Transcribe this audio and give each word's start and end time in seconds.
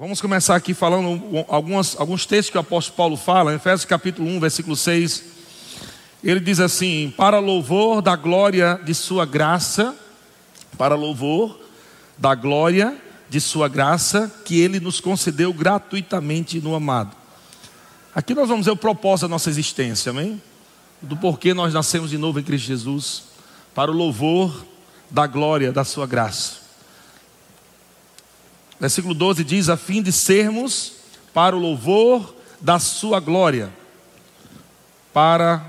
Vamos 0.00 0.18
começar 0.18 0.56
aqui 0.56 0.72
falando 0.72 1.44
algumas, 1.46 1.94
alguns 2.00 2.24
textos 2.24 2.50
que 2.50 2.56
o 2.56 2.60
apóstolo 2.62 2.96
Paulo 2.96 3.16
fala, 3.18 3.52
em 3.52 3.56
Efésios 3.56 3.84
capítulo 3.84 4.30
1, 4.30 4.40
versículo 4.40 4.74
6. 4.74 5.24
Ele 6.24 6.40
diz 6.40 6.58
assim: 6.58 7.12
Para 7.18 7.38
louvor 7.38 8.00
da 8.00 8.16
glória 8.16 8.80
de 8.82 8.94
Sua 8.94 9.26
graça, 9.26 9.94
para 10.78 10.94
louvor 10.94 11.60
da 12.16 12.34
glória 12.34 12.96
de 13.28 13.42
Sua 13.42 13.68
graça, 13.68 14.32
que 14.42 14.58
Ele 14.58 14.80
nos 14.80 15.02
concedeu 15.02 15.52
gratuitamente 15.52 16.62
no 16.62 16.74
amado. 16.74 17.14
Aqui 18.14 18.34
nós 18.34 18.48
vamos 18.48 18.64
ver 18.64 18.72
o 18.72 18.76
propósito 18.78 19.26
da 19.26 19.32
nossa 19.32 19.50
existência, 19.50 20.08
amém? 20.08 20.40
Do 21.02 21.14
porquê 21.14 21.52
nós 21.52 21.74
nascemos 21.74 22.08
de 22.08 22.16
novo 22.16 22.40
em 22.40 22.42
Cristo 22.42 22.68
Jesus, 22.68 23.24
para 23.74 23.90
o 23.90 23.94
louvor 23.94 24.64
da 25.10 25.26
glória 25.26 25.70
da 25.70 25.84
Sua 25.84 26.06
graça. 26.06 26.59
Versículo 28.80 29.12
12 29.12 29.44
diz: 29.44 29.68
a 29.68 29.76
fim 29.76 30.02
de 30.02 30.10
sermos 30.10 30.94
para 31.34 31.54
o 31.54 31.58
louvor 31.58 32.34
da 32.60 32.78
Sua 32.78 33.20
glória, 33.20 33.70
para, 35.12 35.62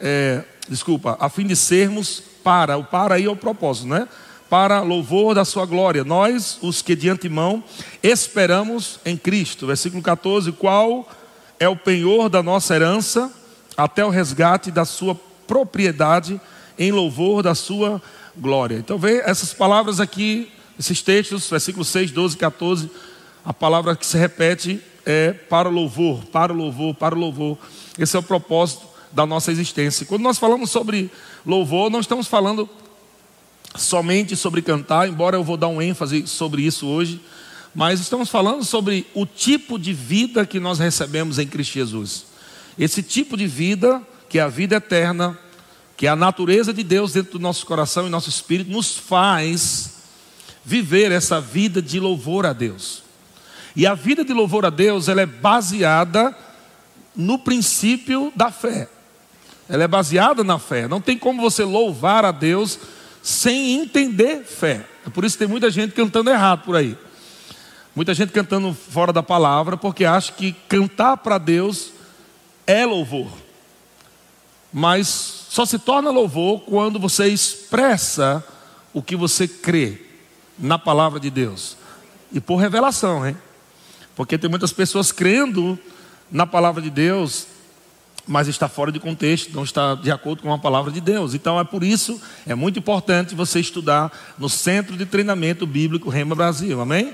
é, 0.00 0.42
desculpa, 0.68 1.16
a 1.20 1.28
fim 1.28 1.46
de 1.46 1.54
sermos 1.54 2.20
para, 2.42 2.76
o 2.76 2.84
para 2.84 3.14
aí 3.14 3.24
é 3.24 3.30
o 3.30 3.36
propósito, 3.36 3.86
né? 3.86 4.08
Para 4.48 4.80
louvor 4.80 5.32
da 5.32 5.44
Sua 5.44 5.64
glória, 5.64 6.02
nós, 6.02 6.58
os 6.60 6.82
que 6.82 6.96
de 6.96 7.08
antemão 7.08 7.62
esperamos 8.02 8.98
em 9.04 9.16
Cristo. 9.16 9.68
Versículo 9.68 10.02
14: 10.02 10.50
qual 10.50 11.08
é 11.60 11.68
o 11.68 11.76
penhor 11.76 12.28
da 12.28 12.42
nossa 12.42 12.74
herança, 12.74 13.30
até 13.76 14.04
o 14.04 14.08
resgate 14.08 14.72
da 14.72 14.84
Sua 14.84 15.14
propriedade, 15.46 16.40
em 16.76 16.90
louvor 16.90 17.44
da 17.44 17.54
Sua 17.54 18.02
glória. 18.36 18.76
Então, 18.76 18.98
vê 18.98 19.18
essas 19.18 19.52
palavras 19.52 20.00
aqui 20.00 20.50
esses 20.80 21.02
textos, 21.02 21.46
versículos 21.50 21.88
6, 21.88 22.10
12, 22.10 22.38
14, 22.38 22.90
a 23.44 23.52
palavra 23.52 23.94
que 23.94 24.06
se 24.06 24.16
repete 24.16 24.80
é 25.04 25.30
para 25.30 25.68
o 25.68 25.70
louvor, 25.70 26.24
para 26.24 26.54
o 26.54 26.56
louvor, 26.56 26.94
para 26.94 27.14
o 27.14 27.18
louvor. 27.18 27.58
Esse 27.98 28.16
é 28.16 28.18
o 28.18 28.22
propósito 28.22 28.86
da 29.12 29.26
nossa 29.26 29.52
existência. 29.52 30.06
Quando 30.06 30.22
nós 30.22 30.38
falamos 30.38 30.70
sobre 30.70 31.10
louvor, 31.44 31.90
não 31.90 32.00
estamos 32.00 32.26
falando 32.26 32.66
somente 33.76 34.34
sobre 34.34 34.62
cantar, 34.62 35.06
embora 35.06 35.36
eu 35.36 35.44
vou 35.44 35.58
dar 35.58 35.68
um 35.68 35.82
ênfase 35.82 36.26
sobre 36.26 36.62
isso 36.62 36.86
hoje, 36.86 37.20
mas 37.74 38.00
estamos 38.00 38.30
falando 38.30 38.64
sobre 38.64 39.06
o 39.12 39.26
tipo 39.26 39.78
de 39.78 39.92
vida 39.92 40.46
que 40.46 40.58
nós 40.58 40.78
recebemos 40.78 41.38
em 41.38 41.46
Cristo 41.46 41.74
Jesus. 41.74 42.24
Esse 42.78 43.02
tipo 43.02 43.36
de 43.36 43.46
vida, 43.46 44.00
que 44.30 44.38
é 44.38 44.42
a 44.42 44.48
vida 44.48 44.76
eterna, 44.76 45.38
que 45.94 46.06
é 46.06 46.10
a 46.10 46.16
natureza 46.16 46.72
de 46.72 46.82
Deus 46.82 47.12
dentro 47.12 47.32
do 47.32 47.38
nosso 47.38 47.66
coração 47.66 48.06
e 48.06 48.10
nosso 48.10 48.30
espírito, 48.30 48.70
nos 48.70 48.96
faz 48.96 49.99
viver 50.64 51.12
essa 51.12 51.40
vida 51.40 51.80
de 51.80 51.98
louvor 51.98 52.46
a 52.46 52.52
Deus. 52.52 53.02
E 53.74 53.86
a 53.86 53.94
vida 53.94 54.24
de 54.24 54.32
louvor 54.32 54.66
a 54.66 54.70
Deus, 54.70 55.08
ela 55.08 55.22
é 55.22 55.26
baseada 55.26 56.36
no 57.14 57.38
princípio 57.38 58.32
da 58.34 58.50
fé. 58.50 58.88
Ela 59.68 59.84
é 59.84 59.88
baseada 59.88 60.42
na 60.42 60.58
fé. 60.58 60.88
Não 60.88 61.00
tem 61.00 61.16
como 61.16 61.40
você 61.40 61.64
louvar 61.64 62.24
a 62.24 62.32
Deus 62.32 62.78
sem 63.22 63.80
entender 63.80 64.44
fé. 64.44 64.84
É 65.06 65.10
por 65.10 65.24
isso 65.24 65.36
que 65.36 65.44
tem 65.44 65.48
muita 65.48 65.70
gente 65.70 65.92
cantando 65.92 66.30
errado 66.30 66.64
por 66.64 66.76
aí. 66.76 66.96
Muita 67.94 68.14
gente 68.14 68.32
cantando 68.32 68.72
fora 68.74 69.12
da 69.12 69.22
palavra 69.22 69.76
porque 69.76 70.04
acha 70.04 70.32
que 70.32 70.52
cantar 70.68 71.16
para 71.18 71.38
Deus 71.38 71.92
é 72.66 72.84
louvor. 72.84 73.30
Mas 74.72 75.08
só 75.48 75.64
se 75.64 75.78
torna 75.78 76.10
louvor 76.10 76.60
quando 76.60 76.98
você 76.98 77.28
expressa 77.28 78.44
o 78.92 79.02
que 79.02 79.16
você 79.16 79.46
crê 79.46 80.09
na 80.60 80.78
palavra 80.78 81.18
de 81.18 81.30
Deus. 81.30 81.76
E 82.32 82.40
por 82.40 82.56
revelação, 82.56 83.26
hein? 83.26 83.36
Porque 84.14 84.38
tem 84.38 84.50
muitas 84.50 84.72
pessoas 84.72 85.10
crendo 85.10 85.78
na 86.30 86.46
palavra 86.46 86.82
de 86.82 86.90
Deus, 86.90 87.46
mas 88.26 88.46
está 88.46 88.68
fora 88.68 88.92
de 88.92 89.00
contexto, 89.00 89.52
não 89.54 89.64
está 89.64 89.94
de 89.94 90.10
acordo 90.10 90.42
com 90.42 90.52
a 90.52 90.58
palavra 90.58 90.92
de 90.92 91.00
Deus. 91.00 91.34
Então 91.34 91.58
é 91.58 91.64
por 91.64 91.82
isso, 91.82 92.20
é 92.46 92.54
muito 92.54 92.78
importante 92.78 93.34
você 93.34 93.58
estudar 93.58 94.12
no 94.38 94.48
Centro 94.48 94.96
de 94.96 95.06
Treinamento 95.06 95.66
Bíblico 95.66 96.10
Rema 96.10 96.34
Brasil, 96.34 96.80
amém? 96.80 97.12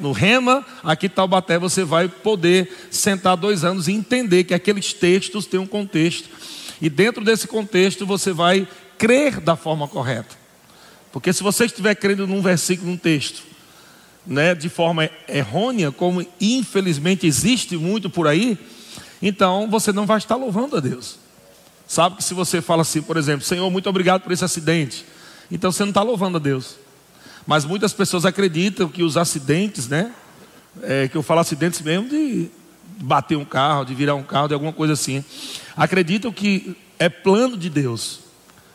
No 0.00 0.12
Rema, 0.12 0.64
aqui 0.82 1.06
em 1.06 1.10
Taubaté, 1.10 1.58
você 1.58 1.84
vai 1.84 2.08
poder 2.08 2.88
sentar 2.90 3.36
dois 3.36 3.62
anos 3.62 3.86
e 3.86 3.92
entender 3.92 4.44
que 4.44 4.54
aqueles 4.54 4.92
textos 4.92 5.46
têm 5.46 5.60
um 5.60 5.66
contexto. 5.66 6.28
E 6.80 6.88
dentro 6.88 7.22
desse 7.22 7.46
contexto 7.46 8.06
você 8.06 8.32
vai 8.32 8.66
crer 8.96 9.40
da 9.40 9.54
forma 9.54 9.86
correta. 9.86 10.37
Porque 11.12 11.32
se 11.32 11.42
você 11.42 11.64
estiver 11.64 11.94
crendo 11.94 12.26
num 12.26 12.42
versículo, 12.42 12.90
num 12.90 12.96
texto, 12.96 13.42
né, 14.26 14.54
de 14.54 14.68
forma 14.68 15.08
errônea, 15.26 15.90
como 15.90 16.24
infelizmente 16.40 17.26
existe 17.26 17.76
muito 17.76 18.10
por 18.10 18.26
aí, 18.26 18.58
então 19.22 19.68
você 19.70 19.92
não 19.92 20.06
vai 20.06 20.18
estar 20.18 20.36
louvando 20.36 20.76
a 20.76 20.80
Deus. 20.80 21.16
Sabe 21.86 22.16
que 22.16 22.24
se 22.24 22.34
você 22.34 22.60
fala 22.60 22.82
assim, 22.82 23.00
por 23.00 23.16
exemplo, 23.16 23.44
Senhor, 23.44 23.70
muito 23.70 23.88
obrigado 23.88 24.22
por 24.22 24.32
esse 24.32 24.44
acidente, 24.44 25.04
então 25.50 25.72
você 25.72 25.82
não 25.82 25.90
está 25.90 26.02
louvando 26.02 26.36
a 26.36 26.40
Deus. 26.40 26.76
Mas 27.46 27.64
muitas 27.64 27.94
pessoas 27.94 28.26
acreditam 28.26 28.88
que 28.88 29.02
os 29.02 29.16
acidentes, 29.16 29.88
né, 29.88 30.12
é, 30.82 31.08
que 31.08 31.16
eu 31.16 31.22
falo 31.22 31.40
acidentes 31.40 31.80
mesmo 31.80 32.08
de 32.08 32.50
bater 33.00 33.36
um 33.36 33.44
carro, 33.44 33.84
de 33.84 33.94
virar 33.94 34.14
um 34.14 34.22
carro, 34.22 34.48
de 34.48 34.54
alguma 34.54 34.72
coisa 34.72 34.92
assim, 34.92 35.24
acreditam 35.74 36.30
que 36.30 36.76
é 36.98 37.08
plano 37.08 37.56
de 37.56 37.70
Deus. 37.70 38.27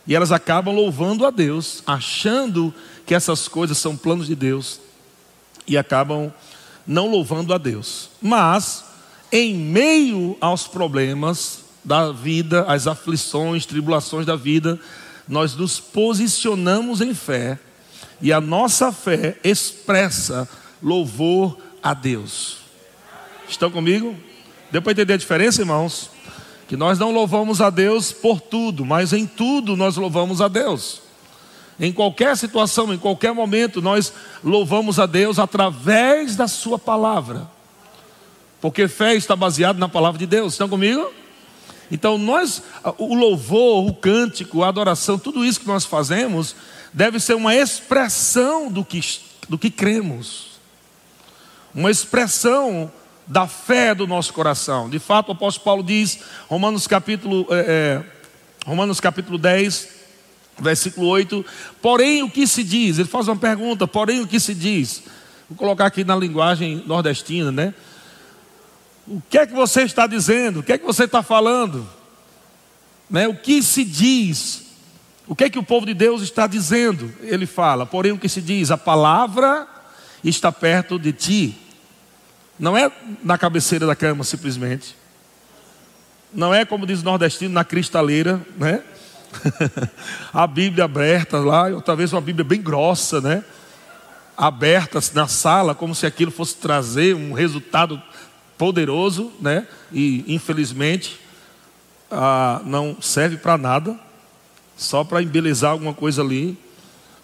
E 0.06 0.14
elas 0.14 0.32
acabam 0.32 0.74
louvando 0.74 1.24
a 1.24 1.30
Deus, 1.30 1.82
achando 1.86 2.74
que 3.06 3.14
essas 3.14 3.48
coisas 3.48 3.78
são 3.78 3.96
planos 3.96 4.26
de 4.26 4.34
Deus, 4.34 4.80
e 5.66 5.78
acabam 5.78 6.32
não 6.86 7.10
louvando 7.10 7.54
a 7.54 7.58
Deus. 7.58 8.10
Mas, 8.20 8.84
em 9.32 9.54
meio 9.54 10.36
aos 10.40 10.66
problemas 10.66 11.60
da 11.82 12.12
vida, 12.12 12.64
às 12.68 12.86
aflições, 12.86 13.66
tribulações 13.66 14.26
da 14.26 14.36
vida, 14.36 14.78
nós 15.26 15.54
nos 15.54 15.80
posicionamos 15.80 17.00
em 17.00 17.14
fé, 17.14 17.58
e 18.20 18.32
a 18.32 18.40
nossa 18.40 18.92
fé 18.92 19.38
expressa 19.42 20.48
louvor 20.82 21.58
a 21.82 21.94
Deus. 21.94 22.58
Estão 23.48 23.70
comigo? 23.70 24.16
Deu 24.70 24.80
para 24.80 24.92
entender 24.92 25.14
a 25.14 25.18
diferença, 25.18 25.62
irmãos? 25.62 26.10
Que 26.66 26.76
nós 26.76 26.98
não 26.98 27.10
louvamos 27.10 27.60
a 27.60 27.70
Deus 27.70 28.12
por 28.12 28.40
tudo, 28.40 28.84
mas 28.84 29.12
em 29.12 29.26
tudo 29.26 29.76
nós 29.76 29.96
louvamos 29.96 30.40
a 30.40 30.48
Deus. 30.48 31.02
Em 31.78 31.92
qualquer 31.92 32.36
situação, 32.36 32.92
em 32.94 32.98
qualquer 32.98 33.32
momento, 33.32 33.82
nós 33.82 34.12
louvamos 34.42 34.98
a 34.98 35.06
Deus 35.06 35.38
através 35.38 36.36
da 36.36 36.46
Sua 36.46 36.78
palavra, 36.78 37.48
porque 38.60 38.88
fé 38.88 39.14
está 39.14 39.34
baseada 39.34 39.78
na 39.78 39.88
palavra 39.88 40.18
de 40.18 40.26
Deus. 40.26 40.54
Estão 40.54 40.68
comigo? 40.68 41.12
Então, 41.90 42.16
nós, 42.16 42.62
o 42.96 43.14
louvor, 43.14 43.86
o 43.86 43.94
cântico, 43.94 44.62
a 44.62 44.68
adoração, 44.68 45.18
tudo 45.18 45.44
isso 45.44 45.60
que 45.60 45.66
nós 45.66 45.84
fazemos, 45.84 46.56
deve 46.92 47.20
ser 47.20 47.34
uma 47.34 47.54
expressão 47.54 48.70
do 48.70 48.84
que, 48.84 49.00
do 49.48 49.58
que 49.58 49.70
cremos, 49.70 50.60
uma 51.74 51.90
expressão 51.90 52.90
da 53.26 53.46
fé 53.46 53.94
do 53.94 54.06
nosso 54.06 54.32
coração. 54.32 54.88
De 54.88 54.98
fato, 54.98 55.28
o 55.28 55.32
apóstolo 55.32 55.64
Paulo 55.64 55.82
diz, 55.82 56.18
Romanos 56.48 56.86
capítulo, 56.86 57.46
é, 57.50 57.64
é, 57.66 58.02
Romanos 58.66 59.00
capítulo 59.00 59.38
10, 59.38 59.88
versículo 60.58 61.06
8, 61.08 61.44
porém 61.80 62.22
o 62.22 62.30
que 62.30 62.46
se 62.46 62.62
diz? 62.62 62.98
Ele 62.98 63.08
faz 63.08 63.28
uma 63.28 63.36
pergunta, 63.36 63.86
porém 63.86 64.20
o 64.20 64.26
que 64.26 64.38
se 64.38 64.54
diz? 64.54 65.02
Vou 65.48 65.56
colocar 65.56 65.86
aqui 65.86 66.04
na 66.04 66.16
linguagem 66.16 66.82
nordestina, 66.86 67.50
né? 67.50 67.74
O 69.06 69.20
que 69.28 69.38
é 69.38 69.46
que 69.46 69.52
você 69.52 69.82
está 69.82 70.06
dizendo? 70.06 70.60
O 70.60 70.62
que 70.62 70.72
é 70.72 70.78
que 70.78 70.86
você 70.86 71.04
está 71.04 71.22
falando? 71.22 71.86
Né? 73.10 73.28
O 73.28 73.34
que 73.34 73.62
se 73.62 73.84
diz? 73.84 74.64
O 75.26 75.34
que 75.34 75.44
é 75.44 75.50
que 75.50 75.58
o 75.58 75.62
povo 75.62 75.84
de 75.84 75.92
Deus 75.92 76.22
está 76.22 76.46
dizendo? 76.46 77.12
Ele 77.20 77.44
fala, 77.44 77.84
porém 77.84 78.12
o 78.12 78.18
que 78.18 78.28
se 78.28 78.40
diz? 78.40 78.70
A 78.70 78.78
palavra 78.78 79.66
está 80.22 80.50
perto 80.50 80.98
de 80.98 81.12
ti 81.12 81.63
não 82.58 82.76
é 82.76 82.90
na 83.22 83.36
cabeceira 83.36 83.86
da 83.86 83.96
cama 83.96 84.24
simplesmente. 84.24 84.96
Não 86.32 86.52
é 86.52 86.64
como 86.64 86.86
diz 86.86 87.00
o 87.00 87.04
nordestino, 87.04 87.54
na 87.54 87.64
cristaleira, 87.64 88.40
né? 88.56 88.82
a 90.32 90.46
Bíblia 90.46 90.84
aberta 90.84 91.38
lá, 91.38 91.68
ou 91.68 91.80
talvez 91.80 92.12
uma 92.12 92.20
Bíblia 92.20 92.44
bem 92.44 92.60
grossa, 92.60 93.20
né? 93.20 93.44
Aberta 94.36 94.98
na 95.14 95.28
sala, 95.28 95.74
como 95.74 95.94
se 95.94 96.06
aquilo 96.06 96.30
fosse 96.30 96.56
trazer 96.56 97.14
um 97.14 97.32
resultado 97.32 98.00
poderoso, 98.58 99.32
né? 99.40 99.66
E 99.92 100.24
infelizmente 100.26 101.20
ah, 102.10 102.60
não 102.64 102.96
serve 103.00 103.36
para 103.36 103.58
nada, 103.58 103.98
só 104.76 105.04
para 105.04 105.22
embelezar 105.22 105.72
alguma 105.72 105.94
coisa 105.94 106.22
ali, 106.22 106.58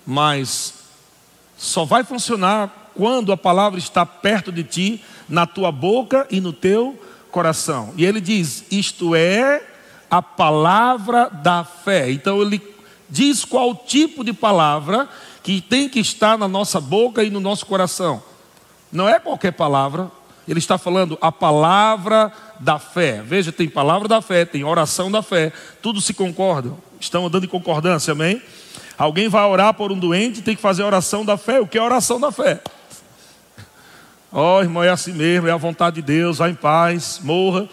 mas 0.06 0.75
só 1.56 1.84
vai 1.84 2.02
funcionar 2.05 2.90
quando 2.94 3.32
a 3.32 3.37
palavra 3.37 3.78
está 3.78 4.05
perto 4.05 4.50
de 4.50 4.64
ti, 4.64 5.05
na 5.31 5.47
tua 5.47 5.73
boca 5.73 6.27
e 6.31 6.41
no 6.41 6.53
teu 6.53 6.99
coração. 7.31 7.94
E 7.97 8.05
ele 8.05 8.21
diz: 8.21 8.65
Isto 8.71 9.15
é 9.15 9.62
a 10.11 10.21
palavra 10.21 11.31
da 11.31 11.65
fé. 11.65 12.11
Então 12.11 12.43
ele 12.43 12.61
diz 13.09 13.44
qual 13.44 13.75
tipo 13.75 14.25
de 14.25 14.32
palavra 14.32 15.09
que 15.43 15.61
tem 15.61 15.88
que 15.88 16.00
estar 16.00 16.37
na 16.37 16.49
nossa 16.49 16.81
boca 16.81 17.23
e 17.23 17.31
no 17.31 17.41
nosso 17.41 17.65
coração. 17.65 18.23
Não 18.93 19.09
é 19.09 19.19
qualquer 19.19 19.53
palavra. 19.53 20.11
Ele 20.49 20.59
está 20.59 20.77
falando 20.77 21.17
a 21.21 21.31
palavra 21.31 22.32
da 22.59 22.79
fé. 22.79 23.23
Veja, 23.25 23.53
tem 23.53 23.69
palavra 23.69 24.09
da 24.09 24.21
fé, 24.21 24.44
tem 24.44 24.65
oração 24.65 25.11
da 25.11 25.23
fé. 25.23 25.53
Tudo 25.81 26.00
se 26.00 26.12
concorda. 26.12 26.73
Estão 26.99 27.27
andando 27.27 27.44
em 27.44 27.49
concordância, 27.49 28.12
amém? 28.12 28.43
Alguém 28.99 29.29
vai 29.29 29.44
orar 29.44 29.73
por 29.73 29.93
um 29.93 29.99
doente, 29.99 30.43
tem 30.43 30.56
que 30.56 30.61
fazer 30.61 30.82
oração 30.82 31.25
da 31.25 31.37
fé. 31.37 31.61
O 31.61 31.67
que 31.67 31.79
é 31.79 31.82
oração 31.82 32.19
da 32.21 32.32
fé? 32.32 32.61
Ó, 34.32 34.59
oh, 34.59 34.62
irmão, 34.62 34.82
é 34.82 34.88
assim 34.88 35.12
mesmo, 35.12 35.49
é 35.49 35.50
a 35.50 35.56
vontade 35.56 35.97
de 35.97 36.03
Deus, 36.03 36.38
vá 36.38 36.49
em 36.49 36.55
paz, 36.55 37.21
morra. 37.23 37.69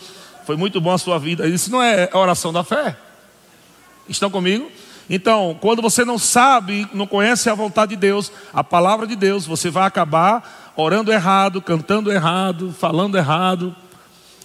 Foi 0.45 0.55
muito 0.55 0.81
bom 0.81 0.91
a 0.91 0.97
sua 0.97 1.19
vida. 1.19 1.47
Isso 1.47 1.69
não 1.69 1.81
é 1.81 2.09
a 2.11 2.17
oração 2.17 2.51
da 2.51 2.63
fé. 2.63 2.97
Estão 4.09 4.29
comigo? 4.29 4.71
Então, 5.09 5.57
quando 5.61 5.81
você 5.81 6.03
não 6.03 6.17
sabe, 6.17 6.87
não 6.93 7.05
conhece 7.05 7.49
a 7.49 7.53
vontade 7.53 7.91
de 7.91 7.95
Deus, 7.95 8.31
a 8.53 8.63
palavra 8.63 9.05
de 9.05 9.15
Deus, 9.15 9.45
você 9.45 9.69
vai 9.69 9.85
acabar 9.85 10.73
orando 10.75 11.11
errado, 11.11 11.61
cantando 11.61 12.11
errado, 12.11 12.73
falando 12.77 13.17
errado. 13.17 13.75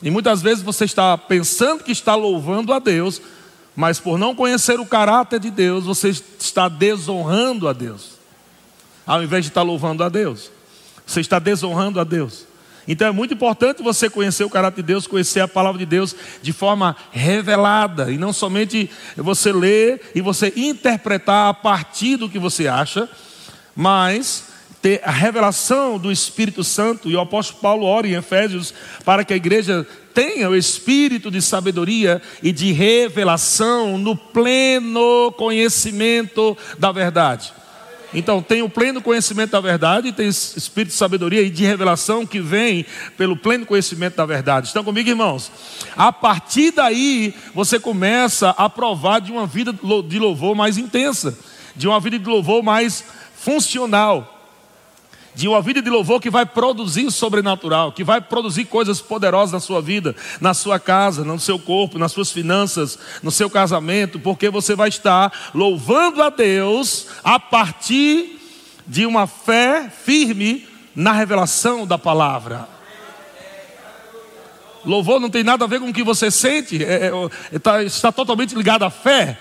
E 0.03 0.11
muitas 0.11 0.43
vezes 0.43 0.63
você 0.63 0.85
está 0.85 1.17
pensando 1.17 1.85
que 1.85 1.93
está 1.93 2.15
louvando 2.15 2.73
a 2.73 2.79
Deus, 2.79 3.21
mas 3.75 3.99
por 3.99 4.19
não 4.19 4.35
conhecer 4.35 4.79
o 4.79 4.87
caráter 4.87 5.41
de 5.41 5.51
Deus, 5.51 5.85
você 5.85 6.11
está 6.11 6.69
desonrando 6.69 7.69
a 7.69 7.73
Deus. 7.73 8.13
Ao 9.07 9.23
invés 9.23 9.45
de 9.45 9.51
estar 9.51 9.63
louvando 9.63 10.05
a 10.05 10.09
Deus, 10.09 10.51
você 11.13 11.21
está 11.21 11.39
desonrando 11.39 12.01
a 12.01 12.05
Deus. 12.05 12.47
Então 12.87 13.07
é 13.07 13.13
muito 13.13 13.35
importante 13.35 13.83
você 13.83 14.11
conhecer 14.11 14.45
o 14.45 14.51
caráter 14.51 14.83
de 14.83 14.89
Deus, 14.89 15.07
conhecer 15.07 15.41
a 15.41 15.47
palavra 15.47 15.79
de 15.79 15.87
Deus 15.87 16.17
de 16.43 16.53
forma 16.53 16.97
revelada, 17.13 18.11
e 18.11 18.19
não 18.19 18.33
somente 18.33 18.91
você 19.17 19.53
ler 19.53 20.01
e 20.15 20.21
você 20.21 20.53
interpretar 20.57 21.49
a 21.49 21.55
partir 21.55 22.17
do 22.17 22.29
que 22.29 22.39
você 22.39 22.67
acha, 22.67 23.09
mas 23.77 24.49
ter 24.81 25.01
a 25.05 25.13
revelação 25.13 25.97
do 25.97 26.11
Espírito 26.11 26.65
Santo, 26.65 27.09
e 27.09 27.15
o 27.15 27.21
apóstolo 27.21 27.61
Paulo 27.61 27.87
ora 27.87 28.09
em 28.09 28.15
Efésios 28.15 28.75
para 29.05 29.25
que 29.25 29.33
a 29.33 29.37
igreja 29.37 29.87
tenha 30.13 30.51
o 30.51 30.57
espírito 30.57 31.31
de 31.31 31.41
sabedoria 31.41 32.21
e 32.43 32.51
de 32.51 32.73
revelação 32.73 33.97
no 33.97 34.17
pleno 34.17 35.33
conhecimento 35.39 36.59
da 36.79 36.91
verdade. 36.91 37.62
Então, 38.15 38.43
tem 38.43 38.63
o 38.63 38.69
pleno 38.69 39.01
conhecimento 39.01 39.53
da 39.53 39.61
verdade, 39.61 40.13
tem 40.13 40.29
espírito 40.29 40.91
de 40.91 40.97
sabedoria 40.97 41.43
e 41.43 41.51
de 41.51 41.65
revelação 41.65 42.27
que 42.27 42.41
vem 42.41 42.85
pelo 43.17 43.37
pleno 43.37 43.65
conhecimento 43.65 44.17
da 44.17 44.27
verdade. 44.27 44.67
Estão 44.67 44.85
comigo, 44.85 45.09
irmãos? 45.09 45.51
A 45.97 46.13
partir 46.13 46.73
daí, 46.73 47.35
você 47.55 47.79
começa 47.79 48.51
a 48.51 48.69
provar 48.69 49.21
de 49.21 49.33
uma 49.33 49.47
vida 49.47 49.75
de 50.07 50.19
louvor 50.19 50.55
mais 50.55 50.77
intensa, 50.77 51.39
de 51.75 51.89
uma 51.89 52.01
vida 52.01 52.19
de 52.19 52.29
louvor 52.29 52.63
mais 52.63 53.05
funcional 53.35 54.32
de 55.35 55.49
uma 55.49 55.63
vida 55.63 55.81
de 55.81 55.89
louvor 55.89 56.21
que 56.21 56.31
vai 56.31 56.45
produzir 56.45 57.11
sobrenatural, 57.11 57.93
que 57.93 58.05
vai 58.05 58.21
produzir 58.21 58.67
coisas 58.67 59.01
poderosas 59.01 59.53
na 59.53 59.61
sua 59.61 59.81
vida, 59.81 60.15
na 60.41 60.53
sua 60.55 60.79
casa, 60.79 61.25
no 61.25 61.41
seu 61.41 61.59
corpo, 61.59 61.99
nas 61.99 62.13
suas 62.13 62.31
finanças, 62.31 62.99
no 63.23 63.31
seu 63.31 63.49
casamento, 63.49 64.19
porque 64.19 64.51
você 64.51 64.75
vai 64.75 64.89
estar 64.89 65.51
louvando 65.55 66.23
a 66.23 66.31
Deus 66.31 67.07
a 67.25 67.39
partir 67.39 68.39
de 68.87 69.07
uma 69.07 69.27
fé 69.27 69.91
firme 69.91 70.67
na 70.95 71.13
revelação 71.13 71.87
da 71.87 71.97
palavra. 71.97 72.69
Louvor 74.85 75.21
não 75.21 75.31
tem 75.31 75.45
nada 75.45 75.65
a 75.65 75.69
ver 75.69 75.81
com 75.81 75.89
o 75.89 75.93
que 75.93 76.03
você 76.03 76.31
sente, 76.31 76.83
é, 76.85 77.07
é, 77.07 77.11
está, 77.57 77.83
está 77.83 78.13
totalmente 78.13 78.55
ligado 78.55 78.83
à 78.83 78.91
fé. 78.91 79.39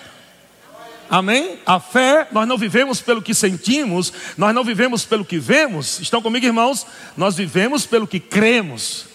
Amém? 1.11 1.59
A 1.65 1.77
fé, 1.77 2.25
nós 2.31 2.47
não 2.47 2.57
vivemos 2.57 3.01
pelo 3.01 3.21
que 3.21 3.33
sentimos, 3.33 4.13
nós 4.37 4.55
não 4.55 4.63
vivemos 4.63 5.03
pelo 5.03 5.25
que 5.25 5.37
vemos. 5.37 5.99
Estão 5.99 6.21
comigo, 6.21 6.45
irmãos? 6.45 6.87
Nós 7.17 7.35
vivemos 7.35 7.85
pelo 7.85 8.07
que 8.07 8.17
cremos. 8.17 9.07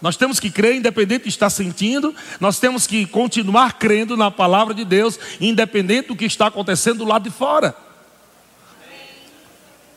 Nós 0.00 0.16
temos 0.16 0.40
que 0.40 0.50
crer, 0.50 0.76
independente 0.76 1.24
de 1.24 1.28
estar 1.28 1.50
sentindo, 1.50 2.14
nós 2.40 2.58
temos 2.58 2.86
que 2.86 3.04
continuar 3.04 3.74
crendo 3.74 4.16
na 4.16 4.30
palavra 4.30 4.72
de 4.72 4.82
Deus, 4.82 5.18
independente 5.38 6.08
do 6.08 6.16
que 6.16 6.24
está 6.24 6.46
acontecendo 6.46 7.00
do 7.00 7.04
lado 7.04 7.24
de 7.24 7.30
fora. 7.30 7.76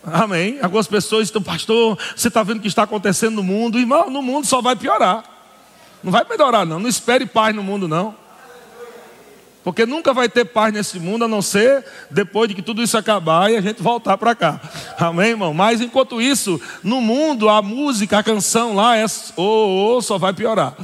Amém. 0.03 0.59
Algumas 0.61 0.87
pessoas 0.87 1.29
estão, 1.29 1.41
pastor, 1.41 1.97
você 2.13 2.27
está 2.27 2.43
vendo 2.43 2.57
o 2.57 2.61
que 2.61 2.67
está 2.67 2.83
acontecendo 2.83 3.35
no 3.35 3.43
mundo? 3.43 3.79
Irmão, 3.79 4.09
no 4.09 4.21
mundo 4.21 4.45
só 4.45 4.61
vai 4.61 4.75
piorar. 4.75 5.23
Não 6.03 6.11
vai 6.11 6.25
melhorar, 6.29 6.65
não. 6.65 6.81
Não 6.81 6.89
espere 6.89 7.25
paz 7.25 7.55
no 7.55 7.63
mundo, 7.63 7.87
não. 7.87 8.22
Porque 9.63 9.85
nunca 9.85 10.13
vai 10.13 10.27
ter 10.27 10.45
paz 10.45 10.73
nesse 10.73 10.99
mundo 10.99 11.23
a 11.23 11.27
não 11.27 11.41
ser 11.41 11.85
depois 12.11 12.49
de 12.49 12.55
que 12.55 12.61
tudo 12.61 12.83
isso 12.83 12.97
acabar 12.97 13.49
e 13.49 13.55
a 13.55 13.61
gente 13.61 13.81
voltar 13.81 14.17
para 14.17 14.35
cá. 14.35 14.59
Amém, 14.99 15.29
irmão? 15.29 15.53
Mas 15.53 15.79
enquanto 15.79 16.21
isso, 16.21 16.59
no 16.83 16.99
mundo, 16.99 17.47
a 17.47 17.61
música, 17.61 18.19
a 18.19 18.23
canção 18.23 18.75
lá 18.75 18.97
é 18.97 19.05
oh, 19.37 19.95
oh, 19.95 20.01
só 20.01 20.17
vai 20.17 20.33
piorar. 20.33 20.75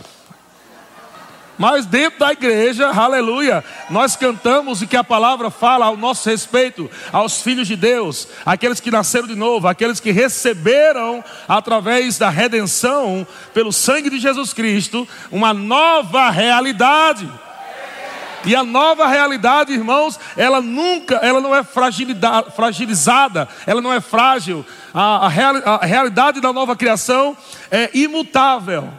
Mas 1.60 1.86
dentro 1.86 2.20
da 2.20 2.32
igreja, 2.32 2.88
aleluia, 2.88 3.62
nós 3.90 4.16
cantamos 4.16 4.82
e 4.82 4.88
que 4.88 4.96
a 4.96 5.04
palavra 5.04 5.50
fala 5.50 5.88
ao 5.88 5.98
nosso 5.98 6.30
respeito, 6.30 6.90
aos 7.12 7.42
filhos 7.42 7.68
de 7.68 7.76
Deus, 7.76 8.30
aqueles 8.46 8.80
que 8.80 8.90
nasceram 8.90 9.28
de 9.28 9.36
novo, 9.36 9.68
aqueles 9.68 10.00
que 10.00 10.10
receberam 10.10 11.22
através 11.50 12.18
da 12.18 12.30
redenção 12.30 13.28
pelo 13.54 13.74
sangue 13.74 14.10
de 14.10 14.20
Jesus 14.20 14.54
Cristo, 14.54 15.06
uma 15.30 15.54
nova 15.54 16.30
realidade. 16.30 17.30
E 18.46 18.56
a 18.56 18.64
nova 18.64 19.08
realidade, 19.08 19.74
irmãos, 19.74 20.20
ela 20.38 20.62
nunca, 20.62 21.16
ela 21.16 21.42
não 21.42 21.54
é 21.54 21.64
fragilizada, 21.64 23.48
ela 23.66 23.82
não 23.82 23.92
é 23.92 24.00
frágil. 24.00 24.66
A, 24.94 25.26
a, 25.26 25.30
real, 25.30 25.56
a 25.66 25.86
realidade 25.86 26.40
da 26.40 26.54
nova 26.54 26.76
criação 26.76 27.36
é 27.70 27.90
imutável. 27.94 28.90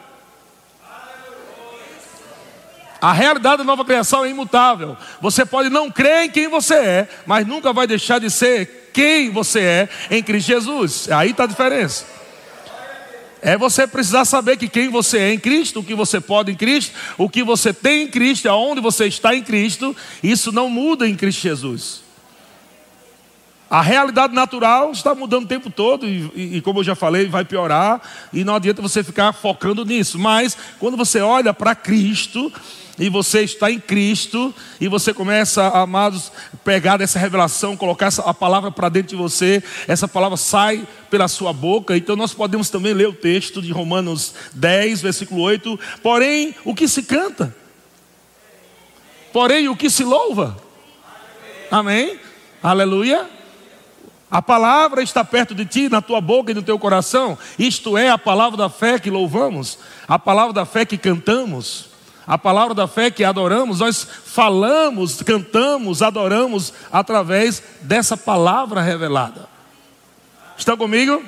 A 3.00 3.12
realidade 3.12 3.58
da 3.58 3.64
nova 3.64 3.84
criação 3.84 4.24
é 4.24 4.28
imutável. 4.28 4.96
Você 5.22 5.46
pode 5.46 5.70
não 5.70 5.90
crer 5.90 6.24
em 6.24 6.30
quem 6.30 6.48
você 6.48 6.74
é, 6.74 7.08
mas 7.24 7.46
nunca 7.46 7.72
vai 7.72 7.86
deixar 7.86 8.18
de 8.18 8.30
ser 8.30 8.90
quem 8.92 9.30
você 9.30 9.60
é 9.60 9.88
em 10.10 10.22
Cristo 10.22 10.48
Jesus. 10.48 11.10
Aí 11.10 11.30
está 11.30 11.44
a 11.44 11.46
diferença. 11.46 12.19
É 13.42 13.56
você 13.56 13.86
precisar 13.86 14.24
saber 14.24 14.56
que 14.56 14.68
quem 14.68 14.88
você 14.88 15.18
é 15.18 15.32
em 15.32 15.38
Cristo, 15.38 15.80
o 15.80 15.84
que 15.84 15.94
você 15.94 16.20
pode 16.20 16.52
em 16.52 16.54
Cristo, 16.54 16.92
o 17.16 17.28
que 17.28 17.42
você 17.42 17.72
tem 17.72 18.02
em 18.02 18.08
Cristo, 18.08 18.48
aonde 18.48 18.80
você 18.80 19.06
está 19.06 19.34
em 19.34 19.42
Cristo, 19.42 19.96
isso 20.22 20.52
não 20.52 20.68
muda 20.68 21.08
em 21.08 21.16
Cristo 21.16 21.40
Jesus. 21.40 22.09
A 23.70 23.80
realidade 23.80 24.34
natural 24.34 24.90
está 24.90 25.14
mudando 25.14 25.44
o 25.44 25.48
tempo 25.48 25.70
todo, 25.70 26.04
e, 26.04 26.28
e, 26.34 26.56
e, 26.56 26.60
como 26.60 26.80
eu 26.80 26.84
já 26.84 26.96
falei, 26.96 27.28
vai 27.28 27.44
piorar, 27.44 28.02
e 28.32 28.42
não 28.42 28.56
adianta 28.56 28.82
você 28.82 29.04
ficar 29.04 29.32
focando 29.32 29.84
nisso. 29.84 30.18
Mas 30.18 30.58
quando 30.80 30.96
você 30.96 31.20
olha 31.20 31.54
para 31.54 31.72
Cristo, 31.76 32.52
e 32.98 33.08
você 33.08 33.42
está 33.42 33.70
em 33.70 33.78
Cristo, 33.78 34.52
e 34.80 34.88
você 34.88 35.14
começa, 35.14 35.68
amados, 35.68 36.32
pegar 36.64 36.96
dessa 36.96 37.18
revelação, 37.18 37.76
colocar 37.76 38.06
essa, 38.06 38.22
a 38.22 38.34
palavra 38.34 38.72
para 38.72 38.88
dentro 38.88 39.10
de 39.10 39.16
você, 39.16 39.62
essa 39.86 40.08
palavra 40.08 40.36
sai 40.36 40.86
pela 41.08 41.28
sua 41.28 41.52
boca. 41.52 41.96
Então 41.96 42.16
nós 42.16 42.34
podemos 42.34 42.68
também 42.70 42.92
ler 42.92 43.08
o 43.08 43.12
texto 43.12 43.62
de 43.62 43.70
Romanos 43.70 44.34
10, 44.52 45.00
versículo 45.00 45.42
8. 45.42 45.78
Porém, 46.02 46.54
o 46.64 46.74
que 46.74 46.88
se 46.88 47.04
canta? 47.04 47.56
Porém, 49.32 49.68
o 49.68 49.76
que 49.76 49.88
se 49.88 50.02
louva? 50.02 50.58
Amém? 51.70 52.18
Aleluia. 52.62 53.39
A 54.30 54.40
palavra 54.40 55.02
está 55.02 55.24
perto 55.24 55.54
de 55.54 55.66
ti, 55.66 55.88
na 55.88 56.00
tua 56.00 56.20
boca 56.20 56.52
e 56.52 56.54
no 56.54 56.62
teu 56.62 56.78
coração. 56.78 57.36
Isto 57.58 57.98
é 57.98 58.10
a 58.10 58.18
palavra 58.18 58.56
da 58.56 58.68
fé 58.68 58.98
que 58.98 59.10
louvamos, 59.10 59.78
a 60.06 60.18
palavra 60.18 60.52
da 60.52 60.64
fé 60.64 60.84
que 60.84 60.96
cantamos. 60.96 61.90
A 62.26 62.38
palavra 62.38 62.72
da 62.74 62.86
fé 62.86 63.10
que 63.10 63.24
adoramos, 63.24 63.80
nós 63.80 64.06
falamos, 64.24 65.20
cantamos, 65.20 66.00
adoramos 66.00 66.72
através 66.92 67.60
dessa 67.80 68.16
palavra 68.16 68.80
revelada. 68.80 69.48
Estão 70.56 70.76
comigo? 70.76 71.20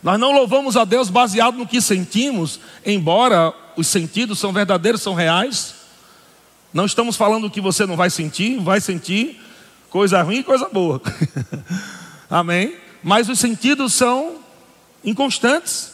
Nós 0.00 0.20
não 0.20 0.30
louvamos 0.30 0.76
a 0.76 0.84
Deus 0.84 1.10
baseado 1.10 1.56
no 1.56 1.66
que 1.66 1.80
sentimos, 1.80 2.60
embora 2.86 3.52
os 3.76 3.88
sentidos 3.88 4.38
são 4.38 4.52
verdadeiros, 4.52 5.02
são 5.02 5.12
reais. 5.12 5.74
Não 6.72 6.84
estamos 6.84 7.16
falando 7.16 7.50
que 7.50 7.60
você 7.60 7.84
não 7.84 7.96
vai 7.96 8.10
sentir, 8.10 8.60
vai 8.60 8.80
sentir 8.80 9.40
coisa 9.90 10.22
ruim 10.22 10.38
e 10.38 10.44
coisa 10.44 10.68
boa. 10.68 11.02
Amém? 12.30 12.76
Mas 13.02 13.28
os 13.28 13.38
sentidos 13.38 13.92
são 13.92 14.36
inconstantes. 15.04 15.90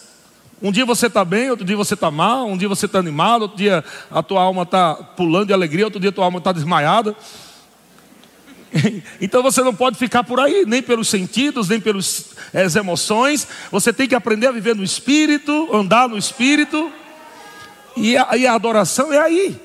Um 0.63 0.71
dia 0.71 0.87
você 0.87 1.07
está 1.07 1.25
bem, 1.25 1.51
outro 1.51 1.65
dia 1.65 1.77
você 1.77 1.95
está 1.95 2.11
mal, 2.11 2.47
um 2.47 2.57
dia 2.57 2.69
você 2.69 2.87
está 2.87 2.99
animado, 2.99 3.43
outro 3.43 3.57
dia 3.57 3.85
a 4.11 4.23
tua 4.23 4.43
alma 4.43 4.63
está 4.63 4.95
pulando 4.95 5.49
de 5.49 5.53
alegria, 5.53 5.85
outro 5.85 6.01
dia 6.01 6.11
a 6.11 6.13
tua 6.13 6.25
alma 6.25 6.39
está 6.39 6.53
desmaiada. 6.53 7.17
Então 9.21 9.43
você 9.43 9.63
não 9.63 9.75
pode 9.75 9.97
ficar 9.97 10.23
por 10.23 10.39
aí, 10.39 10.65
nem 10.67 10.83
pelos 10.83 11.09
sentidos, 11.09 11.69
nem 11.69 11.81
pelas 11.81 12.35
eh, 12.53 12.67
emoções. 12.79 13.49
Você 13.71 13.91
tem 13.91 14.07
que 14.07 14.15
aprender 14.15 14.49
a 14.49 14.53
viver 14.53 14.75
no 14.75 14.85
espírito, 14.85 15.75
andar 15.75 16.09
no 16.09 16.19
espírito. 16.19 16.93
E 17.97 18.19
a, 18.19 18.37
e 18.37 18.47
a 18.47 18.53
adoração 18.53 19.11
é 19.13 19.19
aí. 19.19 19.59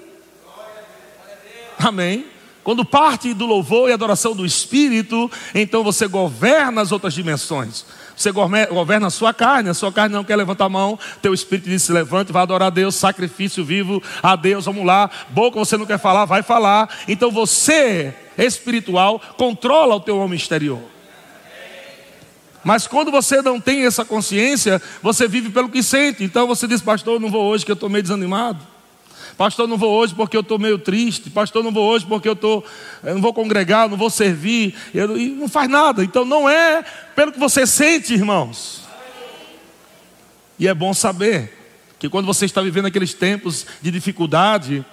Amém. 1.77 2.30
Quando 2.63 2.85
parte 2.85 3.33
do 3.33 3.45
louvor 3.45 3.89
e 3.89 3.93
adoração 3.93 4.35
do 4.35 4.45
espírito, 4.45 5.29
então 5.55 5.83
você 5.83 6.07
governa 6.07 6.81
as 6.81 6.91
outras 6.91 7.13
dimensões. 7.13 7.85
Você 8.15 8.31
governa 8.31 9.07
a 9.07 9.09
sua 9.09 9.33
carne, 9.33 9.69
a 9.69 9.73
sua 9.73 9.91
carne 9.91 10.13
não 10.13 10.23
quer 10.23 10.35
levantar 10.35 10.65
a 10.65 10.69
mão, 10.69 10.99
teu 11.23 11.33
espírito 11.33 11.69
diz: 11.69 11.81
se 11.81 11.91
levante, 11.91 12.31
vai 12.31 12.43
adorar 12.43 12.67
a 12.67 12.69
Deus, 12.69 12.93
sacrifício 12.95 13.65
vivo 13.65 14.01
a 14.21 14.35
Deus, 14.35 14.65
vamos 14.65 14.85
lá. 14.85 15.09
Boca 15.29 15.57
você 15.57 15.75
não 15.75 15.87
quer 15.87 15.97
falar, 15.97 16.25
vai 16.25 16.43
falar. 16.43 16.87
Então 17.07 17.31
você, 17.31 18.13
espiritual, 18.37 19.19
controla 19.37 19.95
o 19.95 19.99
teu 19.99 20.19
homem 20.19 20.37
exterior. 20.37 20.81
Mas 22.63 22.85
quando 22.85 23.09
você 23.09 23.41
não 23.41 23.59
tem 23.59 23.87
essa 23.87 24.05
consciência, 24.05 24.79
você 25.01 25.27
vive 25.27 25.49
pelo 25.49 25.67
que 25.67 25.81
sente. 25.81 26.23
Então 26.23 26.45
você 26.45 26.67
diz, 26.67 26.79
pastor, 26.79 27.15
eu 27.15 27.19
não 27.19 27.31
vou 27.31 27.43
hoje 27.45 27.65
que 27.65 27.71
eu 27.71 27.75
estou 27.75 27.89
meio 27.89 28.03
desanimado. 28.03 28.70
Pastor, 29.37 29.67
não 29.67 29.77
vou 29.77 29.91
hoje 29.91 30.13
porque 30.13 30.35
eu 30.35 30.41
estou 30.41 30.59
meio 30.59 30.77
triste. 30.77 31.29
Pastor, 31.29 31.63
não 31.63 31.71
vou 31.71 31.89
hoje 31.89 32.05
porque 32.05 32.27
eu, 32.27 32.35
tô, 32.35 32.63
eu 33.03 33.13
não 33.15 33.21
vou 33.21 33.33
congregar, 33.33 33.89
não 33.89 33.97
vou 33.97 34.09
servir. 34.09 34.75
Eu, 34.93 35.17
e 35.17 35.29
não 35.29 35.47
faz 35.47 35.69
nada. 35.69 36.03
Então 36.03 36.25
não 36.25 36.49
é 36.49 36.83
pelo 37.15 37.31
que 37.31 37.39
você 37.39 37.65
sente, 37.65 38.13
irmãos. 38.13 38.81
E 40.59 40.67
é 40.67 40.73
bom 40.73 40.93
saber 40.93 41.57
que 41.97 42.09
quando 42.09 42.25
você 42.25 42.45
está 42.45 42.61
vivendo 42.61 42.85
aqueles 42.85 43.13
tempos 43.13 43.65
de 43.81 43.91
dificuldade, 43.91 44.85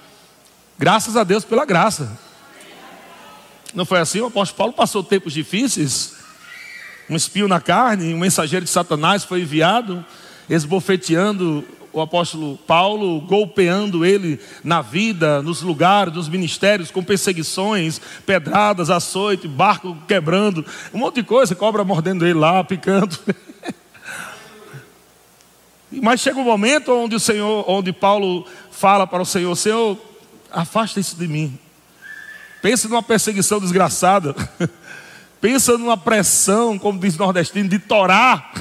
graças 0.78 1.16
a 1.16 1.24
Deus 1.24 1.44
pela 1.44 1.64
graça. 1.64 2.18
Não 3.74 3.84
foi 3.84 3.98
assim? 3.98 4.20
O 4.20 4.26
apóstolo 4.26 4.56
Paulo 4.56 4.72
passou 4.72 5.02
tempos 5.02 5.32
difíceis. 5.32 6.16
Um 7.08 7.16
espio 7.16 7.48
na 7.48 7.60
carne, 7.60 8.12
um 8.12 8.18
mensageiro 8.18 8.64
de 8.64 8.70
Satanás 8.70 9.24
foi 9.24 9.40
enviado, 9.40 10.04
esbofeteando 10.48 11.66
o 11.92 12.00
apóstolo 12.00 12.56
Paulo, 12.66 13.20
golpeando 13.20 14.04
ele 14.04 14.40
na 14.62 14.80
vida, 14.82 15.42
nos 15.42 15.62
lugares, 15.62 16.14
nos 16.14 16.28
ministérios, 16.28 16.90
com 16.90 17.02
perseguições, 17.02 18.00
pedradas, 18.24 18.90
açoite, 18.90 19.48
barco 19.48 19.96
quebrando, 20.06 20.64
um 20.92 20.98
monte 20.98 21.16
de 21.16 21.22
coisa, 21.22 21.54
cobra 21.54 21.84
mordendo 21.84 22.26
ele 22.26 22.38
lá, 22.38 22.62
picando. 22.62 23.18
Mas 25.90 26.20
chega 26.20 26.38
um 26.38 26.44
momento 26.44 26.92
onde 26.92 27.16
o 27.16 27.20
Senhor, 27.20 27.64
onde 27.68 27.92
Paulo 27.92 28.46
fala 28.70 29.06
para 29.06 29.22
o 29.22 29.26
Senhor, 29.26 29.54
Senhor, 29.56 29.98
afasta 30.50 31.00
isso 31.00 31.16
de 31.16 31.26
mim. 31.26 31.58
Pensa 32.60 32.88
numa 32.88 33.02
perseguição 33.02 33.60
desgraçada. 33.60 34.34
Pensa 35.40 35.78
numa 35.78 35.96
pressão, 35.96 36.78
como 36.78 36.98
diz 36.98 37.14
o 37.14 37.18
nordestino, 37.18 37.68
de 37.68 37.78
torar. 37.78 38.52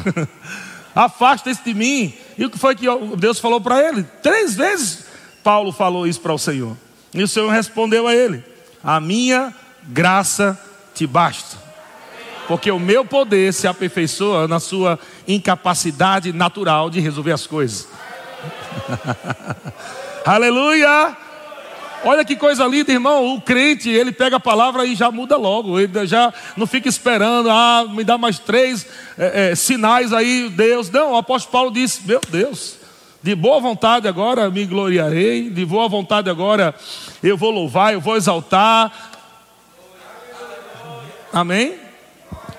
afasta 0.94 1.50
isso 1.50 1.64
de 1.66 1.74
mim. 1.74 2.14
E 2.38 2.46
o 2.46 2.50
que 2.50 2.58
foi 2.58 2.76
que 2.76 2.86
Deus 3.18 3.40
falou 3.40 3.60
para 3.60 3.82
ele? 3.82 4.04
Três 4.22 4.56
vezes 4.56 5.06
Paulo 5.44 5.72
falou 5.72 6.06
isso 6.06 6.22
para 6.22 6.34
o 6.34 6.38
Senhor. 6.38 6.78
E 7.14 7.24
o 7.24 7.28
Senhor 7.28 7.50
respondeu 7.50 8.08
a 8.08 8.14
ele: 8.14 8.44
A 8.84 9.00
minha 9.00 9.54
graça 9.84 10.60
te 10.94 11.08
basta. 11.08 11.58
Porque 12.48 12.72
o 12.72 12.80
meu 12.80 13.04
poder 13.04 13.54
se 13.54 13.68
aperfeiçoa 13.68 14.48
na 14.48 14.60
sua 14.60 14.98
incapacidade 15.28 16.32
natural 16.32 16.90
de 16.90 17.00
resolver 17.00 17.34
as 17.34 17.46
coisas. 17.46 17.88
Aleluia! 20.26 21.27
Olha 22.04 22.24
que 22.24 22.36
coisa 22.36 22.66
linda, 22.66 22.92
irmão. 22.92 23.36
O 23.36 23.42
crente, 23.42 23.90
ele 23.90 24.12
pega 24.12 24.36
a 24.38 24.40
palavra 24.40 24.86
e 24.86 24.96
já 24.96 25.12
muda 25.12 25.36
logo. 25.36 25.80
Ele 25.80 26.06
já 26.06 26.34
não 26.56 26.68
fica 26.68 26.88
esperando, 26.88 27.50
ah, 27.50 27.86
me 27.90 28.04
dá 28.04 28.18
mais 28.18 28.40
três 28.40 28.86
é, 29.18 29.52
é, 29.52 29.56
sinais 29.56 30.14
aí, 30.14 30.50
Deus. 30.50 30.90
Não, 30.90 31.14
o 31.14 31.18
apóstolo 31.18 31.52
Paulo 31.52 31.72
disse: 31.72 32.02
Meu 32.06 32.22
Deus, 32.30 32.76
de 33.22 33.36
boa 33.36 33.60
vontade 33.60 34.08
agora 34.08 34.50
me 34.50 34.66
gloriarei, 34.66 35.50
de 35.50 35.66
boa 35.66 35.90
vontade 35.90 36.30
agora 36.30 36.76
eu 37.24 37.36
vou 37.36 37.52
louvar, 37.52 37.94
eu 37.94 38.02
vou 38.02 38.16
exaltar. 38.16 38.92
Amém? 41.34 41.87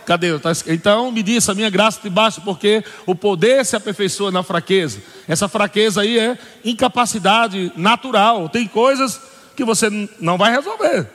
Cadê? 0.08 0.38
Tá 0.38 0.52
então 0.68 1.12
me 1.12 1.22
disse, 1.22 1.50
a 1.50 1.54
minha 1.54 1.68
graça 1.68 2.00
te 2.00 2.08
basta, 2.08 2.40
porque 2.40 2.82
o 3.04 3.14
poder 3.14 3.62
se 3.66 3.76
aperfeiçoa 3.76 4.30
na 4.30 4.42
fraqueza. 4.42 5.02
Essa 5.28 5.50
fraqueza 5.50 6.00
aí 6.00 6.18
é 6.18 6.38
incapacidade 6.64 7.70
natural. 7.76 8.48
Tem 8.48 8.66
coisas 8.66 9.20
que 9.54 9.62
você 9.62 9.90
não 10.18 10.38
vai 10.38 10.50
resolver 10.50 11.06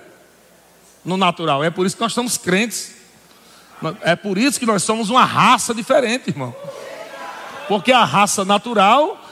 no 1.04 1.18
natural. 1.18 1.64
É 1.64 1.72
por 1.72 1.88
isso 1.88 1.96
que 1.96 2.04
nós 2.04 2.14
somos 2.14 2.38
crentes. 2.38 2.94
É 4.02 4.16
por 4.16 4.38
isso 4.38 4.60
que 4.60 4.66
nós 4.68 4.84
somos 4.84 5.10
uma 5.10 5.26
raça 5.26 5.74
diferente, 5.74 6.30
irmão. 6.30 6.56
Porque 7.68 7.92
a 7.92 8.06
raça 8.06 8.46
natural 8.46 9.23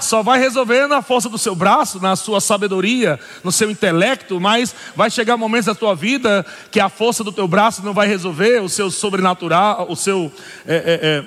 só 0.00 0.22
vai 0.22 0.38
resolver 0.38 0.86
na 0.86 1.02
força 1.02 1.28
do 1.28 1.38
seu 1.38 1.54
braço, 1.54 2.00
na 2.00 2.16
sua 2.16 2.40
sabedoria, 2.40 3.18
no 3.42 3.52
seu 3.52 3.70
intelecto, 3.70 4.40
mas 4.40 4.74
vai 4.94 5.10
chegar 5.10 5.36
momentos 5.36 5.66
da 5.66 5.74
tua 5.74 5.94
vida 5.94 6.44
que 6.70 6.80
a 6.80 6.88
força 6.88 7.22
do 7.22 7.32
teu 7.32 7.48
braço 7.48 7.82
não 7.82 7.94
vai 7.94 8.06
resolver, 8.06 8.62
o 8.62 8.68
seu 8.68 8.90
sobrenatural, 8.90 9.86
o 9.88 9.96
seu 9.96 10.32
é, 10.66 11.24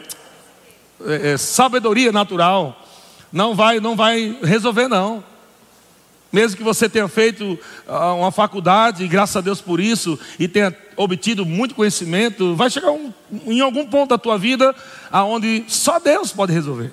é, 1.06 1.28
é, 1.28 1.32
é 1.34 1.38
sabedoria 1.38 2.12
natural 2.12 2.84
não 3.32 3.56
vai, 3.56 3.80
não 3.80 3.96
vai 3.96 4.38
resolver 4.42 4.88
não. 4.88 5.24
Mesmo 6.32 6.58
que 6.58 6.64
você 6.64 6.90
tenha 6.90 7.08
feito 7.08 7.58
ah, 7.88 8.14
uma 8.14 8.32
faculdade, 8.32 9.08
graças 9.08 9.36
a 9.38 9.42
Deus 9.42 9.62
por 9.62 9.80
isso, 9.80 10.20
e 10.38 10.48
tenha 10.48 10.76
obtido 10.96 11.46
muito 11.46 11.74
conhecimento, 11.74 12.56
vai 12.56 12.70
chegar 12.70 12.92
um, 12.92 13.14
em 13.46 13.62
algum 13.62 13.86
ponto 13.86 14.10
da 14.10 14.18
tua 14.18 14.38
vida 14.38 14.76
aonde 15.10 15.64
só 15.68 16.00
Deus 16.00 16.34
pode 16.34 16.52
resolver. 16.52 16.92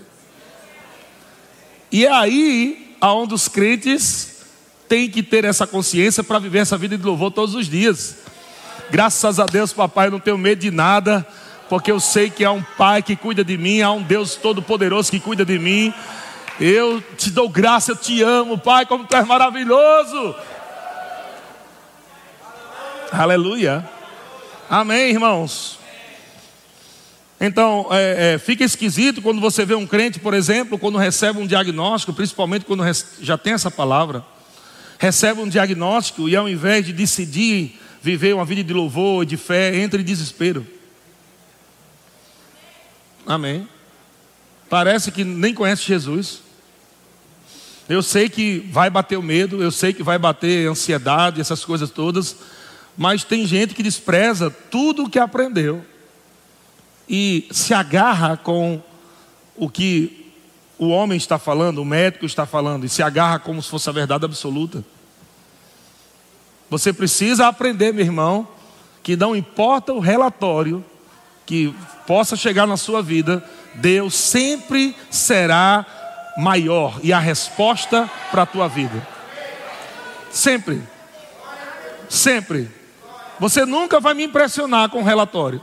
E 1.95 2.07
é 2.07 2.11
aí 2.11 2.97
aonde 3.01 3.35
os 3.35 3.47
crentes 3.47 4.43
têm 4.89 5.09
que 5.09 5.23
ter 5.23 5.45
essa 5.45 5.65
consciência 5.65 6.25
para 6.25 6.41
viver 6.41 6.59
essa 6.59 6.77
vida 6.77 6.99
de 6.99 7.05
louvor 7.05 7.31
todos 7.31 7.55
os 7.55 7.69
dias. 7.69 8.17
Graças 8.91 9.39
a 9.39 9.47
Deus, 9.47 9.73
papai, 9.73 10.11
não 10.11 10.19
tenho 10.19 10.37
medo 10.37 10.59
de 10.59 10.73
nada, 10.73 11.25
porque 11.69 11.93
eu 11.93 12.01
sei 12.01 12.31
que 12.31 12.45
há 12.45 12.51
um 12.51 12.65
pai 12.77 13.01
que 13.01 13.15
cuida 13.15 13.45
de 13.45 13.57
mim, 13.57 13.81
há 13.81 13.93
um 13.93 14.03
Deus 14.03 14.35
todo-poderoso 14.35 15.09
que 15.09 15.21
cuida 15.21 15.45
de 15.45 15.57
mim. 15.57 15.95
Eu 16.59 17.01
te 17.17 17.31
dou 17.31 17.49
graça, 17.49 17.93
eu 17.93 17.97
te 17.97 18.21
amo, 18.25 18.59
Pai, 18.59 18.87
como 18.87 19.07
tu 19.07 19.15
és 19.15 19.25
maravilhoso. 19.25 20.35
Aleluia. 23.13 23.89
Amém, 24.69 25.11
irmãos. 25.11 25.84
Então, 27.47 27.89
é, 27.91 28.37
é, 28.37 28.39
fica 28.39 28.65
esquisito 28.65 29.21
quando 29.21 29.39
você 29.39 29.67
vê 29.67 29.75
um 29.75 29.87
crente, 29.87 30.19
por 30.19 30.33
exemplo, 30.33 30.79
quando 30.79 30.97
recebe 30.97 31.39
um 31.39 31.47
diagnóstico, 31.47 32.15
principalmente 32.15 32.65
quando 32.65 32.83
já 33.21 33.37
tem 33.37 33.53
essa 33.53 33.71
palavra, 33.71 34.25
recebe 34.99 35.43
um 35.43 35.49
diagnóstico 35.49 36.27
e 36.27 36.35
ao 36.35 36.49
invés 36.49 36.87
de 36.87 36.93
decidir 36.95 37.79
viver 38.01 38.35
uma 38.35 38.47
vida 38.47 38.65
de 38.65 38.73
louvor 38.73 39.25
e 39.25 39.27
de 39.27 39.37
fé, 39.37 39.77
entra 39.77 40.01
em 40.01 40.05
desespero. 40.05 40.67
Amém. 43.27 43.69
Parece 44.71 45.13
que 45.13 45.23
nem 45.23 45.53
conhece 45.53 45.83
Jesus. 45.83 46.41
Eu 47.87 48.03
sei 48.03 48.31
que 48.31 48.67
vai 48.73 48.89
bater 48.89 49.19
o 49.19 49.23
medo, 49.23 49.63
eu 49.63 49.71
sei 49.71 49.93
que 49.93 50.03
vai 50.03 50.19
bater 50.19 50.67
ansiedade, 50.67 51.43
essas 51.43 51.63
coisas 51.63 51.91
todas, 51.91 52.37
mas 52.97 53.23
tem 53.23 53.47
gente 53.47 53.75
que 53.75 53.83
despreza 53.83 54.51
tudo 54.51 55.05
o 55.05 55.11
que 55.11 55.19
aprendeu 55.19 55.85
e 57.09 57.47
se 57.51 57.75
agarra 57.75 58.37
com 58.37 58.83
o 59.57 59.69
que 59.69 60.33
o 60.79 60.89
homem 60.89 61.17
está 61.17 61.39
falando, 61.39 61.79
o 61.79 61.85
médico 61.85 62.27
está 62.27 62.45
falando, 62.45 62.85
e 62.85 62.89
se 62.89 63.03
agarra 63.03 63.39
como 63.39 63.63
se 63.63 63.69
fosse 63.69 63.89
a 63.89 63.93
verdade 63.93 64.25
absoluta. 64.25 64.85
Você 66.69 66.93
precisa 66.93 67.47
aprender, 67.47 67.93
meu 67.93 68.05
irmão, 68.05 68.49
que 69.03 69.17
não 69.17 69.37
importa 69.37 69.93
o 69.93 70.01
relatório 70.01 70.85
que 71.47 71.75
possa 72.07 72.37
chegar 72.37 72.67
na 72.67 72.77
sua 72.77 73.03
vida, 73.03 73.45
Deus 73.75 74.15
sempre 74.15 74.97
será 75.11 75.87
maior 76.37 76.99
e 77.03 77.13
a 77.13 77.19
resposta 77.19 78.11
para 78.31 78.43
a 78.43 78.47
tua 78.47 78.67
vida. 78.67 79.07
Sempre. 80.31 80.83
Sempre. 82.09 82.71
Você 83.39 83.65
nunca 83.65 84.01
vai 84.01 84.15
me 84.15 84.25
impressionar 84.25 84.89
com 84.89 85.03
relatório. 85.03 85.61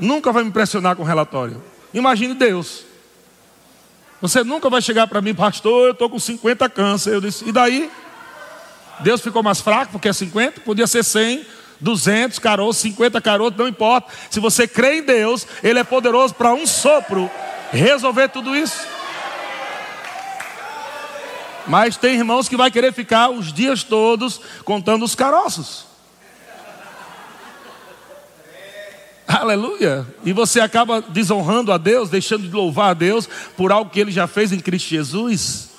Nunca 0.00 0.32
vai 0.32 0.42
me 0.42 0.48
impressionar 0.48 0.96
com 0.96 1.02
relatório. 1.02 1.62
Imagine 1.92 2.34
Deus. 2.34 2.84
Você 4.20 4.44
nunca 4.44 4.68
vai 4.68 4.82
chegar 4.82 5.06
para 5.06 5.22
mim, 5.22 5.34
pastor, 5.34 5.88
eu 5.88 5.92
estou 5.92 6.08
com 6.10 6.18
50 6.18 6.68
câncer. 6.68 7.14
Eu 7.14 7.20
disse, 7.20 7.48
e 7.48 7.52
daí? 7.52 7.90
Deus 9.00 9.20
ficou 9.20 9.42
mais 9.42 9.60
fraco 9.60 9.92
porque 9.92 10.08
é 10.08 10.12
50? 10.12 10.60
Podia 10.60 10.86
ser 10.86 11.02
100, 11.02 11.46
200 11.80 12.38
caroços, 12.38 12.82
50 12.82 13.20
caroços, 13.20 13.58
não 13.58 13.66
importa. 13.66 14.12
Se 14.30 14.38
você 14.38 14.68
crê 14.68 14.98
em 14.98 15.02
Deus, 15.02 15.46
Ele 15.62 15.78
é 15.78 15.84
poderoso 15.84 16.34
para 16.34 16.52
um 16.52 16.66
sopro 16.66 17.30
resolver 17.70 18.28
tudo 18.28 18.54
isso. 18.54 18.86
Mas 21.66 21.96
tem 21.96 22.16
irmãos 22.16 22.48
que 22.48 22.56
vai 22.56 22.70
querer 22.70 22.92
ficar 22.92 23.30
os 23.30 23.52
dias 23.52 23.82
todos 23.82 24.40
contando 24.64 25.04
os 25.04 25.14
caroços. 25.14 25.89
Aleluia. 29.38 30.04
E 30.24 30.32
você 30.32 30.60
acaba 30.60 31.00
desonrando 31.00 31.72
a 31.72 31.78
Deus, 31.78 32.10
deixando 32.10 32.48
de 32.48 32.54
louvar 32.54 32.90
a 32.90 32.94
Deus 32.94 33.28
por 33.56 33.70
algo 33.70 33.90
que 33.90 34.00
ele 34.00 34.10
já 34.10 34.26
fez 34.26 34.52
em 34.52 34.58
Cristo 34.58 34.88
Jesus. 34.88 35.70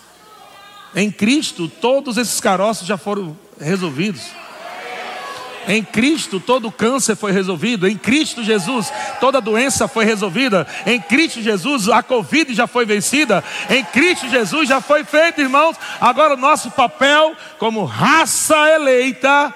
Em 0.95 1.11
Cristo, 1.11 1.67
todos 1.67 2.15
esses 2.17 2.39
caroços 2.39 2.87
já 2.87 2.97
foram 2.97 3.37
resolvidos. 3.59 4.21
Em 5.67 5.83
Cristo 5.83 6.39
todo 6.39 6.71
câncer 6.71 7.15
foi 7.15 7.31
resolvido, 7.31 7.87
em 7.87 7.95
Cristo 7.95 8.43
Jesus 8.43 8.91
toda 9.19 9.39
doença 9.39 9.87
foi 9.87 10.05
resolvida, 10.05 10.65
em 10.87 10.99
Cristo 10.99 11.39
Jesus 11.39 11.87
a 11.87 12.01
Covid 12.01 12.51
já 12.55 12.65
foi 12.65 12.83
vencida, 12.83 13.43
em 13.69 13.83
Cristo 13.83 14.27
Jesus 14.27 14.67
já 14.67 14.81
foi 14.81 15.03
feito, 15.03 15.39
irmãos. 15.39 15.77
Agora 15.99 16.33
o 16.33 16.37
nosso 16.37 16.71
papel 16.71 17.35
como 17.59 17.85
raça 17.85 18.57
eleita, 18.71 19.53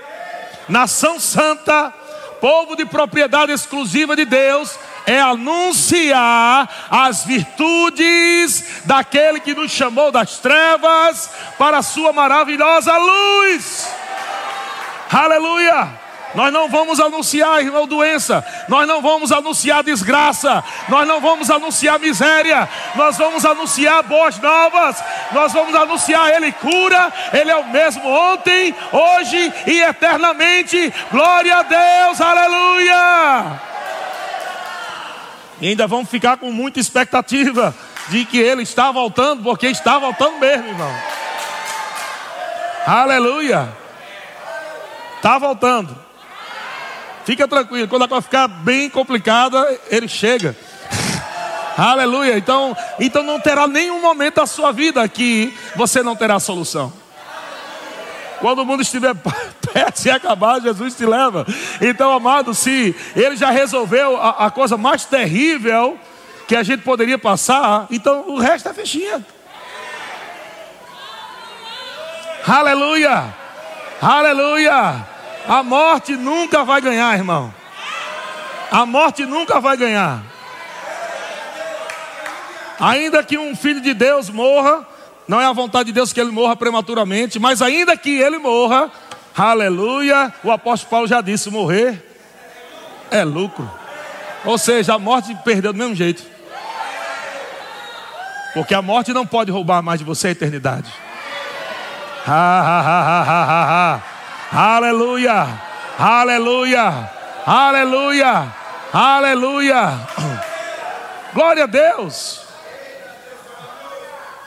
nação 0.70 1.20
santa, 1.20 1.92
povo 2.40 2.76
de 2.76 2.86
propriedade 2.86 3.52
exclusiva 3.52 4.16
de 4.16 4.26
Deus, 4.26 4.78
é 5.06 5.20
anunciar 5.20 6.88
as 6.90 7.26
virtudes 7.26 8.82
daquele 8.86 9.40
que 9.40 9.54
nos 9.54 9.72
chamou 9.72 10.12
das 10.12 10.40
trevas 10.40 11.30
para 11.58 11.80
a 11.80 11.84
sua 11.84 12.12
maravilhosa 12.12 12.98
luz. 12.98 13.88
Aleluia! 15.12 16.05
Nós 16.36 16.52
não 16.52 16.70
vamos 16.70 17.00
anunciar, 17.00 17.62
irmão, 17.62 17.88
doença. 17.88 18.46
Nós 18.68 18.88
não 18.88 19.02
vamos 19.02 19.32
anunciar 19.32 19.84
desgraça. 19.84 20.64
Nós 20.90 21.08
não 21.08 21.22
vamos 21.22 21.50
anunciar 21.50 22.00
miséria. 22.00 22.68
Nós 22.96 23.18
vamos 23.18 23.46
anunciar 23.46 24.04
boas 24.04 24.38
novas. 24.40 25.02
Nós 25.32 25.54
vamos 25.54 25.74
anunciar 25.74 26.30
Ele 26.36 26.52
cura. 26.52 27.12
Ele 27.34 27.50
é 27.50 27.56
o 27.56 27.68
mesmo 27.68 28.08
ontem, 28.08 28.76
hoje 28.92 29.54
e 29.66 29.82
eternamente. 29.82 30.94
Glória 31.12 31.58
a 31.58 31.64
Deus, 31.64 32.22
aleluia. 32.22 33.62
E 35.62 35.70
ainda 35.70 35.88
vamos 35.88 36.10
ficar 36.10 36.38
com 36.38 36.52
muita 36.52 36.80
expectativa 36.80 37.74
de 38.10 38.26
que 38.26 38.38
Ele 38.38 38.64
está 38.64 38.92
voltando, 38.92 39.42
porque 39.42 39.68
está 39.68 39.98
voltando 39.98 40.38
mesmo, 40.38 40.68
irmão. 40.68 40.94
Aleluia. 42.86 43.70
Está 45.16 45.38
voltando. 45.38 46.05
Fica 47.26 47.48
tranquilo, 47.48 47.88
quando 47.88 48.04
a 48.04 48.08
coisa 48.08 48.22
ficar 48.22 48.48
bem 48.48 48.88
complicada, 48.88 49.80
ele 49.90 50.08
chega. 50.08 50.56
Aleluia. 51.76 52.38
Então, 52.38 52.78
então 53.00 53.24
não 53.24 53.40
terá 53.40 53.68
nenhum 53.68 54.00
momento 54.00 54.36
da 54.36 54.46
sua 54.46 54.72
vida 54.72 55.08
que 55.10 55.52
você 55.76 56.04
não 56.04 56.16
terá 56.16 56.40
solução. 56.40 56.94
Quando 58.40 58.60
o 58.60 58.66
mundo 58.66 58.84
estiver 58.84 59.16
perto 59.74 60.04
de 60.04 60.10
acabar, 60.12 60.62
Jesus 60.62 60.94
te 60.94 61.04
leva. 61.04 61.48
Então, 61.82 62.12
amado, 62.12 62.54
se 62.54 62.96
ele 63.16 63.36
já 63.36 63.50
resolveu 63.50 64.18
a, 64.18 64.46
a 64.46 64.52
coisa 64.52 64.78
mais 64.78 65.04
terrível 65.06 65.98
que 66.48 66.56
a 66.56 66.62
gente 66.62 66.84
poderia 66.84 67.18
passar, 67.18 67.88
então 67.90 68.26
o 68.28 68.38
resto 68.38 68.70
é 68.70 68.74
fichinha. 68.74 69.26
Aleluia. 72.48 73.34
Aleluia. 74.00 75.15
A 75.48 75.62
morte 75.64 76.16
nunca 76.16 76.64
vai 76.64 76.82
ganhar, 76.82 77.16
irmão. 77.16 77.54
A 78.72 78.86
morte 78.86 79.26
nunca 79.26 79.60
vai 79.60 79.78
ganhar. 79.78 80.24
Ainda 82.80 83.24
que 83.24 83.38
um 83.38 83.56
filho 83.56 83.80
de 83.80 83.94
Deus 83.94 84.30
morra, 84.30 84.86
não 85.28 85.40
é 85.40 85.46
a 85.46 85.54
vontade 85.54 85.88
de 85.88 85.94
Deus 85.94 86.12
que 86.12 86.20
ele 86.20 86.32
morra 86.32 86.56
prematuramente, 86.56 87.40
mas 87.40 87.62
ainda 87.62 87.96
que 87.96 88.10
ele 88.10 88.38
morra, 88.38 88.92
aleluia, 89.36 90.34
o 90.44 90.52
apóstolo 90.52 90.90
Paulo 90.90 91.08
já 91.08 91.22
disse: 91.22 91.50
morrer 91.50 92.04
é 93.12 93.24
lucro. 93.24 93.70
Ou 94.44 94.58
seja, 94.58 94.96
a 94.96 95.00
morte 95.00 95.36
perdeu 95.44 95.72
do 95.72 95.80
mesmo 95.80 95.96
jeito. 95.96 96.24
Porque 98.54 98.74
a 98.74 98.82
morte 98.82 99.14
não 99.14 99.26
pode 99.26 99.52
roubar 99.52 99.82
mais 99.82 100.00
de 100.00 100.06
você 100.06 100.30
a 100.30 100.32
eternidade. 100.32 100.90
Ha, 102.28 102.32
ha, 102.32 102.82
ha, 102.82 103.22
ha, 103.22 103.44
ha, 103.44 103.96
ha. 103.96 104.15
Aleluia, 104.58 105.62
aleluia, 106.00 107.12
aleluia, 107.46 108.56
aleluia. 108.94 110.08
Glória 111.34 111.66
a 111.66 111.68
Deus. 111.68 112.40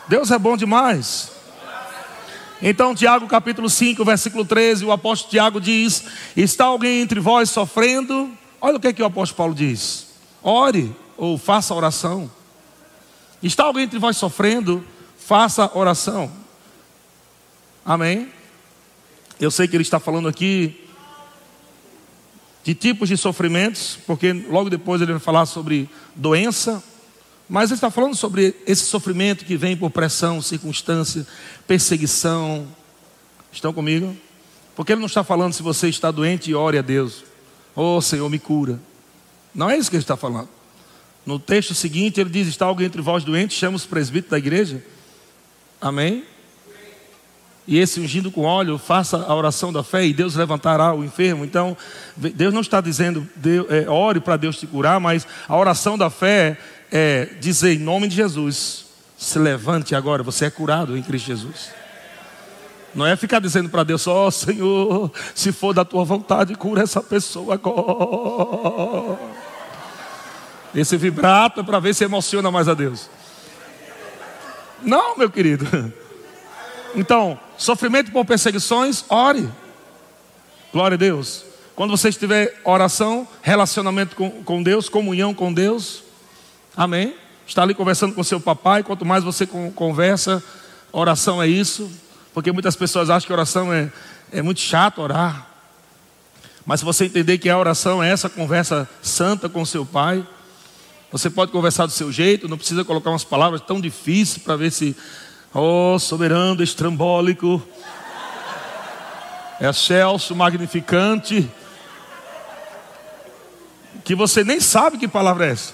Deus 0.08 0.30
é 0.30 0.38
bom 0.38 0.56
demais. 0.56 1.30
Então, 2.62 2.94
Tiago 2.94 3.26
capítulo 3.26 3.68
5, 3.68 4.02
versículo 4.02 4.46
13, 4.46 4.86
o 4.86 4.92
apóstolo 4.92 5.30
Tiago 5.30 5.60
diz: 5.60 6.02
Está 6.34 6.64
alguém 6.64 7.02
entre 7.02 7.20
vós 7.20 7.50
sofrendo? 7.50 8.32
Olha 8.62 8.78
o 8.78 8.80
que, 8.80 8.88
é 8.88 8.92
que 8.94 9.02
o 9.02 9.06
apóstolo 9.06 9.36
Paulo 9.36 9.54
diz: 9.54 10.06
Ore 10.42 10.96
ou 11.18 11.36
faça 11.36 11.74
oração. 11.74 12.30
Está 13.42 13.64
alguém 13.64 13.84
entre 13.84 13.98
vós 13.98 14.16
sofrendo? 14.16 14.82
Faça 15.18 15.70
oração. 15.74 16.32
Amém? 17.84 18.37
Eu 19.40 19.50
sei 19.50 19.68
que 19.68 19.76
ele 19.76 19.82
está 19.82 20.00
falando 20.00 20.26
aqui 20.26 20.84
de 22.64 22.74
tipos 22.74 23.08
de 23.08 23.16
sofrimentos, 23.16 23.98
porque 24.06 24.32
logo 24.32 24.68
depois 24.68 25.00
ele 25.00 25.12
vai 25.12 25.20
falar 25.20 25.46
sobre 25.46 25.88
doença, 26.14 26.82
mas 27.48 27.70
ele 27.70 27.76
está 27.76 27.90
falando 27.90 28.14
sobre 28.14 28.54
esse 28.66 28.84
sofrimento 28.84 29.44
que 29.44 29.56
vem 29.56 29.76
por 29.76 29.90
pressão, 29.90 30.42
circunstância, 30.42 31.26
perseguição. 31.66 32.66
Estão 33.52 33.72
comigo? 33.72 34.14
Porque 34.76 34.92
ele 34.92 35.00
não 35.00 35.06
está 35.06 35.24
falando 35.24 35.52
se 35.52 35.62
você 35.62 35.88
está 35.88 36.10
doente 36.10 36.50
e 36.50 36.54
ore 36.54 36.78
a 36.78 36.82
Deus. 36.82 37.24
Oh 37.74 38.00
Senhor, 38.00 38.28
me 38.28 38.38
cura. 38.38 38.78
Não 39.54 39.70
é 39.70 39.78
isso 39.78 39.88
que 39.88 39.96
ele 39.96 40.02
está 40.02 40.16
falando. 40.16 40.48
No 41.24 41.38
texto 41.38 41.74
seguinte 41.74 42.20
ele 42.20 42.28
diz: 42.30 42.48
Está 42.48 42.66
alguém 42.66 42.86
entre 42.86 43.00
vós 43.00 43.24
doente? 43.24 43.54
Chama 43.54 43.76
os 43.76 43.86
presbíteros 43.86 44.30
da 44.30 44.38
igreja. 44.38 44.84
Amém? 45.80 46.24
E 47.68 47.78
esse 47.78 48.00
ungindo 48.00 48.30
com 48.30 48.44
óleo, 48.44 48.78
faça 48.78 49.18
a 49.18 49.34
oração 49.34 49.70
da 49.70 49.84
fé 49.84 50.06
e 50.06 50.14
Deus 50.14 50.34
levantará 50.34 50.94
o 50.94 51.04
enfermo. 51.04 51.44
Então, 51.44 51.76
Deus 52.16 52.54
não 52.54 52.62
está 52.62 52.80
dizendo, 52.80 53.28
é, 53.68 53.86
ore 53.86 54.20
para 54.20 54.38
Deus 54.38 54.58
te 54.58 54.66
curar, 54.66 54.98
mas 54.98 55.26
a 55.46 55.54
oração 55.54 55.98
da 55.98 56.08
fé 56.08 56.56
é 56.90 57.28
dizer 57.38 57.74
em 57.74 57.78
nome 57.78 58.08
de 58.08 58.16
Jesus, 58.16 58.86
se 59.18 59.38
levante 59.38 59.94
agora, 59.94 60.22
você 60.22 60.46
é 60.46 60.50
curado 60.50 60.96
em 60.96 61.02
Cristo 61.02 61.26
Jesus. 61.26 61.70
Não 62.94 63.06
é 63.06 63.14
ficar 63.16 63.38
dizendo 63.38 63.68
para 63.68 63.84
Deus, 63.84 64.06
ó 64.06 64.28
oh, 64.28 64.30
Senhor, 64.30 65.12
se 65.34 65.52
for 65.52 65.74
da 65.74 65.84
tua 65.84 66.06
vontade, 66.06 66.54
cura 66.54 66.82
essa 66.82 67.02
pessoa 67.02 67.52
agora. 67.52 69.18
Esse 70.74 70.96
vibrato 70.96 71.60
é 71.60 71.62
para 71.62 71.78
ver 71.80 71.94
se 71.94 72.02
emociona 72.02 72.50
mais 72.50 72.66
a 72.66 72.72
Deus. 72.72 73.10
Não, 74.82 75.18
meu 75.18 75.28
querido. 75.28 75.92
Então, 76.94 77.38
sofrimento 77.58 78.10
por 78.10 78.24
perseguições, 78.24 79.04
ore. 79.10 79.46
Glória 80.72 80.94
a 80.94 80.98
Deus. 80.98 81.44
Quando 81.74 81.90
você 81.90 82.08
estiver 82.08 82.60
oração, 82.64 83.28
relacionamento 83.42 84.16
com, 84.16 84.30
com 84.42 84.62
Deus, 84.62 84.88
comunhão 84.88 85.34
com 85.34 85.52
Deus, 85.52 86.02
amém. 86.76 87.14
Está 87.46 87.62
ali 87.62 87.74
conversando 87.74 88.14
com 88.14 88.22
seu 88.22 88.40
papai, 88.40 88.82
quanto 88.82 89.04
mais 89.04 89.24
você 89.24 89.46
conversa, 89.46 90.42
oração 90.92 91.42
é 91.42 91.46
isso, 91.46 91.90
porque 92.34 92.52
muitas 92.52 92.76
pessoas 92.76 93.10
acham 93.10 93.26
que 93.26 93.32
oração 93.32 93.72
é, 93.72 93.90
é 94.32 94.42
muito 94.42 94.60
chato 94.60 95.00
orar. 95.00 95.46
Mas 96.66 96.80
se 96.80 96.86
você 96.86 97.06
entender 97.06 97.38
que 97.38 97.48
a 97.48 97.56
oração 97.56 98.02
é 98.02 98.10
essa 98.10 98.28
conversa 98.28 98.88
santa 99.00 99.48
com 99.48 99.64
seu 99.64 99.86
pai, 99.86 100.26
você 101.10 101.30
pode 101.30 101.50
conversar 101.50 101.86
do 101.86 101.92
seu 101.92 102.12
jeito, 102.12 102.48
não 102.48 102.58
precisa 102.58 102.84
colocar 102.84 103.08
umas 103.08 103.24
palavras 103.24 103.62
tão 103.62 103.80
difíceis 103.80 104.42
para 104.42 104.56
ver 104.56 104.70
se 104.70 104.94
Oh, 105.54 105.98
soberano 105.98 106.62
estrambólico, 106.62 107.62
excelso, 109.60 110.34
magnificante, 110.34 111.50
que 114.04 114.14
você 114.14 114.44
nem 114.44 114.60
sabe 114.60 114.98
que 114.98 115.08
palavra 115.08 115.46
é 115.46 115.50
essa. 115.52 115.72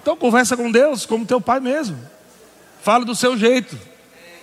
Então 0.00 0.16
conversa 0.16 0.56
com 0.56 0.70
Deus 0.70 1.06
como 1.06 1.26
teu 1.26 1.40
pai 1.40 1.58
mesmo. 1.58 1.98
Fala 2.82 3.04
do 3.04 3.14
seu 3.14 3.36
jeito. 3.36 3.76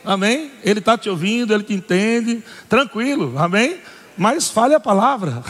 Amém? 0.03 0.51
Ele 0.63 0.79
está 0.79 0.97
te 0.97 1.09
ouvindo, 1.09 1.53
ele 1.53 1.63
te 1.63 1.73
entende. 1.73 2.43
Tranquilo, 2.67 3.37
amém? 3.37 3.79
Mas 4.17 4.49
fale 4.49 4.73
a 4.73 4.79
palavra. 4.79 5.43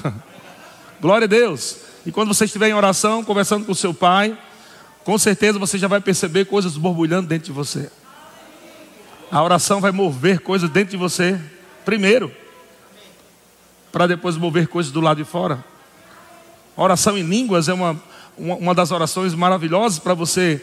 Glória 1.02 1.26
a 1.26 1.28
Deus. 1.28 1.78
E 2.06 2.12
quando 2.12 2.28
você 2.28 2.46
estiver 2.46 2.70
em 2.70 2.74
oração, 2.74 3.24
conversando 3.24 3.66
com 3.66 3.74
seu 3.74 3.94
pai, 3.94 4.38
com 5.04 5.18
certeza 5.18 5.58
você 5.58 5.78
já 5.78 5.88
vai 5.88 6.02
perceber 6.02 6.46
coisas 6.46 6.78
borbulhando 6.78 7.28
dentro 7.28 7.46
de 7.46 7.52
você. 7.52 7.90
A 9.32 9.42
oração 9.42 9.80
vai 9.80 9.94
mover 9.94 10.42
coisas 10.42 10.70
dentro 10.70 10.92
de 10.92 10.98
você, 10.98 11.40
primeiro, 11.86 12.30
para 13.90 14.06
depois 14.06 14.36
mover 14.36 14.68
coisas 14.68 14.92
do 14.92 15.00
lado 15.00 15.20
de 15.20 15.24
fora. 15.24 15.64
A 16.76 16.84
oração 16.84 17.18
em 17.18 17.24
línguas 17.24 17.70
é 17.70 17.74
uma, 17.74 18.02
uma, 18.38 18.56
uma 18.56 18.76
das 18.76 18.92
orações 18.92 19.34
maravilhosas 19.34 20.00
para 20.00 20.14
você 20.14 20.62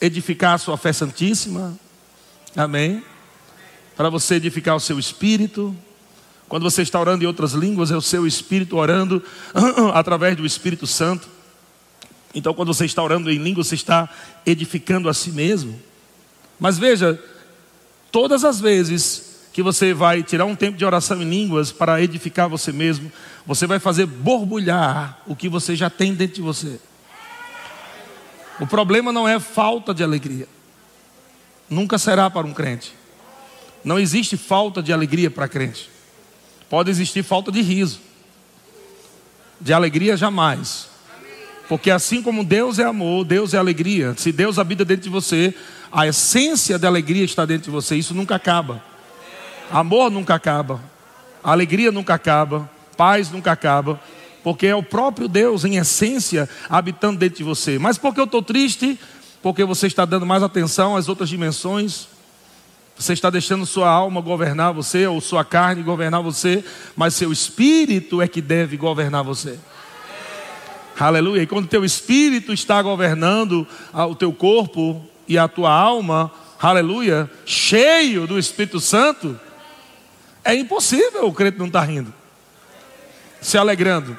edificar 0.00 0.54
a 0.54 0.58
sua 0.58 0.78
fé 0.78 0.94
santíssima. 0.94 1.78
Amém? 2.56 3.04
Para 3.94 4.08
você 4.08 4.36
edificar 4.36 4.74
o 4.74 4.80
seu 4.80 4.98
espírito. 4.98 5.76
Quando 6.48 6.62
você 6.62 6.80
está 6.80 6.98
orando 6.98 7.22
em 7.22 7.26
outras 7.26 7.52
línguas, 7.52 7.90
é 7.90 7.96
o 7.96 8.00
seu 8.00 8.26
espírito 8.26 8.78
orando 8.78 9.22
através 9.92 10.34
do 10.36 10.46
Espírito 10.46 10.86
Santo. 10.86 11.28
Então, 12.34 12.54
quando 12.54 12.72
você 12.72 12.86
está 12.86 13.02
orando 13.02 13.30
em 13.30 13.36
línguas, 13.36 13.66
você 13.66 13.74
está 13.74 14.08
edificando 14.46 15.06
a 15.06 15.12
si 15.12 15.30
mesmo. 15.32 15.78
Mas 16.58 16.78
veja, 16.78 17.22
Todas 18.10 18.44
as 18.44 18.60
vezes 18.60 19.30
que 19.52 19.62
você 19.62 19.92
vai 19.92 20.22
tirar 20.22 20.44
um 20.44 20.54
tempo 20.54 20.76
de 20.76 20.84
oração 20.84 21.20
em 21.20 21.28
línguas 21.28 21.72
para 21.72 22.00
edificar 22.00 22.48
você 22.48 22.72
mesmo, 22.72 23.10
você 23.46 23.66
vai 23.66 23.78
fazer 23.78 24.06
borbulhar 24.06 25.20
o 25.26 25.34
que 25.34 25.48
você 25.48 25.74
já 25.74 25.90
tem 25.90 26.14
dentro 26.14 26.36
de 26.36 26.42
você. 26.42 26.80
O 28.60 28.66
problema 28.66 29.12
não 29.12 29.26
é 29.26 29.40
falta 29.40 29.94
de 29.94 30.02
alegria. 30.02 30.46
Nunca 31.68 31.98
será 31.98 32.28
para 32.28 32.46
um 32.46 32.52
crente. 32.52 32.94
Não 33.82 33.98
existe 33.98 34.36
falta 34.36 34.82
de 34.82 34.92
alegria 34.92 35.30
para 35.30 35.48
crente. 35.48 35.88
Pode 36.68 36.90
existir 36.90 37.22
falta 37.22 37.50
de 37.50 37.62
riso. 37.62 38.00
De 39.60 39.72
alegria 39.72 40.16
jamais. 40.16 40.88
Porque 41.68 41.90
assim 41.90 42.22
como 42.22 42.44
Deus 42.44 42.78
é 42.78 42.84
amor, 42.84 43.24
Deus 43.24 43.54
é 43.54 43.58
alegria. 43.58 44.14
Se 44.16 44.32
Deus 44.32 44.58
habita 44.58 44.84
dentro 44.84 45.04
de 45.04 45.08
você, 45.08 45.54
a 45.92 46.06
essência 46.06 46.78
da 46.78 46.88
alegria 46.88 47.24
está 47.24 47.44
dentro 47.44 47.64
de 47.64 47.70
você. 47.70 47.96
Isso 47.96 48.14
nunca 48.14 48.36
acaba. 48.36 48.82
Amor 49.70 50.10
nunca 50.10 50.34
acaba. 50.34 50.80
Alegria 51.42 51.90
nunca 51.90 52.14
acaba. 52.14 52.70
Paz 52.96 53.30
nunca 53.30 53.52
acaba. 53.52 54.00
Porque 54.42 54.66
é 54.66 54.74
o 54.74 54.82
próprio 54.82 55.28
Deus, 55.28 55.64
em 55.64 55.76
essência, 55.76 56.48
habitando 56.68 57.18
dentro 57.18 57.38
de 57.38 57.44
você. 57.44 57.78
Mas 57.78 57.98
por 57.98 58.14
que 58.14 58.20
eu 58.20 58.24
estou 58.24 58.42
triste? 58.42 58.98
Porque 59.42 59.64
você 59.64 59.86
está 59.86 60.04
dando 60.04 60.24
mais 60.24 60.42
atenção 60.42 60.96
às 60.96 61.08
outras 61.08 61.28
dimensões. 61.28 62.08
Você 62.96 63.12
está 63.12 63.30
deixando 63.30 63.64
sua 63.66 63.88
alma 63.88 64.20
governar 64.20 64.72
você, 64.72 65.06
ou 65.06 65.20
sua 65.20 65.44
carne 65.44 65.82
governar 65.82 66.22
você, 66.22 66.62
mas 66.94 67.14
seu 67.14 67.32
espírito 67.32 68.20
é 68.20 68.28
que 68.28 68.42
deve 68.42 68.76
governar 68.76 69.24
você. 69.24 69.58
Aleluia. 70.98 71.42
E 71.42 71.46
quando 71.46 71.66
teu 71.66 71.82
espírito 71.82 72.52
está 72.52 72.82
governando 72.82 73.66
o 73.94 74.14
teu 74.14 74.32
corpo 74.34 75.02
e 75.30 75.38
a 75.38 75.46
tua 75.46 75.72
alma, 75.72 76.28
aleluia, 76.60 77.30
cheio 77.46 78.26
do 78.26 78.36
Espírito 78.36 78.80
Santo, 78.80 79.38
é 80.42 80.56
impossível 80.56 81.24
o 81.24 81.32
crente 81.32 81.56
não 81.56 81.68
estar 81.68 81.82
tá 81.82 81.86
rindo, 81.86 82.12
se 83.40 83.56
alegrando. 83.56 84.18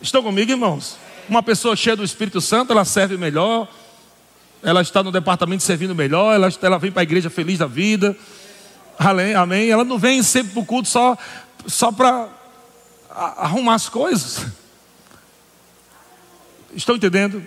Estão 0.00 0.22
comigo, 0.22 0.50
irmãos? 0.50 0.96
Uma 1.28 1.42
pessoa 1.42 1.76
cheia 1.76 1.94
do 1.94 2.02
Espírito 2.02 2.40
Santo, 2.40 2.72
ela 2.72 2.86
serve 2.86 3.18
melhor, 3.18 3.68
ela 4.62 4.80
está 4.80 5.02
no 5.02 5.12
departamento 5.12 5.62
servindo 5.62 5.94
melhor, 5.94 6.34
ela, 6.34 6.48
ela 6.62 6.78
vem 6.78 6.90
para 6.90 7.02
a 7.02 7.04
igreja 7.04 7.28
feliz 7.28 7.58
da 7.58 7.66
vida. 7.66 8.16
Amém? 8.98 9.68
Ela 9.68 9.84
não 9.84 9.98
vem 9.98 10.22
sempre 10.22 10.54
para 10.54 10.62
o 10.62 10.64
culto 10.64 10.88
só, 10.88 11.18
só 11.66 11.92
para 11.92 12.30
arrumar 13.10 13.74
as 13.74 13.90
coisas. 13.90 14.46
Estão 16.74 16.96
entendendo? 16.96 17.46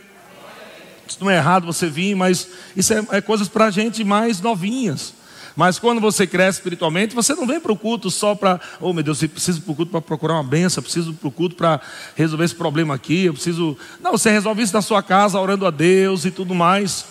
Isso 1.12 1.24
não 1.24 1.30
é 1.30 1.38
errado 1.38 1.66
você 1.66 1.88
vir, 1.88 2.16
mas 2.16 2.48
isso 2.76 2.94
é, 2.94 3.06
é 3.12 3.22
coisas 3.22 3.48
para 3.48 3.70
gente 3.72 4.04
mais 4.04 4.42
novinhas. 4.42 5.14
Mas 5.58 5.80
quando 5.80 6.00
você 6.00 6.28
cresce 6.28 6.60
espiritualmente, 6.60 7.16
você 7.16 7.34
não 7.34 7.48
vem 7.48 7.60
para 7.60 7.72
o 7.72 7.76
culto 7.76 8.12
só 8.12 8.36
para, 8.36 8.62
oh 8.80 8.94
meu 8.94 9.04
Deus, 9.04 9.24
eu 9.24 9.28
preciso 9.28 9.60
para 9.62 9.72
o 9.72 9.76
culto 9.76 9.92
para 9.92 10.02
procurar 10.02 10.36
uma 10.36 10.44
benção, 10.44 10.80
eu 10.80 10.84
preciso 10.84 11.14
para 11.16 11.28
o 11.28 11.32
culto 11.32 11.56
para 11.56 11.82
resolver 12.16 12.46
esse 12.46 12.54
problema 12.54 12.94
aqui, 12.94 13.26
eu 13.26 13.34
preciso. 13.34 13.76
Não, 14.00 14.12
você 14.12 14.30
resolve 14.30 14.62
isso 14.62 14.74
na 14.74 14.84
sua 14.84 15.02
casa, 15.02 15.40
orando 15.40 15.66
a 15.66 15.72
Deus 15.72 16.26
e 16.26 16.32
tudo 16.32 16.54
mais. 16.54 17.06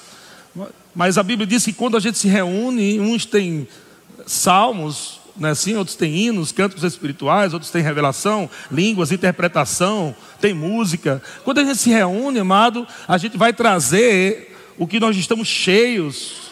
Mas 0.95 1.19
a 1.19 1.25
Bíblia 1.25 1.45
diz 1.45 1.65
que 1.65 1.73
quando 1.73 1.97
a 1.97 2.01
gente 2.01 2.19
se 2.19 2.29
reúne, 2.29 3.01
uns 3.01 3.27
têm 3.27 3.67
salmos, 4.27 5.16
né, 5.39 5.51
assim, 5.51 5.77
outros 5.77 5.97
têm 5.97 6.17
hinos, 6.17 6.53
cantos 6.53 6.83
espirituais, 6.83 7.53
outros 7.53 7.71
têm 7.71 7.83
revelação, 7.83 8.49
línguas, 8.71 9.13
interpretação, 9.13 10.15
tem 10.41 10.55
música. 10.55 11.23
Quando 11.45 11.59
a 11.59 11.65
gente 11.65 11.79
se 11.79 11.91
reúne, 11.91 12.39
amado, 12.39 12.87
a 13.07 13.19
gente 13.19 13.37
vai 13.37 13.53
trazer 13.53 14.57
o 14.79 14.87
que 14.87 15.01
nós 15.01 15.17
estamos 15.17 15.49
cheios 15.49 16.47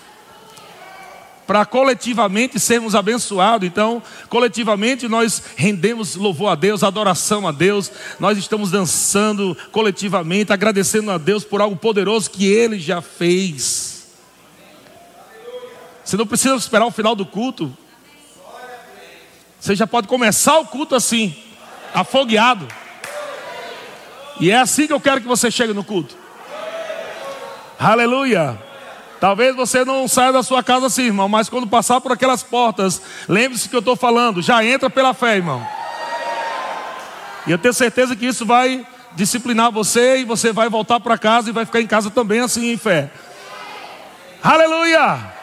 para 1.46 1.64
coletivamente 1.64 2.58
sermos 2.58 2.94
abençoados. 2.94 3.66
Então, 3.66 4.02
coletivamente 4.28 5.08
nós 5.08 5.42
rendemos 5.56 6.16
louvor 6.16 6.52
a 6.52 6.54
Deus, 6.54 6.82
adoração 6.82 7.46
a 7.46 7.52
Deus, 7.52 7.90
nós 8.18 8.38
estamos 8.38 8.70
dançando 8.70 9.56
coletivamente, 9.70 10.52
agradecendo 10.52 11.10
a 11.10 11.18
Deus 11.18 11.44
por 11.44 11.60
algo 11.60 11.76
poderoso 11.76 12.30
que 12.30 12.46
Ele 12.46 12.78
já 12.78 13.00
fez. 13.00 13.94
Você 16.04 16.16
não 16.16 16.26
precisa 16.26 16.54
esperar 16.54 16.86
o 16.86 16.90
final 16.90 17.14
do 17.14 17.24
culto. 17.24 17.74
Você 19.64 19.74
já 19.74 19.86
pode 19.86 20.06
começar 20.06 20.58
o 20.58 20.66
culto 20.66 20.94
assim, 20.94 21.34
afogueado. 21.94 22.68
E 24.38 24.50
é 24.50 24.58
assim 24.58 24.86
que 24.86 24.92
eu 24.92 25.00
quero 25.00 25.22
que 25.22 25.26
você 25.26 25.50
chegue 25.50 25.72
no 25.72 25.82
culto. 25.82 26.14
Aleluia. 27.80 28.62
Talvez 29.18 29.56
você 29.56 29.82
não 29.82 30.06
saia 30.06 30.34
da 30.34 30.42
sua 30.42 30.62
casa 30.62 30.88
assim, 30.88 31.04
irmão, 31.04 31.30
mas 31.30 31.48
quando 31.48 31.66
passar 31.66 31.98
por 32.02 32.12
aquelas 32.12 32.42
portas, 32.42 33.00
lembre-se 33.26 33.66
que 33.66 33.74
eu 33.74 33.78
estou 33.78 33.96
falando, 33.96 34.42
já 34.42 34.62
entra 34.62 34.90
pela 34.90 35.14
fé, 35.14 35.36
irmão. 35.36 35.66
E 37.46 37.50
eu 37.50 37.56
tenho 37.56 37.72
certeza 37.72 38.14
que 38.14 38.26
isso 38.26 38.44
vai 38.44 38.86
disciplinar 39.12 39.72
você 39.72 40.18
e 40.18 40.24
você 40.26 40.52
vai 40.52 40.68
voltar 40.68 41.00
para 41.00 41.16
casa 41.16 41.48
e 41.48 41.54
vai 41.54 41.64
ficar 41.64 41.80
em 41.80 41.86
casa 41.86 42.10
também 42.10 42.40
assim 42.40 42.70
em 42.70 42.76
fé. 42.76 43.10
Aleluia! 44.42 45.33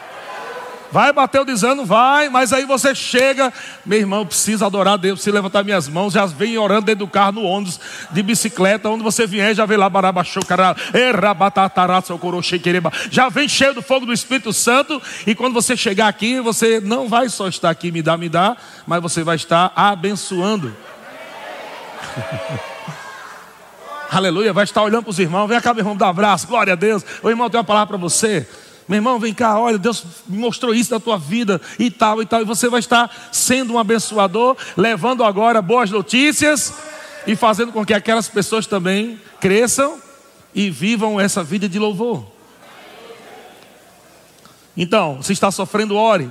Vai 0.92 1.10
bater 1.10 1.40
o 1.40 1.44
desânimo, 1.44 1.86
vai, 1.86 2.28
mas 2.28 2.52
aí 2.52 2.66
você 2.66 2.94
chega, 2.94 3.50
meu 3.84 3.98
irmão, 3.98 4.26
preciso 4.26 4.62
adorar 4.62 4.98
Deus, 4.98 5.14
preciso 5.14 5.34
levantar 5.34 5.64
minhas 5.64 5.88
mãos, 5.88 6.12
já 6.12 6.26
vem 6.26 6.58
orando 6.58 6.82
dentro 6.82 7.06
do 7.06 7.10
carro, 7.10 7.32
no 7.32 7.44
ônibus, 7.44 7.80
de 8.10 8.22
bicicleta, 8.22 8.90
onde 8.90 9.02
você 9.02 9.26
vier, 9.26 9.54
já 9.54 9.64
vem 9.64 9.78
lá, 9.78 9.88
barabachocará, 9.88 10.76
já 13.10 13.28
vem 13.30 13.48
cheio 13.48 13.72
do 13.72 13.80
fogo 13.80 14.04
do 14.04 14.12
Espírito 14.12 14.52
Santo, 14.52 15.00
e 15.26 15.34
quando 15.34 15.54
você 15.54 15.74
chegar 15.74 16.08
aqui, 16.08 16.40
você 16.40 16.78
não 16.78 17.08
vai 17.08 17.30
só 17.30 17.48
estar 17.48 17.70
aqui, 17.70 17.90
me 17.90 18.02
dá, 18.02 18.18
me 18.18 18.28
dá, 18.28 18.54
mas 18.86 19.00
você 19.00 19.24
vai 19.24 19.36
estar 19.36 19.72
abençoando. 19.74 20.76
Aleluia, 24.12 24.52
vai 24.52 24.64
estar 24.64 24.82
olhando 24.82 25.04
para 25.04 25.10
os 25.10 25.18
irmãos, 25.18 25.46
vem 25.46 25.58
cá, 25.58 25.72
meu 25.72 25.80
irmão, 25.80 25.96
dá 25.96 26.04
um 26.04 26.10
abraço, 26.10 26.46
glória 26.46 26.74
a 26.74 26.76
Deus. 26.76 27.02
O 27.22 27.30
irmão 27.30 27.48
tem 27.48 27.58
uma 27.58 27.64
palavra 27.64 27.86
para 27.86 27.96
você. 27.96 28.46
Meu 28.88 28.96
irmão, 28.96 29.18
vem 29.18 29.32
cá, 29.32 29.58
olha, 29.58 29.78
Deus 29.78 30.04
mostrou 30.28 30.74
isso 30.74 30.92
na 30.92 31.00
tua 31.00 31.16
vida 31.16 31.60
e 31.78 31.90
tal 31.90 32.20
e 32.20 32.26
tal. 32.26 32.42
E 32.42 32.44
você 32.44 32.68
vai 32.68 32.80
estar 32.80 33.10
sendo 33.30 33.74
um 33.74 33.78
abençoador, 33.78 34.56
levando 34.76 35.24
agora 35.24 35.62
boas 35.62 35.90
notícias 35.90 36.74
e 37.26 37.36
fazendo 37.36 37.72
com 37.72 37.84
que 37.86 37.94
aquelas 37.94 38.28
pessoas 38.28 38.66
também 38.66 39.20
cresçam 39.40 40.00
e 40.54 40.68
vivam 40.70 41.20
essa 41.20 41.42
vida 41.42 41.68
de 41.68 41.78
louvor. 41.78 42.26
Então, 44.76 45.22
se 45.22 45.32
está 45.32 45.50
sofrendo, 45.50 45.96
ore. 45.96 46.30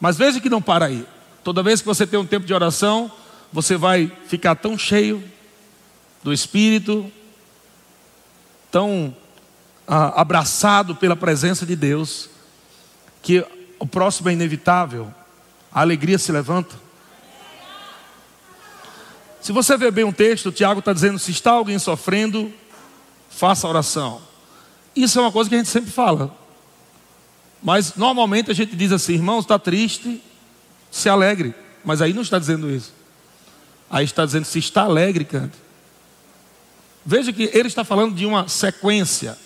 Mas 0.00 0.16
veja 0.16 0.40
que 0.40 0.48
não 0.48 0.62
para 0.62 0.86
aí. 0.86 1.04
Toda 1.42 1.62
vez 1.62 1.80
que 1.80 1.86
você 1.86 2.06
tem 2.06 2.18
um 2.18 2.26
tempo 2.26 2.46
de 2.46 2.54
oração, 2.54 3.10
você 3.52 3.76
vai 3.76 4.10
ficar 4.26 4.54
tão 4.54 4.78
cheio 4.78 5.22
do 6.22 6.32
Espírito, 6.32 7.10
tão 8.70 9.14
ah, 9.88 10.20
abraçado 10.20 10.94
pela 10.94 11.16
presença 11.16 11.64
de 11.64 11.74
Deus, 11.74 12.28
que 13.22 13.44
o 13.78 13.86
próximo 13.86 14.28
é 14.28 14.34
inevitável, 14.34 15.12
a 15.72 15.80
alegria 15.80 16.18
se 16.18 16.30
levanta. 16.30 16.76
Se 19.40 19.50
você 19.50 19.78
ver 19.78 19.90
bem 19.90 20.04
um 20.04 20.12
texto, 20.12 20.50
o 20.50 20.52
Tiago 20.52 20.80
está 20.80 20.92
dizendo: 20.92 21.18
se 21.18 21.30
está 21.30 21.52
alguém 21.52 21.78
sofrendo, 21.78 22.52
faça 23.30 23.66
oração. 23.66 24.20
Isso 24.94 25.18
é 25.18 25.22
uma 25.22 25.32
coisa 25.32 25.48
que 25.48 25.54
a 25.56 25.58
gente 25.58 25.70
sempre 25.70 25.90
fala. 25.90 26.36
Mas 27.62 27.94
normalmente 27.96 28.50
a 28.50 28.54
gente 28.54 28.76
diz 28.76 28.92
assim: 28.92 29.14
irmão, 29.14 29.38
está 29.38 29.58
triste, 29.58 30.22
se 30.90 31.08
alegre. 31.08 31.54
Mas 31.82 32.02
aí 32.02 32.12
não 32.12 32.22
está 32.22 32.38
dizendo 32.38 32.70
isso. 32.70 32.92
Aí 33.88 34.04
está 34.04 34.26
dizendo: 34.26 34.44
se 34.44 34.58
está 34.58 34.82
alegre, 34.82 35.24
cante. 35.24 35.56
Veja 37.06 37.32
que 37.32 37.44
ele 37.54 37.68
está 37.68 37.84
falando 37.84 38.14
de 38.14 38.26
uma 38.26 38.48
sequência. 38.48 39.38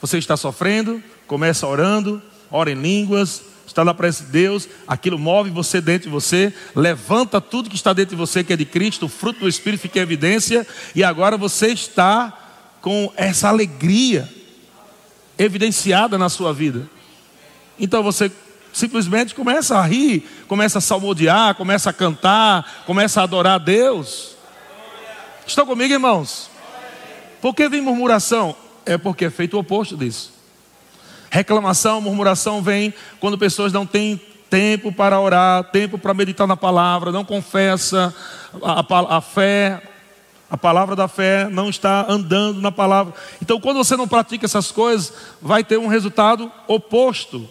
Você 0.00 0.18
está 0.18 0.36
sofrendo, 0.36 1.02
começa 1.26 1.66
orando, 1.66 2.22
ora 2.50 2.70
em 2.70 2.74
línguas, 2.74 3.42
está 3.66 3.84
na 3.84 3.92
presença 3.92 4.24
de 4.24 4.30
Deus, 4.30 4.68
aquilo 4.86 5.18
move 5.18 5.50
você 5.50 5.80
dentro 5.80 6.08
de 6.08 6.12
você, 6.12 6.52
levanta 6.74 7.40
tudo 7.40 7.68
que 7.68 7.76
está 7.76 7.92
dentro 7.92 8.16
de 8.16 8.20
você, 8.20 8.42
que 8.42 8.52
é 8.52 8.56
de 8.56 8.64
Cristo, 8.64 9.06
o 9.06 9.08
fruto 9.08 9.40
do 9.40 9.48
Espírito 9.48 9.80
fica 9.80 9.98
em 9.98 10.02
evidência, 10.02 10.66
e 10.94 11.04
agora 11.04 11.36
você 11.36 11.68
está 11.68 12.36
com 12.80 13.12
essa 13.16 13.48
alegria 13.48 14.28
evidenciada 15.38 16.16
na 16.16 16.28
sua 16.28 16.52
vida. 16.52 16.88
Então 17.78 18.02
você 18.02 18.30
simplesmente 18.72 19.34
começa 19.34 19.76
a 19.76 19.82
rir, 19.82 20.28
começa 20.46 20.78
a 20.78 20.80
salmodiar, 20.80 21.54
começa 21.54 21.90
a 21.90 21.92
cantar, 21.92 22.84
começa 22.86 23.20
a 23.20 23.24
adorar 23.24 23.54
a 23.54 23.58
Deus. 23.58 24.36
Estão 25.46 25.66
comigo, 25.66 25.92
irmãos? 25.92 26.50
Por 27.40 27.54
que 27.54 27.68
vem 27.68 27.80
murmuração? 27.80 28.54
É 28.88 28.96
porque 28.96 29.26
é 29.26 29.30
feito 29.30 29.54
o 29.54 29.60
oposto 29.60 29.96
disso. 29.96 30.32
Reclamação, 31.30 32.00
murmuração 32.00 32.62
vem 32.62 32.92
quando 33.20 33.36
pessoas 33.36 33.72
não 33.72 33.84
têm 33.84 34.18
tempo 34.48 34.90
para 34.90 35.20
orar, 35.20 35.64
tempo 35.64 35.98
para 35.98 36.14
meditar 36.14 36.46
na 36.46 36.56
palavra, 36.56 37.12
não 37.12 37.24
confessa 37.24 38.14
a, 38.62 38.80
a, 38.80 39.16
a 39.18 39.20
fé, 39.20 39.82
a 40.50 40.56
palavra 40.56 40.96
da 40.96 41.06
fé 41.06 41.46
não 41.50 41.68
está 41.68 42.06
andando 42.08 42.62
na 42.62 42.72
palavra. 42.72 43.12
Então, 43.42 43.60
quando 43.60 43.76
você 43.76 43.94
não 43.94 44.08
pratica 44.08 44.46
essas 44.46 44.70
coisas, 44.70 45.12
vai 45.40 45.62
ter 45.62 45.78
um 45.78 45.86
resultado 45.86 46.50
oposto. 46.66 47.46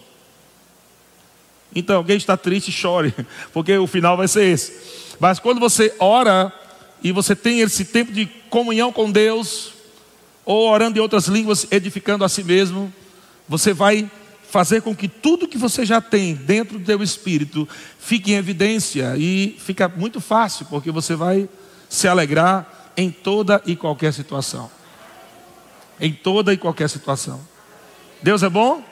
Então, 1.72 1.96
alguém 1.96 2.16
está 2.16 2.36
triste, 2.36 2.72
chore, 2.72 3.14
porque 3.54 3.76
o 3.78 3.86
final 3.86 4.16
vai 4.16 4.26
ser 4.26 4.44
esse. 4.44 5.16
Mas 5.20 5.38
quando 5.38 5.60
você 5.60 5.94
ora 6.00 6.52
e 7.00 7.12
você 7.12 7.36
tem 7.36 7.60
esse 7.60 7.84
tempo 7.84 8.10
de 8.10 8.26
comunhão 8.50 8.90
com 8.90 9.08
Deus, 9.08 9.77
ou 10.48 10.66
orando 10.66 10.98
em 10.98 11.02
outras 11.02 11.26
línguas, 11.26 11.66
edificando 11.70 12.24
a 12.24 12.28
si 12.28 12.42
mesmo, 12.42 12.90
você 13.46 13.74
vai 13.74 14.10
fazer 14.48 14.80
com 14.80 14.96
que 14.96 15.06
tudo 15.06 15.46
que 15.46 15.58
você 15.58 15.84
já 15.84 16.00
tem 16.00 16.34
dentro 16.34 16.78
do 16.78 16.84
teu 16.86 17.02
espírito 17.02 17.68
fique 17.98 18.32
em 18.32 18.36
evidência 18.36 19.14
e 19.18 19.58
fica 19.58 19.90
muito 19.90 20.22
fácil, 20.22 20.64
porque 20.70 20.90
você 20.90 21.14
vai 21.14 21.46
se 21.86 22.08
alegrar 22.08 22.66
em 22.96 23.10
toda 23.10 23.60
e 23.66 23.76
qualquer 23.76 24.10
situação. 24.14 24.70
Em 26.00 26.14
toda 26.14 26.50
e 26.50 26.56
qualquer 26.56 26.88
situação. 26.88 27.38
Deus 28.22 28.42
é 28.42 28.48
bom? 28.48 28.82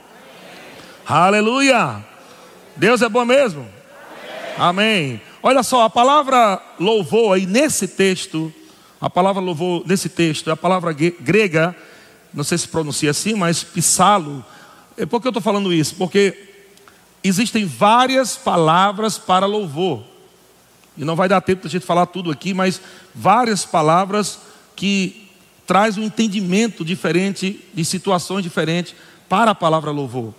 Aleluia! 1.07 2.05
Deus 2.77 3.01
é 3.01 3.09
bom 3.09 3.25
mesmo? 3.25 3.67
Amém. 4.59 5.23
Olha 5.43 5.63
só, 5.63 5.85
a 5.85 5.91
palavra 5.91 6.61
louvor 6.79 7.35
aí 7.35 7.47
nesse 7.47 7.89
texto, 7.89 8.53
a 9.01 9.11
palavra 9.11 9.43
louvor 9.43 9.83
nesse 9.87 10.09
texto, 10.09 10.49
é 10.49 10.53
a 10.53 10.57
palavra 10.57 10.93
grega, 10.93 11.77
não 12.33 12.45
sei 12.45 12.59
se 12.59 12.69
pronuncia 12.69 13.11
assim, 13.11 13.35
mas 13.35 13.63
psalo. 13.63 14.45
É, 14.97 15.05
por 15.05 15.21
que 15.21 15.27
eu 15.27 15.31
estou 15.31 15.43
falando 15.43 15.73
isso? 15.73 15.95
Porque 15.97 16.49
existem 17.23 17.67
várias 17.67 18.37
palavras 18.37 19.19
para 19.19 19.47
louvor. 19.47 20.03
E 20.97 21.05
não 21.05 21.17
vai 21.17 21.29
dar 21.29 21.41
tempo 21.41 21.67
a 21.67 21.71
gente 21.71 21.85
falar 21.85 22.07
tudo 22.07 22.31
aqui, 22.31 22.55
mas 22.55 22.81
várias 23.15 23.65
palavras 23.65 24.39
que 24.75 25.29
traz 25.67 25.99
um 25.99 26.03
entendimento 26.03 26.85
diferente 26.85 27.61
de 27.75 27.85
situações 27.85 28.43
diferentes 28.43 28.95
para 29.29 29.51
a 29.51 29.55
palavra 29.55 29.91
louvor. 29.91 30.33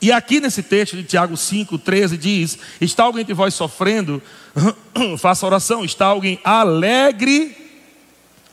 E 0.00 0.10
aqui 0.10 0.40
nesse 0.40 0.62
texto 0.62 0.96
de 0.96 1.04
Tiago 1.04 1.36
5, 1.36 1.76
13 1.78 2.16
diz: 2.16 2.58
Está 2.80 3.04
alguém 3.04 3.24
de 3.24 3.32
vós 3.32 3.54
sofrendo? 3.54 4.22
Faça 5.18 5.46
oração. 5.46 5.84
Está 5.84 6.06
alguém 6.06 6.40
alegre? 6.42 7.56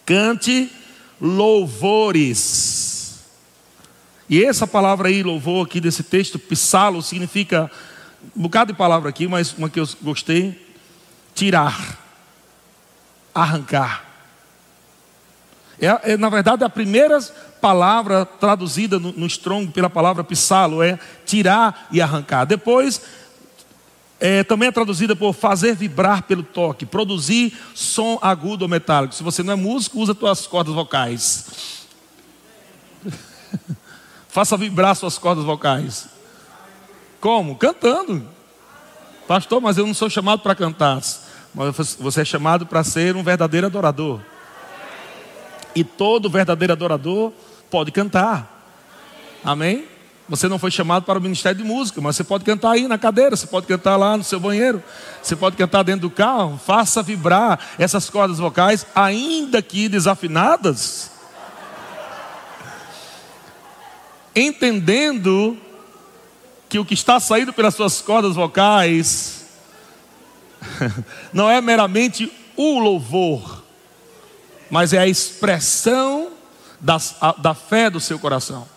Cante 0.06 0.72
louvores. 1.20 2.96
E 4.30 4.44
essa 4.44 4.66
palavra 4.66 5.08
aí, 5.08 5.24
louvor, 5.24 5.66
aqui 5.66 5.80
desse 5.80 6.04
texto, 6.04 6.40
psalo, 6.40 7.02
significa 7.02 7.70
um 8.36 8.42
bocado 8.42 8.74
de 8.74 8.78
palavra 8.78 9.10
aqui, 9.10 9.28
mas 9.28 9.54
uma 9.54 9.70
que 9.70 9.80
eu 9.80 9.88
gostei: 10.02 10.60
tirar, 11.34 12.00
arrancar. 13.34 14.04
É, 15.80 16.14
é, 16.14 16.18
na 16.18 16.30
verdade, 16.30 16.64
a 16.64 16.70
primeira 16.70 17.20
palavra 17.60 18.26
traduzida 18.26 18.98
no, 18.98 19.12
no 19.12 19.26
Strong 19.26 19.72
pela 19.72 19.90
palavra 19.90 20.24
psalo 20.24 20.82
é 20.82 20.98
tirar 21.26 21.88
e 21.92 22.02
arrancar. 22.02 22.46
Depois, 22.46 23.02
é, 24.20 24.44
também 24.44 24.70
é 24.70 24.72
traduzida 24.72 25.16
por 25.16 25.34
fazer 25.34 25.76
vibrar 25.76 26.24
pelo 26.24 26.44
toque, 26.44 26.86
produzir 26.86 27.54
som 27.74 28.18
agudo 28.22 28.64
ou 28.64 28.70
metálico. 28.70 29.14
Se 29.14 29.24
você 29.24 29.44
não 29.44 29.54
é 29.54 29.56
músico, 29.56 30.00
usa 30.00 30.16
suas 30.18 30.48
cordas 30.48 30.74
vocais. 30.74 31.86
Faça 34.30 34.56
vibrar 34.56 34.96
suas 34.96 35.18
cordas 35.18 35.44
vocais. 35.44 36.08
Como? 37.20 37.56
Cantando. 37.56 38.28
Pastor, 39.28 39.60
mas 39.60 39.78
eu 39.78 39.86
não 39.86 39.94
sou 39.94 40.10
chamado 40.10 40.42
para 40.42 40.56
cantar. 40.56 41.02
Mas 41.54 41.96
você 42.00 42.22
é 42.22 42.26
chamado 42.26 42.66
para 42.66 42.84
ser 42.84 43.16
um 43.16 43.24
verdadeiro 43.24 43.68
adorador. 43.68 44.22
E 45.76 45.84
todo 45.84 46.30
verdadeiro 46.30 46.74
adorador 46.74 47.34
pode 47.70 47.92
cantar. 47.92 48.64
Amém? 49.44 49.88
Você 50.28 50.48
não 50.48 50.58
foi 50.58 50.72
chamado 50.72 51.04
para 51.04 51.20
o 51.20 51.22
ministério 51.22 51.62
de 51.62 51.64
música, 51.64 52.02
mas 52.02 52.16
você 52.16 52.24
pode 52.24 52.44
cantar 52.44 52.72
aí 52.72 52.88
na 52.88 52.98
cadeira, 52.98 53.36
você 53.36 53.46
pode 53.46 53.68
cantar 53.68 53.96
lá 53.96 54.18
no 54.18 54.24
seu 54.24 54.40
banheiro, 54.40 54.84
você 55.22 55.36
pode 55.36 55.56
cantar 55.56 55.84
dentro 55.84 56.02
do 56.02 56.10
carro. 56.10 56.60
Faça 56.66 57.04
vibrar 57.04 57.60
essas 57.78 58.10
cordas 58.10 58.40
vocais, 58.40 58.88
ainda 58.96 59.62
que 59.62 59.88
desafinadas. 59.88 61.12
Entendendo 64.36 65.58
que 66.68 66.80
o 66.80 66.86
que 66.86 66.96
está 66.96 67.20
saindo 67.20 67.54
pelas 67.54 67.76
suas 67.76 68.02
cordas 68.02 68.36
vocais 68.36 69.46
não 71.32 71.50
é 71.50 71.62
meramente 71.62 72.32
o 72.58 72.80
louvor, 72.80 73.64
mas 74.72 74.92
é 74.92 74.98
a 74.98 75.08
expressão 75.08 76.32
da, 76.82 76.98
da 77.38 77.54
fé 77.54 77.92
do 77.92 78.00
seu 78.00 78.18
coração. 78.18 78.75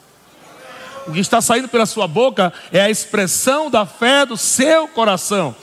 O 1.08 1.12
que 1.12 1.20
está 1.20 1.40
saindo 1.40 1.68
pela 1.68 1.86
sua 1.86 2.06
boca 2.06 2.52
é 2.70 2.82
a 2.82 2.90
expressão 2.90 3.70
da 3.70 3.86
fé 3.86 4.26
do 4.26 4.36
seu 4.36 4.86
coração. 4.88 5.56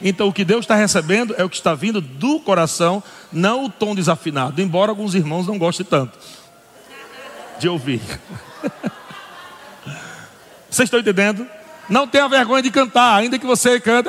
Então, 0.00 0.28
o 0.28 0.32
que 0.32 0.44
Deus 0.44 0.60
está 0.60 0.76
recebendo 0.76 1.34
é 1.36 1.44
o 1.44 1.48
que 1.48 1.56
está 1.56 1.74
vindo 1.74 2.00
do 2.00 2.38
coração, 2.38 3.02
não 3.32 3.64
o 3.64 3.70
tom 3.70 3.94
desafinado, 3.94 4.62
embora 4.62 4.92
alguns 4.92 5.14
irmãos 5.14 5.46
não 5.46 5.58
gostem 5.58 5.84
tanto 5.84 6.16
de 7.58 7.68
ouvir. 7.68 8.00
Vocês 10.70 10.86
estão 10.86 11.00
entendendo? 11.00 11.46
Não 11.88 12.06
tenha 12.06 12.28
vergonha 12.28 12.62
de 12.62 12.70
cantar, 12.70 13.16
ainda 13.16 13.38
que 13.38 13.46
você 13.46 13.78
cante. 13.78 14.08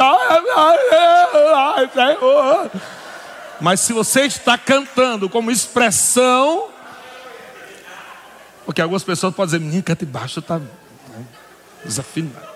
Mas 3.59 3.81
se 3.81 3.91
você 3.93 4.21
está 4.21 4.57
cantando 4.57 5.29
como 5.29 5.51
expressão 5.51 6.69
porque 8.65 8.81
algumas 8.81 9.03
pessoas 9.03 9.33
podem 9.33 9.57
dizer, 9.57 9.65
menino, 9.65 9.83
canta 9.83 10.05
baixo, 10.05 10.39
está 10.39 10.57
né, 10.57 10.67
desafinado. 11.83 12.55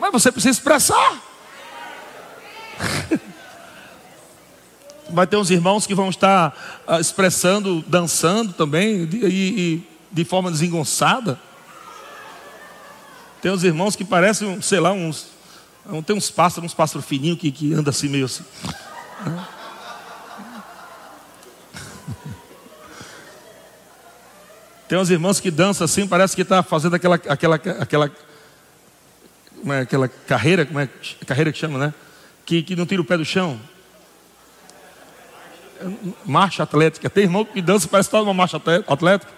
Mas 0.00 0.12
você 0.12 0.32
precisa 0.32 0.52
expressar. 0.52 1.22
Vai 5.10 5.26
ter 5.26 5.36
uns 5.36 5.50
irmãos 5.50 5.86
que 5.86 5.94
vão 5.94 6.10
estar 6.10 6.82
uh, 6.86 7.00
expressando, 7.00 7.82
dançando 7.86 8.52
também, 8.52 9.08
e, 9.10 9.26
e, 9.26 9.82
de 10.12 10.24
forma 10.24 10.50
desengonçada. 10.50 11.40
Tem 13.40 13.50
uns 13.50 13.64
irmãos 13.64 13.96
que 13.96 14.04
parecem, 14.04 14.60
sei 14.60 14.80
lá, 14.80 14.92
uns. 14.92 15.28
Tem 16.04 16.14
uns 16.14 16.30
pássaros, 16.30 16.66
uns 16.66 16.74
pássaros 16.74 17.06
fininhos 17.06 17.38
que, 17.38 17.50
que 17.50 17.72
andam 17.72 17.90
assim 17.90 18.08
meio 18.08 18.26
assim. 18.26 18.44
Tem 24.88 24.98
uns 24.98 25.10
irmãos 25.10 25.38
que 25.38 25.50
dançam 25.50 25.84
assim, 25.84 26.08
parece 26.08 26.34
que 26.34 26.40
está 26.40 26.62
fazendo 26.62 26.96
aquela, 26.96 27.16
aquela, 27.16 27.56
aquela, 27.56 28.10
é, 29.66 29.80
aquela 29.80 30.08
carreira, 30.08 30.64
como 30.64 30.80
é 30.80 30.88
carreira 31.26 31.52
que 31.52 31.58
chama, 31.58 31.78
né? 31.78 31.92
Que, 32.46 32.62
que 32.62 32.74
não 32.74 32.86
tira 32.86 33.02
o 33.02 33.04
pé 33.04 33.18
do 33.18 33.24
chão. 33.24 33.60
Marcha 36.24 36.62
atlética. 36.62 37.10
Tem 37.10 37.24
irmão 37.24 37.44
que 37.44 37.60
dança, 37.60 37.86
parece 37.86 38.08
que 38.08 38.16
está 38.16 38.24
numa 38.24 38.32
marcha 38.32 38.56
atlética. 38.56 39.30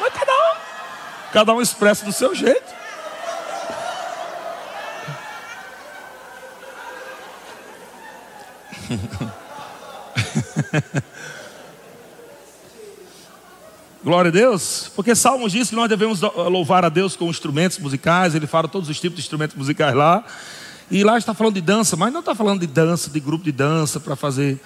Mas 0.00 0.12
cada 0.14 0.32
um, 0.32 0.54
cada 1.32 1.52
um 1.52 1.60
expressa 1.60 2.04
do 2.04 2.12
seu 2.12 2.32
jeito. 2.32 2.78
Glória 14.02 14.30
a 14.30 14.32
Deus, 14.32 14.90
porque 14.96 15.14
Salmos 15.14 15.52
diz 15.52 15.68
que 15.68 15.76
nós 15.76 15.86
devemos 15.86 16.22
louvar 16.22 16.86
a 16.86 16.88
Deus 16.88 17.14
com 17.14 17.26
instrumentos 17.26 17.78
musicais, 17.78 18.34
ele 18.34 18.46
fala 18.46 18.66
todos 18.66 18.88
os 18.88 18.98
tipos 18.98 19.16
de 19.16 19.20
instrumentos 19.20 19.54
musicais 19.54 19.94
lá, 19.94 20.24
e 20.90 21.04
lá 21.04 21.18
está 21.18 21.34
falando 21.34 21.56
de 21.56 21.60
dança, 21.60 21.96
mas 21.96 22.10
não 22.10 22.20
está 22.20 22.34
falando 22.34 22.60
de 22.60 22.66
dança, 22.66 23.10
de 23.10 23.20
grupo 23.20 23.44
de 23.44 23.52
dança 23.52 24.00
para 24.00 24.16
fazer 24.16 24.58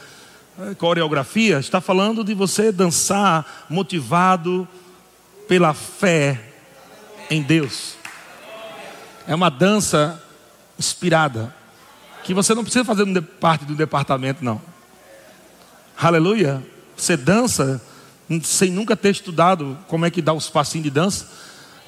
eh, 0.57 0.75
coreografia, 0.77 1.59
está 1.59 1.81
falando 1.81 2.23
de 2.23 2.33
você 2.33 2.71
dançar 2.71 3.67
motivado 3.69 4.69
pela 5.49 5.75
fé 5.75 6.41
em 7.29 7.43
Deus. 7.43 7.97
É 9.27 9.35
uma 9.35 9.51
dança 9.51 10.23
inspirada, 10.79 11.53
que 12.23 12.33
você 12.33 12.55
não 12.55 12.63
precisa 12.63 12.85
fazer 12.85 13.05
parte 13.41 13.65
do 13.65 13.75
departamento, 13.75 14.45
não. 14.45 14.63
Aleluia. 16.01 16.65
Você 16.97 17.17
dança 17.17 17.83
sem 18.43 18.71
nunca 18.71 18.97
ter 18.97 19.11
estudado 19.11 19.79
como 19.89 20.07
é 20.07 20.11
que 20.11 20.23
dá 20.23 20.33
os 20.33 20.49
passinhos 20.49 20.85
de 20.85 20.91
dança, 20.91 21.29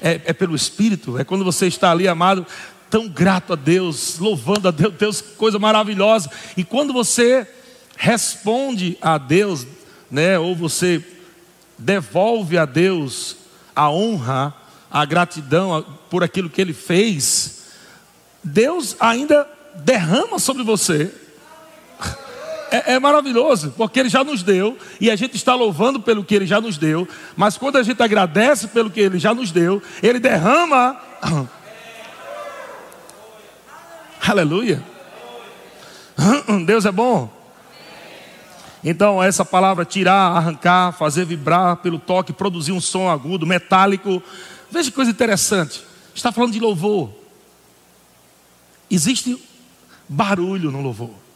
é, 0.01 0.21
é 0.25 0.33
pelo 0.33 0.55
Espírito, 0.55 1.17
é 1.17 1.23
quando 1.23 1.43
você 1.43 1.67
está 1.67 1.91
ali, 1.91 2.07
amado, 2.07 2.45
tão 2.89 3.07
grato 3.07 3.53
a 3.53 3.55
Deus, 3.55 4.19
louvando 4.19 4.67
a 4.67 4.71
Deus, 4.71 4.93
Deus, 4.93 5.21
coisa 5.21 5.59
maravilhosa. 5.59 6.29
E 6.55 6.63
quando 6.63 6.93
você 6.93 7.47
responde 7.95 8.97
a 9.01 9.17
Deus, 9.17 9.65
né, 10.09 10.37
ou 10.37 10.55
você 10.55 11.03
devolve 11.77 12.57
a 12.57 12.65
Deus 12.65 13.37
a 13.75 13.89
honra, 13.89 14.53
a 14.89 15.05
gratidão 15.05 15.85
por 16.09 16.23
aquilo 16.23 16.49
que 16.49 16.61
Ele 16.61 16.73
fez, 16.73 17.65
Deus 18.43 18.95
ainda 18.99 19.47
derrama 19.75 20.39
sobre 20.39 20.63
você 20.63 21.11
É, 22.69 22.93
é, 22.93 22.99
maravilhoso, 22.99 23.73
porque 23.77 23.99
Ele 23.99 24.09
já 24.09 24.23
nos 24.23 24.43
deu, 24.43 24.77
e 24.99 25.09
a 25.09 25.15
gente 25.15 25.35
está 25.35 25.55
louvando 25.55 26.01
pelo 26.01 26.23
que 26.23 26.35
Ele 26.35 26.45
já 26.45 26.59
nos 26.59 26.77
deu, 26.77 27.07
mas 27.35 27.57
quando 27.57 27.77
a 27.77 27.83
gente 27.83 28.01
agradece 28.03 28.67
pelo 28.67 28.89
que 28.89 28.99
Ele 28.99 29.17
já 29.19 29.33
nos 29.33 29.51
deu, 29.51 29.81
Ele 30.03 30.19
derrama. 30.19 30.99
Aleluia. 34.27 34.83
Deus 36.65 36.85
é 36.85 36.91
bom. 36.91 37.31
Então, 38.83 39.21
essa 39.21 39.43
palavra 39.43 39.85
tirar, 39.85 40.35
arrancar, 40.35 40.91
fazer 40.93 41.25
vibrar 41.25 41.77
pelo 41.77 41.99
toque, 41.99 42.33
produzir 42.33 42.71
um 42.71 42.81
som 42.81 43.09
agudo, 43.09 43.45
metálico. 43.45 44.21
Veja 44.69 44.89
que 44.89 44.95
coisa 44.95 45.11
interessante. 45.11 45.83
Está 46.13 46.31
falando 46.31 46.53
de 46.53 46.59
louvor. 46.59 47.11
Existe 48.89 49.41
barulho 50.07 50.71
no 50.71 50.81
louvor. 50.81 51.26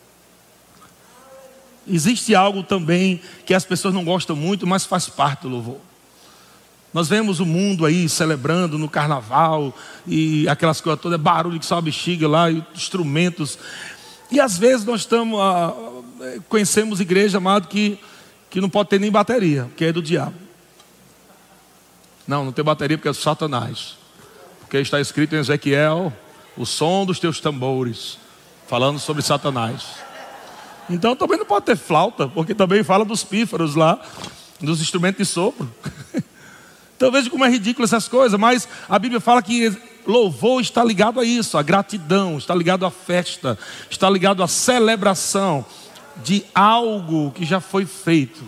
Existe 1.88 2.36
algo 2.36 2.63
também 2.63 3.22
que 3.46 3.54
as 3.54 3.65
pessoas 3.65 3.94
não 3.94 4.06
gostam 4.06 4.36
muito, 4.36 4.67
mas 4.67 4.86
faz 4.86 5.10
parte 5.10 5.41
do 5.41 5.50
louvor. 5.50 5.80
Nós 6.94 7.08
vemos 7.08 7.39
o 7.39 7.46
mundo 7.46 7.86
aí 7.86 8.10
celebrando 8.10 8.78
no 8.78 8.89
carnaval 8.89 9.74
e 10.06 10.48
aquelas 10.50 10.82
coisas 10.82 11.02
todas, 11.02 11.20
barulho 11.20 11.60
que 11.60 11.65
sobe 11.65 11.86
bexiga 11.86 12.28
lá, 12.28 12.52
e 12.52 12.63
instrumentos. 12.76 13.58
E 14.30 14.39
às 14.39 14.58
vezes 14.58 14.86
nós 14.86 15.02
estamos, 15.02 15.39
ah, 15.39 15.74
conhecemos 16.50 17.00
igreja, 17.00 17.38
amado, 17.38 17.67
que, 17.67 17.98
que 18.50 18.60
não 18.60 18.70
pode 18.70 18.89
ter 18.89 19.00
nem 19.00 19.10
bateria, 19.10 19.70
que 19.78 19.86
é 19.86 19.94
do 19.94 20.02
diabo. 20.02 20.36
Não, 22.28 22.46
não 22.46 22.52
tem 22.52 22.63
bateria 22.63 22.98
porque 22.98 23.08
é 23.08 23.12
do 23.12 23.17
Satanás. 23.17 23.98
Porque 24.60 24.78
está 24.78 25.00
escrito 25.00 25.34
em 25.36 25.39
Ezequiel, 25.39 26.13
o 26.58 26.65
som 26.65 27.06
dos 27.06 27.20
teus 27.20 27.39
tambores, 27.39 28.17
falando 28.67 29.00
sobre 29.00 29.22
Satanás. 29.22 30.11
Então 30.91 31.15
também 31.15 31.38
não 31.38 31.45
pode 31.45 31.65
ter 31.65 31.77
flauta, 31.77 32.27
porque 32.27 32.54
também 32.54 32.84
fala 32.84 33.06
dos 33.06 33.23
pífaros 33.23 33.75
lá, 33.75 33.99
dos 34.60 34.82
instrumentos 34.82 35.25
de 35.25 35.34
sopro. 35.34 35.69
então 36.95 37.12
veja 37.12 37.30
como 37.30 37.45
é 37.45 37.49
ridículo 37.49 37.86
essas 37.86 38.08
coisas, 38.08 38.38
mas 38.39 38.67
a 38.89 38.99
Bíblia 38.99 39.19
fala 39.19 39.41
que 39.41 39.75
louvor 40.06 40.62
está 40.62 40.84
ligado 40.84 41.19
a 41.19 41.25
isso, 41.25 41.58
a 41.58 41.63
gratidão, 41.63 42.38
está 42.38 42.54
ligado 42.54 42.86
à 42.86 42.91
festa, 42.91 43.58
está 43.89 44.10
ligado 44.10 44.43
à 44.43 44.47
celebração 44.47 45.65
de 46.23 46.43
algo 46.54 47.32
que 47.32 47.45
já 47.45 47.60
foi 47.60 47.86
feito. 47.86 48.43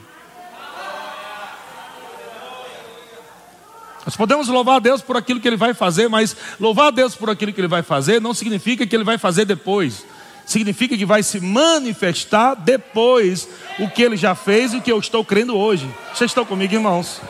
Nós 4.06 4.17
podemos 4.17 4.49
louvar 4.49 4.75
a 4.75 4.79
Deus 4.79 5.01
por 5.01 5.15
aquilo 5.15 5.39
que 5.39 5.47
Ele 5.47 5.56
vai 5.56 5.73
fazer, 5.73 6.10
mas 6.10 6.36
louvar 6.60 6.88
a 6.88 6.91
Deus 6.91 7.15
por 7.15 7.29
aquilo 7.29 7.53
que 7.53 7.62
Ele 7.62 7.69
vai 7.69 7.82
fazer 7.82 8.19
não 8.19 8.34
significa 8.34 8.86
que 8.86 8.93
Ele 8.93 9.03
vai 9.03 9.17
fazer 9.17 9.45
depois. 9.45 10.06
Significa 10.45 10.97
que 10.97 11.06
vai 11.06 11.23
se 11.23 11.39
manifestar 11.39 12.56
depois 12.56 13.47
o 13.79 13.89
que 13.89 14.03
Ele 14.03 14.17
já 14.17 14.36
fez 14.36 14.73
e 14.73 14.77
o 14.77 14.82
que 14.82 14.91
eu 14.91 14.99
estou 14.99 15.23
crendo 15.23 15.56
hoje. 15.56 15.89
Vocês 16.13 16.32
estão 16.32 16.45
comigo, 16.45 16.73
irmãos? 16.73 17.21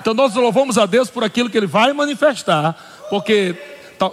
Então 0.00 0.14
nós 0.14 0.34
louvamos 0.34 0.78
a 0.78 0.86
Deus 0.86 1.10
por 1.10 1.24
aquilo 1.24 1.50
que 1.50 1.56
Ele 1.56 1.66
vai 1.66 1.92
manifestar, 1.92 3.06
porque 3.10 3.54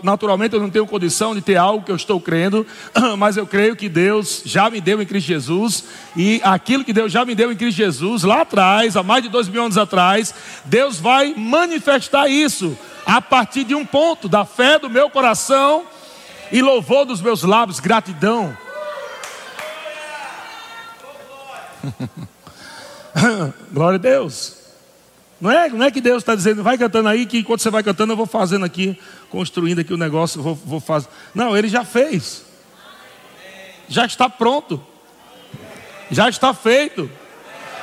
naturalmente 0.04 0.54
eu 0.54 0.60
não 0.60 0.70
tenho 0.70 0.86
condição 0.86 1.34
de 1.34 1.42
ter 1.42 1.56
algo 1.56 1.86
que 1.86 1.92
eu 1.92 1.96
estou 1.96 2.20
crendo, 2.20 2.68
mas 3.18 3.38
eu 3.38 3.48
creio 3.48 3.76
que 3.76 3.88
Deus 3.88 4.42
já 4.46 4.70
me 4.70 4.82
deu 4.82 5.02
em 5.02 5.06
Cristo 5.06 5.28
Jesus, 5.28 5.86
e 6.16 6.42
aquilo 6.44 6.84
que 6.84 6.92
Deus 6.92 7.12
já 7.12 7.24
me 7.24 7.34
deu 7.34 7.52
em 7.52 7.56
Cristo 7.56 7.78
Jesus, 7.78 8.24
lá 8.24 8.42
atrás, 8.42 8.98
há 8.98 9.04
mais 9.04 9.24
de 9.24 9.30
dois 9.30 9.48
mil 9.48 9.64
anos 9.64 9.78
atrás, 9.78 10.34
Deus 10.66 11.00
vai 11.00 11.34
manifestar 11.36 12.28
isso 12.28 12.78
a 13.06 13.22
partir 13.22 13.64
de 13.64 13.74
um 13.74 13.86
ponto 13.86 14.28
da 14.28 14.44
fé 14.44 14.78
do 14.78 14.90
meu 14.90 15.10
coração 15.10 15.86
e 16.52 16.62
louvor 16.62 17.06
dos 17.06 17.22
meus 17.22 17.44
lábios, 17.44 17.80
gratidão. 17.80 18.58
Glória 23.72 23.96
a 23.96 24.00
Deus. 24.00 24.56
Não 25.40 25.52
é, 25.52 25.70
não 25.70 25.86
é 25.86 25.92
que 25.92 26.02
Deus 26.02 26.24
está 26.24 26.34
dizendo, 26.34 26.64
vai 26.64 26.78
cantando 26.78 27.10
aí, 27.10 27.26
que 27.26 27.38
enquanto 27.38 27.62
você 27.62 27.70
vai 27.70 27.84
cantando, 27.84 28.14
eu 28.14 28.18
vou 28.18 28.26
fazendo 28.26 28.66
aqui, 28.66 29.00
construindo 29.30 29.80
aqui 29.80 29.94
o 29.94 29.98
negócio, 29.98 30.42
vou, 30.42 30.56
vou 30.56 30.80
fazer. 30.80 31.08
Não, 31.34 31.56
ele 31.56 31.68
já 31.68 31.86
fez. 31.86 32.44
Já 33.88 34.06
está 34.06 34.28
pronto. 34.28 34.84
Já 36.10 36.28
está 36.28 36.54
feito. 36.54 37.10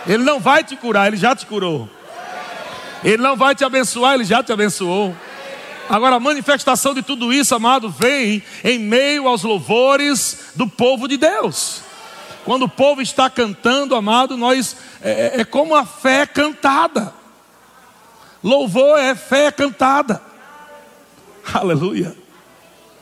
Ele 0.06 0.22
não 0.24 0.40
vai 0.40 0.64
te 0.64 0.76
curar, 0.76 1.06
ele 1.06 1.16
já 1.16 1.34
te 1.34 1.46
curou. 1.46 1.88
Ele 3.04 3.22
não 3.22 3.36
vai 3.36 3.54
te 3.54 3.64
abençoar, 3.64 4.14
ele 4.14 4.24
já 4.24 4.42
te 4.42 4.52
abençoou. 4.52 5.14
Agora, 5.88 6.16
a 6.16 6.20
manifestação 6.20 6.94
de 6.94 7.02
tudo 7.02 7.32
isso, 7.32 7.54
amado, 7.54 7.90
vem 7.90 8.42
em 8.62 8.78
meio 8.78 9.28
aos 9.28 9.42
louvores 9.42 10.52
do 10.54 10.66
povo 10.66 11.06
de 11.06 11.16
Deus. 11.16 11.82
Quando 12.44 12.64
o 12.64 12.68
povo 12.68 13.00
está 13.00 13.30
cantando, 13.30 13.94
amado, 13.94 14.36
nós 14.36 14.76
é, 15.02 15.36
é, 15.36 15.40
é 15.40 15.44
como 15.44 15.74
a 15.74 15.84
fé 15.84 16.26
cantada. 16.26 17.12
Louvor 18.42 18.98
é 18.98 19.14
fé 19.14 19.50
cantada. 19.50 20.22
Aleluia. 21.52 22.14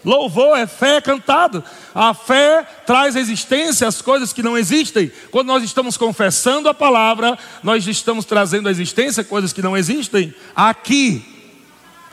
Louvor 0.05 0.57
é 0.57 0.67
fé 0.67 1.01
cantada. 1.01 1.65
A 1.95 2.13
fé 2.13 2.67
traz 2.87 3.15
existência 3.15 3.87
às 3.87 4.03
coisas 4.03 4.33
que 4.33 4.43
não 4.43 4.59
existem. 4.59 5.11
Quando 5.31 5.49
nós 5.49 5.63
estamos 5.63 5.97
confessando 5.97 6.69
a 6.69 6.75
palavra, 6.75 7.39
nós 7.63 7.87
estamos 7.87 8.25
trazendo 8.25 8.69
à 8.69 8.71
existência 8.71 9.23
coisas 9.23 9.53
que 9.53 9.63
não 9.63 9.77
existem 9.77 10.35
aqui, 10.55 11.25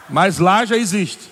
mas 0.10 0.40
lá 0.40 0.66
já 0.66 0.78
existe. 0.78 1.30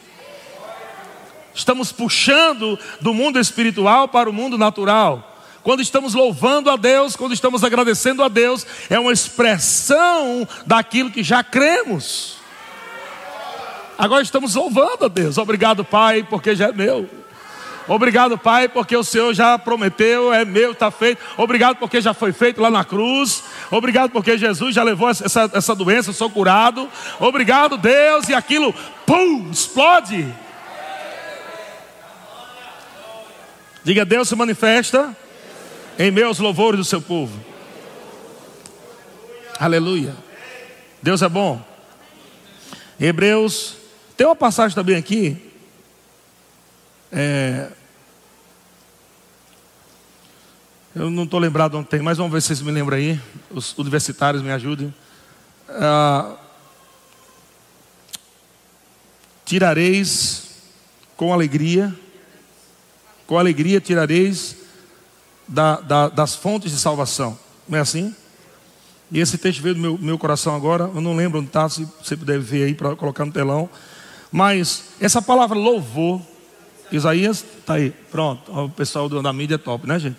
Estamos 1.54 1.92
puxando 1.92 2.78
do 3.02 3.14
mundo 3.14 3.40
espiritual 3.40 4.08
para 4.08 4.30
o 4.30 4.34
mundo 4.34 4.58
natural. 4.58 5.36
Quando 5.64 5.82
estamos 5.82 6.14
louvando 6.14 6.70
a 6.70 6.78
Deus, 6.78 7.16
quando 7.16 7.34
estamos 7.34 7.64
agradecendo 7.64 8.24
a 8.24 8.30
Deus, 8.30 8.66
é 8.90 9.00
uma 9.00 9.12
expressão 9.12 10.48
daquilo 10.66 11.12
que 11.12 11.24
já 11.24 11.44
cremos. 11.44 12.38
Agora 13.98 14.22
estamos 14.22 14.54
louvando 14.54 15.06
a 15.06 15.08
Deus. 15.08 15.38
Obrigado, 15.38 15.84
Pai, 15.84 16.24
porque 16.24 16.56
já 16.56 16.68
é 16.68 16.72
meu. 16.72 17.10
Obrigado, 17.88 18.38
Pai, 18.38 18.68
porque 18.68 18.96
o 18.96 19.04
Senhor 19.04 19.34
já 19.34 19.58
prometeu, 19.58 20.34
é 20.34 20.44
meu, 20.44 20.74
está 20.74 20.92
feito. 20.92 21.22
Obrigado 21.38 21.78
porque 21.78 22.02
já 22.02 22.14
foi 22.14 22.34
feito 22.34 22.62
lá 22.62 22.70
na 22.70 22.84
cruz. 22.84 23.44
Obrigado 23.72 24.12
porque 24.12 24.38
Jesus 24.38 24.76
já 24.76 24.84
levou 24.84 25.10
essa, 25.10 25.50
essa 25.54 25.74
doença, 25.74 26.10
eu 26.10 26.14
sou 26.14 26.30
curado. 26.30 26.90
Obrigado, 27.20 27.78
Deus, 27.78 28.28
e 28.28 28.34
aquilo, 28.34 28.74
pum, 29.06 29.50
explode. 29.50 30.28
Diga, 33.84 34.04
Deus 34.04 34.28
se 34.28 34.36
manifesta 34.36 35.16
em 35.98 36.12
meus 36.12 36.40
louvores 36.40 36.78
do 36.78 36.84
seu 36.84 37.02
povo. 37.02 37.40
Aleluia. 39.58 40.14
Deus 41.02 41.22
é 41.22 41.30
bom. 41.30 41.62
Hebreus, 43.00 43.78
tem 44.18 44.28
uma 44.28 44.36
passagem 44.36 44.76
também 44.76 44.98
aqui. 44.98 45.38
É, 47.12 47.70
eu 50.98 51.12
não 51.12 51.26
estou 51.26 51.40
lembrado 51.40 51.78
onde 51.78 51.88
tem, 51.88 52.02
mas 52.02 52.18
vamos 52.18 52.34
ver 52.34 52.42
se 52.42 52.48
vocês 52.48 52.62
me 52.62 52.72
lembram 52.72 52.98
aí. 52.98 53.20
Os 53.52 53.78
universitários 53.78 54.42
me 54.42 54.52
ajudem. 54.52 54.94
Ah, 55.70 56.36
tirareis 59.46 60.44
com 61.16 61.32
alegria, 61.32 61.94
com 63.28 63.38
alegria 63.38 63.80
tirareis 63.80 64.58
da, 65.48 65.80
da, 65.82 66.10
das 66.10 66.36
fontes 66.36 66.72
de 66.72 66.80
salvação. 66.80 67.38
Não 67.70 67.78
é 67.78 67.82
assim? 67.82 68.14
E 69.12 69.20
esse 69.20 69.38
texto 69.38 69.62
veio 69.62 69.76
do 69.76 69.82
meu, 69.82 69.98
meu 70.00 70.18
coração 70.18 70.56
agora, 70.56 70.90
eu 70.94 71.00
não 71.00 71.16
lembro 71.16 71.40
onde 71.40 71.48
está, 71.48 71.70
se 71.70 71.88
você 72.04 72.18
puder 72.18 72.40
ver 72.40 72.66
aí 72.66 72.74
para 72.74 72.96
colocar 72.96 73.24
no 73.24 73.32
telão. 73.32 73.70
Mas 74.32 74.86
essa 75.00 75.22
palavra 75.22 75.58
louvor, 75.58 76.22
Isaías, 76.92 77.46
está 77.60 77.76
aí, 77.76 77.92
pronto. 78.12 78.52
O 78.52 78.70
pessoal 78.70 79.08
da 79.08 79.32
mídia 79.32 79.56
é 79.56 79.60
top, 79.60 79.88
né, 79.88 80.00
gente? 80.00 80.18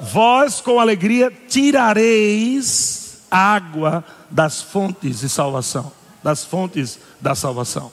Vós 0.00 0.60
com 0.60 0.78
alegria 0.78 1.32
tirareis 1.48 3.22
água 3.30 4.04
das 4.30 4.62
fontes 4.62 5.20
de 5.20 5.28
salvação, 5.28 5.92
das 6.22 6.44
fontes 6.44 6.98
da 7.20 7.34
salvação. 7.34 7.92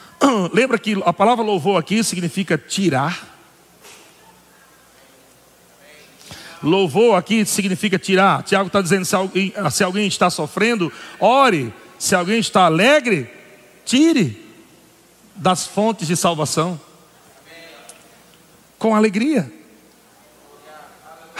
Lembra 0.52 0.78
que 0.78 1.00
a 1.04 1.12
palavra 1.12 1.44
louvor 1.44 1.78
aqui 1.78 2.02
significa 2.02 2.56
tirar, 2.56 3.32
Louvor 6.62 7.16
aqui 7.16 7.44
significa 7.44 7.98
tirar. 7.98 8.44
Tiago 8.44 8.68
está 8.68 8.80
dizendo: 8.80 9.04
se 9.04 9.16
alguém, 9.16 9.52
se 9.70 9.82
alguém 9.82 10.06
está 10.06 10.30
sofrendo, 10.30 10.92
ore. 11.18 11.74
Se 11.98 12.14
alguém 12.16 12.40
está 12.40 12.62
alegre, 12.64 13.30
tire 13.84 14.44
das 15.36 15.66
fontes 15.66 16.08
de 16.08 16.16
salvação. 16.16 16.80
Com 18.78 18.94
alegria. 18.94 19.52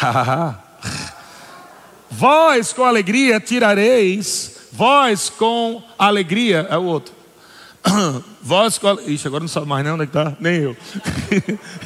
vós 2.11 2.73
com 2.73 2.85
alegria 2.85 3.41
tirareis, 3.41 4.69
vós 4.73 5.29
com 5.29 5.83
alegria, 5.99 6.67
é 6.71 6.77
o 6.77 6.85
outro. 6.85 7.23
Vós 8.41 8.79
com 8.79 8.99
Ixi, 9.07 9.27
agora 9.27 9.41
não 9.41 9.49
sabe 9.49 9.67
mais 9.67 9.85
não 9.85 9.95
onde 9.95 10.05
é 10.05 10.07
que 10.07 10.17
está, 10.17 10.37
nem 10.41 10.57
eu. 10.57 10.77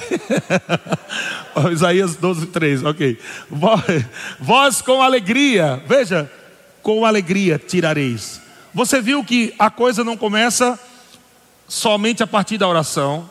Isaías 1.73 2.17
12, 2.17 2.47
3, 2.47 2.85
ok. 2.85 3.19
Vós 4.41 4.83
com 4.83 5.03
alegria, 5.03 5.83
veja, 5.87 6.31
com 6.83 7.05
alegria 7.05 7.59
tirareis. 7.59 8.41
Você 8.73 9.01
viu 9.01 9.25
que 9.25 9.55
a 9.59 9.71
coisa 9.71 10.05
não 10.05 10.17
começa 10.17 10.79
somente 11.69 12.23
a 12.23 12.27
partir 12.27 12.59
da 12.59 12.69
oração. 12.69 13.29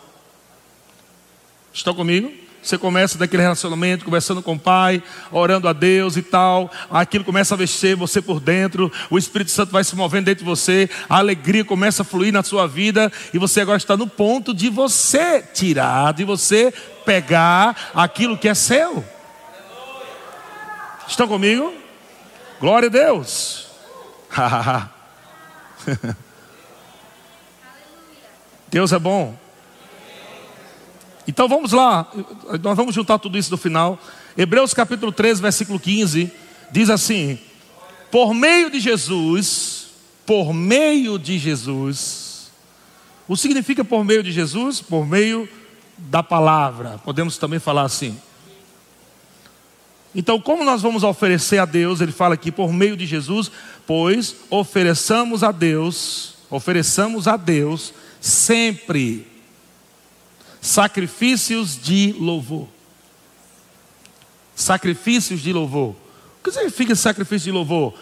Estão 1.74 1.94
comigo? 1.94 2.32
Você 2.66 2.80
começa 2.80 3.16
daquele 3.16 3.44
relacionamento, 3.44 4.04
conversando 4.04 4.42
com 4.42 4.54
o 4.54 4.60
Pai, 4.60 5.04
orando 5.32 5.68
a 5.68 5.74
Deus 5.74 6.18
e 6.18 6.24
tal. 6.24 6.72
Aquilo 6.90 7.24
começa 7.24 7.54
a 7.54 7.58
mexer 7.58 7.96
você 7.96 8.24
por 8.24 8.40
dentro. 8.40 8.92
O 9.12 9.20
Espírito 9.20 9.52
Santo 9.52 9.72
vai 9.72 9.84
se 9.84 9.96
movendo 9.96 10.26
dentro 10.26 10.44
de 10.44 10.50
você. 10.50 10.90
A 11.08 11.20
alegria 11.20 11.64
começa 11.64 12.02
a 12.02 12.06
fluir 12.06 12.34
na 12.34 12.42
sua 12.42 12.68
vida. 12.68 13.12
E 13.32 13.38
você 13.38 13.62
agora 13.62 13.78
está 13.78 13.96
no 13.96 14.08
ponto 14.08 14.52
de 14.52 14.68
você 14.68 15.44
tirar, 15.44 16.12
de 16.14 16.24
você 16.24 16.74
pegar 17.06 17.92
aquilo 17.94 18.36
que 18.36 18.50
é 18.50 18.56
seu. 18.56 19.06
Estão 21.08 21.28
comigo? 21.28 21.72
Glória 22.60 22.88
a 22.88 22.92
Deus. 22.92 23.68
Deus 28.72 28.92
é 28.92 28.98
bom. 28.98 29.45
Então 31.28 31.48
vamos 31.48 31.72
lá, 31.72 32.08
nós 32.62 32.78
vamos 32.78 32.94
juntar 32.94 33.18
tudo 33.18 33.38
isso 33.38 33.50
no 33.50 33.58
final. 33.58 34.00
Hebreus 34.38 34.74
capítulo 34.74 35.12
13, 35.12 35.42
versículo 35.42 35.80
15, 35.80 36.32
diz 36.72 36.90
assim: 36.90 37.40
Por 38.12 38.34
meio 38.34 38.70
de 38.70 38.80
Jesus, 38.80 39.88
por 40.26 40.54
meio 40.54 41.18
de 41.18 41.40
Jesus, 41.40 42.52
o 43.28 43.36
significa 43.36 43.84
por 43.84 44.04
meio 44.04 44.22
de 44.22 44.32
Jesus? 44.32 44.82
Por 44.82 45.08
meio 45.08 45.50
da 45.98 46.22
palavra, 46.22 47.00
podemos 47.04 47.38
também 47.38 47.60
falar 47.60 47.84
assim. 47.84 48.16
Então, 50.14 50.40
como 50.40 50.64
nós 50.64 50.82
vamos 50.82 51.04
oferecer 51.04 51.58
a 51.58 51.66
Deus? 51.66 52.00
Ele 52.00 52.12
fala 52.12 52.36
aqui 52.36 52.52
por 52.52 52.72
meio 52.72 52.96
de 52.96 53.06
Jesus, 53.06 53.52
pois 53.86 54.36
ofereçamos 54.50 55.44
a 55.44 55.52
Deus, 55.52 56.36
ofereçamos 56.50 57.28
a 57.28 57.36
Deus 57.36 57.94
sempre 58.22 59.35
sacrifícios 60.66 61.80
de 61.80 62.16
louvor. 62.20 62.68
Sacrifícios 64.56 65.40
de 65.40 65.54
louvor. 65.54 65.92
O 65.92 66.44
que 66.44 66.52
significa 66.52 66.96
sacrifício 66.96 67.46
de 67.46 67.52
louvor? 67.52 67.94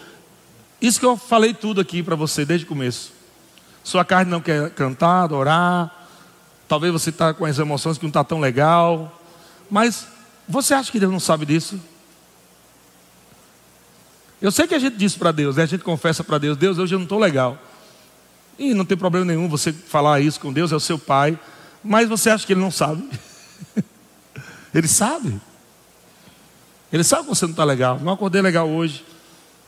Isso 0.80 0.98
que 0.98 1.04
eu 1.04 1.16
falei 1.16 1.52
tudo 1.52 1.80
aqui 1.80 2.02
para 2.02 2.16
você 2.16 2.44
desde 2.44 2.64
o 2.64 2.68
começo. 2.68 3.12
Sua 3.82 4.02
carne 4.02 4.30
não 4.30 4.40
quer 4.40 4.70
cantar, 4.70 5.24
adorar. 5.24 6.08
Talvez 6.66 6.90
você 6.90 7.10
está 7.10 7.34
com 7.34 7.44
as 7.44 7.58
emoções 7.58 7.98
que 7.98 8.04
não 8.04 8.08
está 8.08 8.24
tão 8.24 8.40
legal. 8.40 9.20
Mas 9.70 10.06
você 10.48 10.72
acha 10.72 10.90
que 10.90 10.98
Deus 10.98 11.12
não 11.12 11.20
sabe 11.20 11.44
disso? 11.44 11.78
Eu 14.40 14.50
sei 14.50 14.66
que 14.66 14.74
a 14.74 14.78
gente 14.78 14.96
diz 14.96 15.16
para 15.16 15.32
Deus, 15.32 15.56
né? 15.56 15.64
a 15.64 15.66
gente 15.66 15.84
confessa 15.84 16.24
para 16.24 16.38
Deus: 16.38 16.56
Deus, 16.56 16.78
hoje 16.78 16.94
eu 16.94 16.98
não 16.98 17.04
estou 17.04 17.18
legal. 17.18 17.58
E 18.58 18.72
não 18.72 18.86
tem 18.86 18.96
problema 18.96 19.26
nenhum 19.26 19.48
você 19.48 19.70
falar 19.70 20.20
isso 20.20 20.40
com 20.40 20.50
Deus, 20.50 20.72
é 20.72 20.76
o 20.76 20.80
seu 20.80 20.98
Pai. 20.98 21.38
Mas 21.84 22.08
você 22.08 22.30
acha 22.30 22.46
que 22.46 22.54
ele 22.54 22.60
não 22.60 22.70
sabe? 22.70 23.06
ele 24.74 24.88
sabe. 24.88 25.38
Ele 26.90 27.04
sabe 27.04 27.24
que 27.24 27.28
você 27.28 27.44
não 27.44 27.52
está 27.52 27.64
legal. 27.64 28.00
Não 28.00 28.12
acordei 28.12 28.40
legal 28.40 28.68
hoje. 28.68 29.04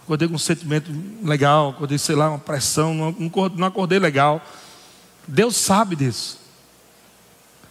Acordei 0.03 0.27
com 0.27 0.35
um 0.35 0.39
sentimento 0.39 0.91
legal. 1.23 1.71
Acordei, 1.71 1.99
sei 1.99 2.17
lá, 2.17 2.31
uma 2.31 2.39
pressão. 2.39 2.95
Não 3.55 3.67
acordei 3.67 3.99
legal. 3.99 4.41
Deus 5.29 5.57
sabe 5.57 5.95
disso. 5.95 6.41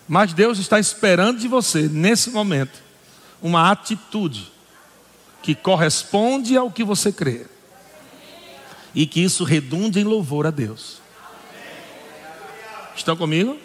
Mas 0.07 0.33
Deus 0.33 0.59
está 0.59 0.79
esperando 0.79 1.39
de 1.39 1.47
você, 1.47 1.89
nesse 1.89 2.29
momento, 2.29 2.83
uma 3.41 3.71
atitude 3.71 4.51
que 5.41 5.55
corresponde 5.55 6.55
ao 6.55 6.69
que 6.69 6.83
você 6.83 7.11
crê. 7.11 7.47
E 8.93 9.07
que 9.07 9.19
isso 9.21 9.43
redunde 9.43 9.99
em 9.99 10.03
louvor 10.03 10.45
a 10.45 10.51
Deus. 10.51 11.01
Estão 12.95 13.17
comigo? 13.17 13.64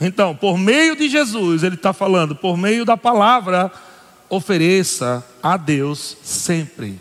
Então, 0.00 0.34
por 0.34 0.56
meio 0.56 0.94
de 0.94 1.08
Jesus, 1.08 1.62
ele 1.62 1.74
está 1.74 1.92
falando, 1.92 2.36
por 2.36 2.56
meio 2.56 2.84
da 2.84 2.96
palavra, 2.96 3.70
ofereça 4.28 5.24
a 5.42 5.56
Deus 5.56 6.16
sempre. 6.22 7.00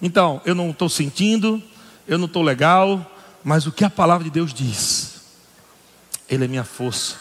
Então, 0.00 0.40
eu 0.44 0.54
não 0.54 0.70
estou 0.70 0.88
sentindo, 0.88 1.62
eu 2.08 2.18
não 2.18 2.26
estou 2.26 2.42
legal, 2.42 3.10
mas 3.42 3.66
o 3.66 3.72
que 3.72 3.84
a 3.84 3.90
palavra 3.90 4.24
de 4.24 4.30
Deus 4.30 4.54
diz? 4.54 5.20
Ele 6.28 6.44
é 6.44 6.48
minha 6.48 6.64
força, 6.64 7.16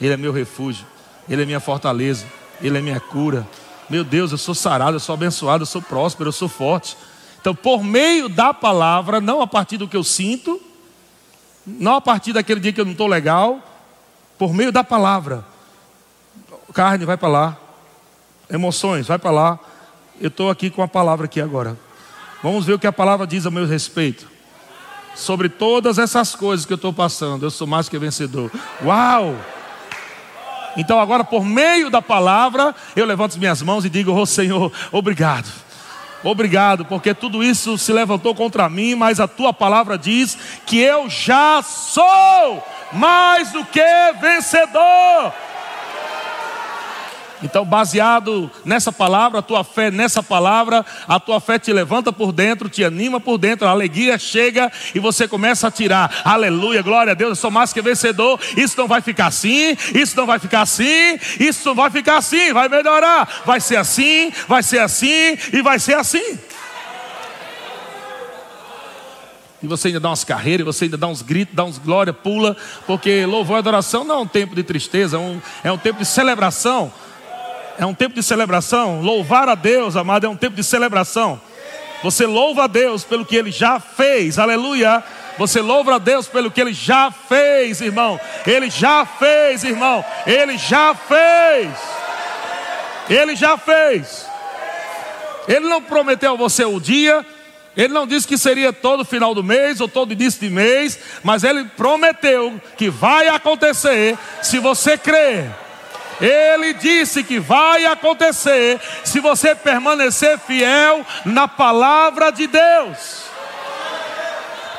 Ele 0.00 0.12
é 0.12 0.16
meu 0.16 0.32
refúgio, 0.32 0.86
Ele 1.28 1.42
é 1.42 1.46
minha 1.46 1.60
fortaleza, 1.60 2.26
Ele 2.60 2.78
é 2.78 2.80
minha 2.80 3.00
cura. 3.00 3.46
Meu 3.90 4.04
Deus, 4.04 4.30
eu 4.30 4.38
sou 4.38 4.54
sarado, 4.54 4.96
eu 4.96 5.00
sou 5.00 5.14
abençoado, 5.14 5.62
eu 5.62 5.66
sou 5.66 5.82
próspero, 5.82 6.28
eu 6.28 6.32
sou 6.32 6.48
forte. 6.48 6.96
Então, 7.40 7.54
por 7.54 7.82
meio 7.82 8.28
da 8.28 8.54
palavra, 8.54 9.20
não 9.20 9.40
a 9.40 9.46
partir 9.46 9.78
do 9.78 9.88
que 9.88 9.96
eu 9.96 10.04
sinto, 10.04 10.60
não 11.78 11.96
a 11.96 12.00
partir 12.00 12.32
daquele 12.32 12.60
dia 12.60 12.72
que 12.72 12.80
eu 12.80 12.84
não 12.84 12.92
estou 12.92 13.06
legal, 13.06 13.60
por 14.38 14.54
meio 14.54 14.72
da 14.72 14.82
palavra. 14.82 15.44
Carne, 16.72 17.04
vai 17.04 17.16
para 17.16 17.28
lá. 17.28 17.56
Emoções, 18.48 19.06
vai 19.06 19.18
para 19.18 19.30
lá. 19.30 19.58
Eu 20.20 20.28
estou 20.28 20.48
aqui 20.48 20.70
com 20.70 20.82
a 20.82 20.88
palavra 20.88 21.26
aqui 21.26 21.40
agora. 21.40 21.76
Vamos 22.42 22.64
ver 22.64 22.74
o 22.74 22.78
que 22.78 22.86
a 22.86 22.92
palavra 22.92 23.26
diz 23.26 23.44
a 23.44 23.50
meu 23.50 23.66
respeito. 23.66 24.28
Sobre 25.14 25.48
todas 25.48 25.98
essas 25.98 26.34
coisas 26.34 26.64
que 26.64 26.72
eu 26.72 26.76
estou 26.76 26.92
passando, 26.92 27.44
eu 27.44 27.50
sou 27.50 27.66
mais 27.66 27.88
que 27.88 27.98
vencedor. 27.98 28.50
Uau! 28.84 29.36
Então 30.76 31.00
agora, 31.00 31.24
por 31.24 31.44
meio 31.44 31.90
da 31.90 32.00
palavra, 32.00 32.74
eu 32.94 33.04
levanto 33.04 33.32
as 33.32 33.36
minhas 33.36 33.60
mãos 33.60 33.84
e 33.84 33.90
digo: 33.90 34.12
Oh 34.12 34.24
Senhor, 34.24 34.72
obrigado 34.92 35.67
Obrigado, 36.22 36.84
porque 36.84 37.14
tudo 37.14 37.44
isso 37.44 37.78
se 37.78 37.92
levantou 37.92 38.34
contra 38.34 38.68
mim, 38.68 38.94
mas 38.94 39.20
a 39.20 39.28
tua 39.28 39.52
palavra 39.52 39.96
diz 39.96 40.36
que 40.66 40.78
eu 40.78 41.08
já 41.08 41.62
sou 41.62 42.62
mais 42.92 43.52
do 43.52 43.64
que 43.64 44.12
vencedor. 44.20 45.32
Então, 47.42 47.64
baseado 47.64 48.50
nessa 48.64 48.90
palavra, 48.90 49.38
a 49.38 49.42
tua 49.42 49.62
fé 49.62 49.90
nessa 49.90 50.22
palavra, 50.22 50.84
a 51.06 51.20
tua 51.20 51.40
fé 51.40 51.58
te 51.58 51.72
levanta 51.72 52.12
por 52.12 52.32
dentro, 52.32 52.68
te 52.68 52.84
anima 52.84 53.20
por 53.20 53.38
dentro, 53.38 53.66
a 53.66 53.70
alegria 53.70 54.18
chega 54.18 54.70
e 54.94 54.98
você 54.98 55.28
começa 55.28 55.68
a 55.68 55.70
tirar. 55.70 56.22
Aleluia, 56.24 56.82
glória 56.82 57.12
a 57.12 57.14
Deus, 57.14 57.30
eu 57.30 57.36
sou 57.36 57.50
mais 57.50 57.72
que 57.72 57.80
vencedor. 57.80 58.40
Isso 58.56 58.76
não 58.76 58.88
vai 58.88 59.00
ficar 59.00 59.26
assim, 59.26 59.76
isso 59.94 60.16
não 60.16 60.26
vai 60.26 60.38
ficar 60.38 60.62
assim, 60.62 61.18
isso 61.38 61.68
não 61.68 61.74
vai 61.74 61.90
ficar 61.90 62.18
assim, 62.18 62.52
vai 62.52 62.68
melhorar. 62.68 63.42
Vai 63.46 63.60
ser 63.60 63.76
assim, 63.76 64.32
vai 64.48 64.62
ser 64.62 64.80
assim 64.80 65.38
e 65.52 65.62
vai 65.62 65.78
ser 65.78 65.94
assim. 65.94 66.38
E 69.60 69.66
você 69.66 69.88
ainda 69.88 69.98
dá 69.98 70.10
umas 70.10 70.22
carreiras, 70.22 70.64
você 70.64 70.84
ainda 70.84 70.96
dá 70.96 71.08
uns 71.08 71.20
gritos, 71.20 71.54
dá 71.54 71.64
uns 71.64 71.78
glória, 71.78 72.12
pula, 72.12 72.56
porque 72.86 73.26
louvor 73.26 73.56
e 73.56 73.58
adoração 73.58 74.04
não 74.04 74.14
é 74.14 74.18
um 74.18 74.26
tempo 74.26 74.54
de 74.54 74.62
tristeza, 74.62 75.16
é 75.16 75.20
um, 75.20 75.40
é 75.64 75.72
um 75.72 75.78
tempo 75.78 75.98
de 75.98 76.06
celebração 76.06 76.92
é 77.78 77.86
um 77.86 77.94
tempo 77.94 78.14
de 78.16 78.22
celebração. 78.22 79.00
Louvar 79.00 79.48
a 79.48 79.54
Deus, 79.54 79.96
amado, 79.96 80.26
é 80.26 80.28
um 80.28 80.36
tempo 80.36 80.56
de 80.56 80.64
celebração. 80.64 81.40
Você 82.02 82.26
louva 82.26 82.64
a 82.64 82.66
Deus 82.66 83.04
pelo 83.04 83.24
que 83.24 83.36
Ele 83.36 83.52
já 83.52 83.78
fez, 83.80 84.38
aleluia. 84.38 85.02
Você 85.38 85.60
louva 85.60 85.94
a 85.94 85.98
Deus 85.98 86.26
pelo 86.26 86.50
que 86.50 86.60
Ele 86.60 86.74
já 86.74 87.10
fez, 87.10 87.80
irmão. 87.80 88.20
Ele 88.44 88.68
já 88.68 89.06
fez, 89.06 89.62
irmão. 89.62 90.04
Ele 90.26 90.58
já 90.58 90.94
fez. 90.94 91.70
Ele 93.08 93.36
já 93.36 93.56
fez. 93.56 94.26
Ele 95.46 95.66
não 95.68 95.80
prometeu 95.80 96.32
a 96.32 96.36
você 96.36 96.64
o 96.64 96.78
dia, 96.78 97.24
ele 97.76 97.94
não 97.94 98.06
disse 98.06 98.26
que 98.26 98.36
seria 98.36 98.72
todo 98.72 99.04
final 99.04 99.34
do 99.34 99.42
mês 99.42 99.80
ou 99.80 99.88
todo 99.88 100.12
início 100.12 100.40
de 100.40 100.50
mês, 100.50 100.98
mas 101.22 101.44
ele 101.44 101.64
prometeu 101.64 102.60
que 102.76 102.90
vai 102.90 103.28
acontecer 103.28 104.18
se 104.42 104.58
você 104.58 104.98
crer. 104.98 105.67
Ele 106.20 106.72
disse 106.74 107.22
que 107.22 107.38
vai 107.38 107.86
acontecer 107.86 108.80
se 109.04 109.20
você 109.20 109.54
permanecer 109.54 110.38
fiel 110.38 111.06
na 111.24 111.46
palavra 111.46 112.30
de 112.30 112.46
Deus. 112.46 113.28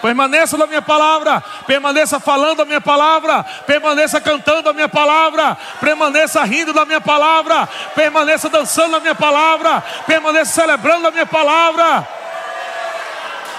Permaneça 0.01 0.57
na 0.57 0.65
minha 0.65 0.81
palavra, 0.81 1.43
permaneça 1.67 2.19
falando 2.19 2.61
a 2.61 2.65
minha 2.65 2.79
palavra, 2.79 3.43
permaneça 3.65 4.21
cantando 4.21 4.69
a 4.69 4.73
minha 4.73 4.87
palavra, 4.87 5.57
permaneça 5.81 6.43
rindo 6.43 6.71
da 6.71 6.85
minha 6.85 7.01
palavra, 7.01 7.67
permaneça 7.95 8.49
dançando 8.49 8.95
a 8.95 8.99
minha 8.99 9.15
palavra, 9.15 9.83
permaneça 10.05 10.53
celebrando 10.53 11.07
a 11.07 11.11
minha 11.11 11.25
palavra. 11.25 12.07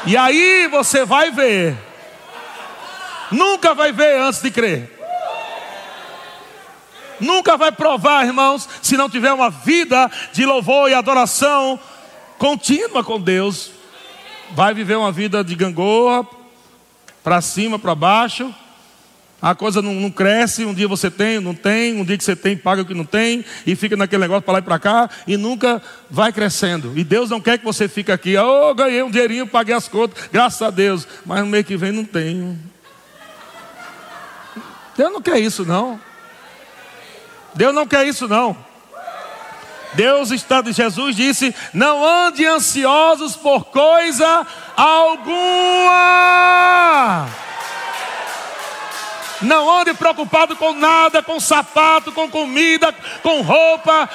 E 0.06 0.16
aí 0.16 0.66
você 0.68 1.04
vai 1.04 1.30
ver, 1.30 1.76
nunca 3.30 3.74
vai 3.74 3.92
ver 3.92 4.18
antes 4.18 4.40
de 4.40 4.50
crer. 4.50 4.99
Nunca 7.20 7.56
vai 7.56 7.70
provar, 7.70 8.26
irmãos, 8.26 8.68
se 8.82 8.96
não 8.96 9.08
tiver 9.08 9.32
uma 9.32 9.50
vida 9.50 10.10
de 10.32 10.44
louvor 10.44 10.90
e 10.90 10.94
adoração 10.94 11.78
contínua 12.38 13.04
com 13.04 13.20
Deus. 13.20 13.70
Vai 14.52 14.74
viver 14.74 14.96
uma 14.96 15.12
vida 15.12 15.44
de 15.44 15.54
gangorra, 15.54 16.26
para 17.22 17.40
cima, 17.40 17.78
para 17.78 17.94
baixo. 17.94 18.52
A 19.42 19.54
coisa 19.54 19.80
não, 19.80 19.94
não, 19.94 20.10
cresce, 20.10 20.66
um 20.66 20.74
dia 20.74 20.86
você 20.86 21.10
tem, 21.10 21.40
não 21.40 21.54
tem, 21.54 21.98
um 21.98 22.04
dia 22.04 22.18
que 22.18 22.24
você 22.24 22.36
tem, 22.36 22.56
paga 22.56 22.82
o 22.82 22.84
que 22.84 22.92
não 22.92 23.06
tem, 23.06 23.42
e 23.66 23.74
fica 23.74 23.96
naquele 23.96 24.20
negócio 24.20 24.42
para 24.42 24.52
lá 24.52 24.58
e 24.58 24.62
para 24.62 24.78
cá, 24.78 25.08
e 25.26 25.36
nunca 25.38 25.80
vai 26.10 26.30
crescendo. 26.30 26.92
E 26.94 27.02
Deus 27.02 27.30
não 27.30 27.40
quer 27.40 27.56
que 27.56 27.64
você 27.64 27.88
fique 27.88 28.12
aqui, 28.12 28.36
oh, 28.36 28.74
ganhei 28.74 29.02
um 29.02 29.10
dinheirinho, 29.10 29.46
paguei 29.46 29.74
as 29.74 29.88
contas, 29.88 30.28
graças 30.30 30.60
a 30.60 30.68
Deus, 30.68 31.08
mas 31.24 31.40
no 31.40 31.46
mês 31.46 31.64
que 31.64 31.74
vem 31.74 31.90
não 31.90 32.04
tenho. 32.04 32.58
Deus 34.94 35.10
não 35.10 35.22
quer 35.22 35.38
isso, 35.38 35.64
não. 35.64 35.98
Deus 37.54 37.74
não 37.74 37.86
quer 37.86 38.06
isso, 38.06 38.28
não. 38.28 38.56
Deus 39.94 40.30
está, 40.30 40.62
Jesus 40.62 41.16
disse: 41.16 41.54
não 41.72 42.04
ande 42.04 42.46
ansiosos 42.46 43.34
por 43.36 43.64
coisa 43.66 44.46
alguma. 44.76 45.90
Não 49.42 49.70
ande 49.80 49.94
preocupado 49.94 50.54
com 50.54 50.74
nada, 50.74 51.22
com 51.22 51.40
sapato, 51.40 52.12
com 52.12 52.28
comida, 52.28 52.94
com 53.22 53.40
roupa. 53.40 54.08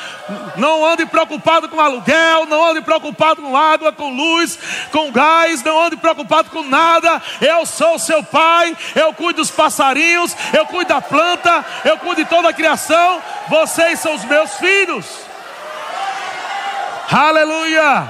Não 0.55 0.85
ande 0.85 1.05
preocupado 1.05 1.67
com 1.67 1.79
aluguel. 1.79 2.45
Não 2.45 2.63
ande 2.63 2.81
preocupado 2.81 3.41
com 3.41 3.57
água, 3.57 3.91
com 3.91 4.15
luz, 4.15 4.57
com 4.91 5.11
gás. 5.11 5.63
Não 5.63 5.83
ande 5.83 5.97
preocupado 5.97 6.49
com 6.51 6.63
nada. 6.63 7.21
Eu 7.41 7.65
sou 7.65 7.97
seu 7.97 8.23
pai. 8.23 8.75
Eu 8.95 9.13
cuido 9.13 9.41
dos 9.41 9.49
passarinhos. 9.49 10.35
Eu 10.53 10.65
cuido 10.67 10.89
da 10.89 11.01
planta. 11.01 11.65
Eu 11.83 11.97
cuido 11.97 12.23
de 12.23 12.29
toda 12.29 12.49
a 12.49 12.53
criação. 12.53 13.21
Vocês 13.47 13.99
são 13.99 14.13
os 14.13 14.23
meus 14.25 14.53
filhos. 14.55 15.05
Aleluia. 17.11 18.07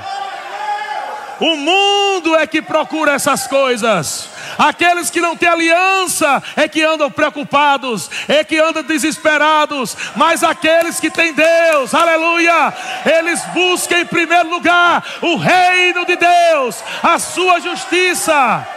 O 1.39 1.55
mundo 1.55 2.35
é 2.35 2.47
que 2.47 2.61
procura 2.61 3.13
essas 3.13 3.45
coisas. 3.47 4.34
Aqueles 4.57 5.09
que 5.09 5.21
não 5.21 5.35
têm 5.35 5.49
aliança 5.49 6.41
é 6.55 6.67
que 6.67 6.83
andam 6.83 7.09
preocupados, 7.11 8.09
é 8.27 8.43
que 8.43 8.57
andam 8.57 8.83
desesperados. 8.83 9.95
Mas 10.15 10.43
aqueles 10.43 10.99
que 10.99 11.09
têm 11.09 11.33
Deus, 11.33 11.93
aleluia, 11.93 12.73
eles 13.05 13.43
buscam 13.53 13.99
em 13.99 14.05
primeiro 14.05 14.49
lugar 14.49 15.03
o 15.21 15.35
reino 15.35 16.05
de 16.05 16.15
Deus, 16.15 16.83
a 17.03 17.19
sua 17.19 17.59
justiça 17.59 18.67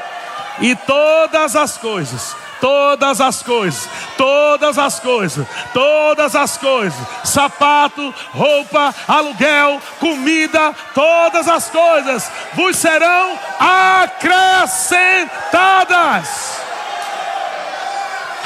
e 0.60 0.74
todas 0.74 1.54
as 1.54 1.76
coisas 1.78 2.47
todas 2.60 3.20
as 3.20 3.42
coisas, 3.42 3.90
todas 4.16 4.78
as 4.78 5.00
coisas, 5.00 5.44
todas 5.72 6.36
as 6.36 6.56
coisas, 6.56 6.98
sapato, 7.24 8.14
roupa, 8.32 8.94
aluguel, 9.06 9.78
comida, 9.98 10.74
todas 10.94 11.46
as 11.48 11.68
coisas 11.70 12.30
vos 12.54 12.76
serão 12.76 13.36
acrescentadas. 13.58 16.58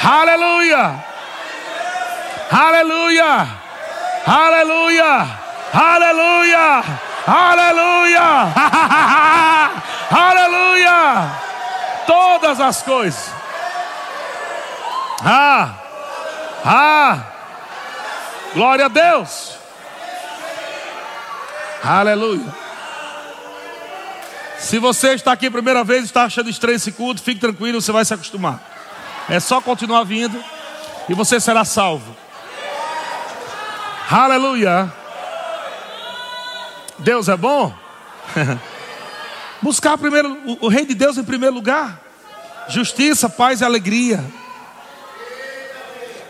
Aleluia! 0.03 1.05
Aleluia! 2.51 3.47
Aleluia! 4.25 5.27
Aleluia! 5.73 6.83
Aleluia! 7.25 8.21
Aleluia! 10.11 11.31
Todas 12.05 12.59
as 12.59 12.83
coisas 12.83 13.42
ah! 15.25 15.75
Ah! 16.65 17.25
Glória 18.53 18.85
a 18.85 18.89
Deus! 18.89 19.53
Aleluia! 21.81 22.53
Se 24.59 24.79
você 24.79 25.13
está 25.13 25.31
aqui 25.31 25.47
a 25.47 25.51
primeira 25.51 25.83
vez 25.83 26.01
e 26.01 26.05
está 26.05 26.23
achando 26.25 26.49
estranho 26.49 26.75
esse 26.75 26.91
culto, 26.91 27.21
fique 27.21 27.39
tranquilo, 27.39 27.81
você 27.81 27.91
vai 27.91 28.03
se 28.03 28.13
acostumar. 28.13 28.61
É 29.29 29.39
só 29.39 29.61
continuar 29.61 30.03
vindo 30.03 30.41
e 31.07 31.13
você 31.13 31.39
será 31.39 31.63
salvo. 31.63 32.15
Aleluia! 34.09 34.91
Deus 36.99 37.29
é 37.29 37.37
bom? 37.37 37.73
Buscar 39.61 39.97
primeiro 39.97 40.37
o, 40.45 40.65
o 40.65 40.67
Rei 40.67 40.85
de 40.85 40.93
Deus 40.93 41.17
em 41.17 41.23
primeiro 41.23 41.55
lugar. 41.55 42.01
Justiça, 42.67 43.29
paz 43.29 43.61
e 43.61 43.65
alegria 43.65 44.23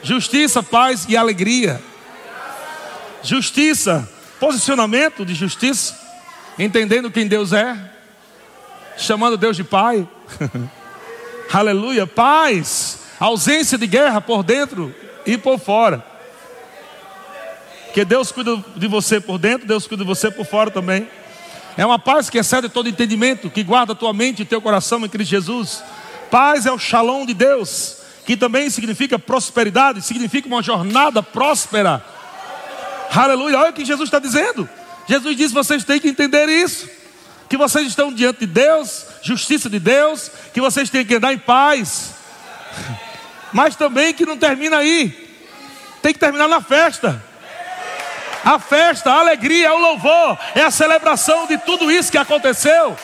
Justiça, 0.04 0.62
paz 0.62 1.06
e 1.08 1.16
alegria. 1.16 1.82
Justiça, 3.24 4.08
posicionamento 4.38 5.26
de 5.26 5.34
justiça, 5.34 5.97
entendendo 6.60 7.10
quem 7.10 7.26
Deus 7.26 7.54
é, 7.54 7.78
chamando 8.97 9.38
Deus 9.38 9.56
de 9.56 9.64
Pai. 9.64 10.06
Aleluia, 11.54 12.06
paz, 12.06 12.99
ausência 13.18 13.78
de 13.78 13.88
guerra 13.88 14.20
por 14.20 14.43
dentro 14.43 14.93
e 15.26 15.38
por 15.38 15.58
fora. 15.58 16.06
Que 17.93 18.04
Deus 18.04 18.30
cuida 18.30 18.62
de 18.76 18.88
você 18.88 19.22
por 19.22 19.38
dentro, 19.38 19.66
Deus 19.66 19.88
cuida 19.88 20.04
de 20.04 20.08
você 20.10 20.30
por 20.30 20.45
fora 20.45 20.70
também. 20.70 21.08
É 21.78 21.86
uma 21.86 21.97
paz 21.97 22.30
que 22.30 22.38
excede 22.38 22.68
todo 22.68 22.89
entendimento, 22.89 23.49
que 23.49 23.64
guarda 23.64 23.95
tua 23.95 24.12
mente 24.12 24.41
e 24.41 24.45
teu 24.45 24.62
coração 24.62 24.99
em 25.06 25.08
Cristo 25.08 25.32
Jesus. 25.32 25.82
Paz 26.30 26.66
é 26.66 26.72
o 26.74 26.78
shalom 26.78 27.26
de 27.26 27.34
Deus 27.34 28.03
que 28.26 28.38
também 28.38 28.70
significa 28.70 29.20
prosperidade, 29.20 30.02
significa 30.02 30.48
uma 30.48 30.64
jornada 30.64 31.22
próspera. 31.22 32.04
Aleluia, 33.14 33.60
olha 33.60 33.70
o 33.70 33.74
que 33.74 33.86
Jesus 33.86 34.08
está 34.08 34.20
dizendo. 34.20 34.68
Jesus 35.08 35.36
diz: 35.36 35.52
vocês 35.52 35.84
têm 35.84 36.00
que 36.00 36.10
entender 36.10 36.48
isso. 36.50 36.90
Que 37.50 37.58
vocês 37.58 37.88
estão 37.88 38.12
diante 38.12 38.40
de 38.40 38.48
Deus, 38.48 39.06
justiça 39.22 39.70
de 39.70 39.80
Deus, 39.80 40.32
que 40.54 40.62
vocês 40.62 40.90
têm 40.90 41.06
que 41.06 41.16
andar 41.16 41.34
em 41.34 41.38
paz. 41.38 42.16
Mas 43.52 43.76
também 43.76 44.14
que 44.14 44.26
não 44.26 44.38
termina 44.38 44.78
aí, 44.78 45.12
tem 46.02 46.14
que 46.14 46.20
terminar 46.20 46.48
na 46.48 46.62
festa. 46.62 47.24
A 48.44 48.58
festa, 48.58 49.12
a 49.12 49.20
alegria, 49.20 49.74
o 49.74 49.78
louvor, 49.78 50.38
é 50.56 50.64
a 50.64 50.72
celebração 50.72 51.46
de 51.46 51.58
tudo 51.60 51.92
isso 51.92 52.12
que 52.12 52.18
aconteceu. 52.18 52.98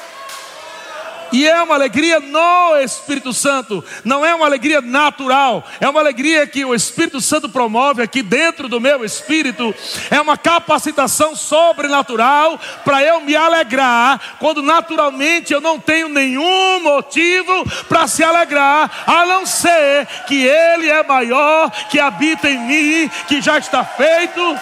E 1.32 1.48
é 1.48 1.62
uma 1.62 1.76
alegria 1.76 2.20
no 2.20 2.78
Espírito 2.78 3.34
Santo, 3.34 3.84
não 4.04 4.26
é 4.26 4.34
uma 4.34 4.46
alegria 4.46 4.82
natural, 4.82 5.64
é 5.80 5.88
uma 5.88 6.00
alegria 6.00 6.48
que 6.48 6.66
o 6.66 6.74
Espírito 6.74 7.22
Santo 7.22 7.48
promove 7.48 8.02
aqui 8.02 8.24
dentro 8.24 8.68
do 8.68 8.82
meu 8.82 9.06
espírito, 9.06 9.74
é 10.10 10.20
uma 10.20 10.38
capacitação 10.38 11.36
sobrenatural 11.36 12.60
para 12.84 13.04
eu 13.04 13.22
me 13.22 13.36
alegrar, 13.36 14.38
quando 14.40 14.64
naturalmente 14.64 15.54
eu 15.54 15.62
não 15.62 15.80
tenho 15.80 16.10
nenhum 16.10 16.82
motivo 16.82 17.64
para 17.88 18.08
se 18.08 18.24
alegrar, 18.24 18.90
a 19.06 19.26
não 19.26 19.46
ser 19.46 20.08
que 20.28 20.48
Ele 20.48 20.90
é 20.90 21.04
maior, 21.04 21.70
que 21.90 22.00
habita 22.00 22.50
em 22.50 22.60
mim, 22.60 23.12
que 23.28 23.42
já 23.42 23.60
está 23.60 23.84
feito, 23.84 24.58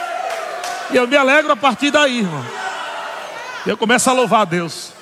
e 0.92 0.98
eu 0.98 1.08
me 1.08 1.16
alegro 1.16 1.52
a 1.52 1.56
partir 1.56 1.92
daí, 1.92 2.20
irmão. 2.20 2.46
Eu 3.66 3.78
começo 3.78 4.10
a 4.10 4.14
louvar 4.14 4.42
a 4.42 4.46
Deus. 4.46 4.97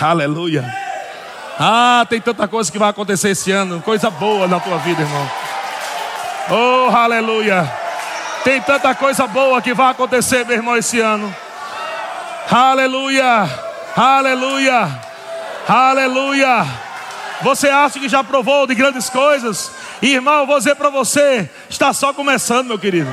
Aleluia. 0.00 0.64
Ah, 1.58 2.06
tem 2.08 2.20
tanta 2.20 2.48
coisa 2.48 2.72
que 2.72 2.78
vai 2.78 2.88
acontecer 2.88 3.30
esse 3.30 3.52
ano, 3.52 3.82
coisa 3.82 4.08
boa 4.08 4.48
na 4.48 4.58
tua 4.58 4.78
vida, 4.78 5.02
irmão. 5.02 5.30
Oh, 6.50 6.96
aleluia. 6.96 7.70
Tem 8.42 8.60
tanta 8.62 8.94
coisa 8.94 9.26
boa 9.26 9.60
que 9.60 9.74
vai 9.74 9.90
acontecer, 9.90 10.46
meu 10.46 10.56
irmão, 10.56 10.76
esse 10.76 10.98
ano. 10.98 11.34
Aleluia. 12.50 13.48
Aleluia. 13.94 14.88
Aleluia. 15.68 16.66
Você 17.42 17.68
acha 17.68 18.00
que 18.00 18.08
já 18.08 18.24
provou 18.24 18.66
de 18.66 18.74
grandes 18.74 19.10
coisas? 19.10 19.70
Irmão, 20.00 20.46
vou 20.46 20.56
dizer 20.56 20.76
para 20.76 20.88
você, 20.88 21.48
está 21.68 21.92
só 21.92 22.14
começando, 22.14 22.68
meu 22.68 22.78
querido. 22.78 23.12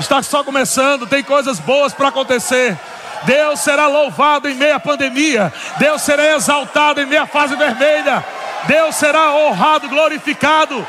Está 0.00 0.20
só 0.22 0.42
começando, 0.42 1.06
tem 1.06 1.22
coisas 1.22 1.60
boas 1.60 1.92
para 1.92 2.08
acontecer. 2.08 2.76
Deus 3.22 3.60
será 3.60 3.86
louvado 3.86 4.48
em 4.48 4.54
meio 4.54 4.76
à 4.76 4.80
pandemia. 4.80 5.52
Deus 5.78 6.02
será 6.02 6.34
exaltado 6.34 7.00
em 7.00 7.06
meio 7.06 7.22
à 7.22 7.26
fase 7.26 7.54
vermelha. 7.56 8.24
Deus 8.64 8.94
será 8.96 9.32
honrado, 9.32 9.88
glorificado. 9.88 10.86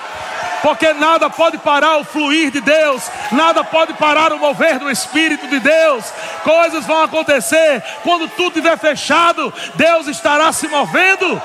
Porque 0.61 0.93
nada 0.93 1.29
pode 1.29 1.57
parar 1.57 1.97
o 1.97 2.03
fluir 2.03 2.51
de 2.51 2.61
Deus, 2.61 3.09
nada 3.31 3.63
pode 3.63 3.93
parar 3.93 4.31
o 4.31 4.37
mover 4.37 4.77
do 4.77 4.91
Espírito 4.91 5.47
de 5.47 5.59
Deus. 5.59 6.05
Coisas 6.43 6.85
vão 6.85 7.01
acontecer 7.03 7.83
quando 8.03 8.27
tudo 8.27 8.49
estiver 8.49 8.77
fechado, 8.77 9.51
Deus 9.73 10.07
estará 10.07 10.51
se 10.51 10.67
movendo. 10.67 11.41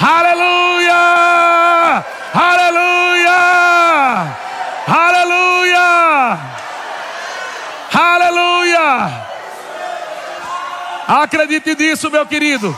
Aleluia! 0.00 0.94
Aleluia! 2.34 2.93
Acredite 11.06 11.74
nisso, 11.74 12.10
meu 12.10 12.24
querido. 12.26 12.76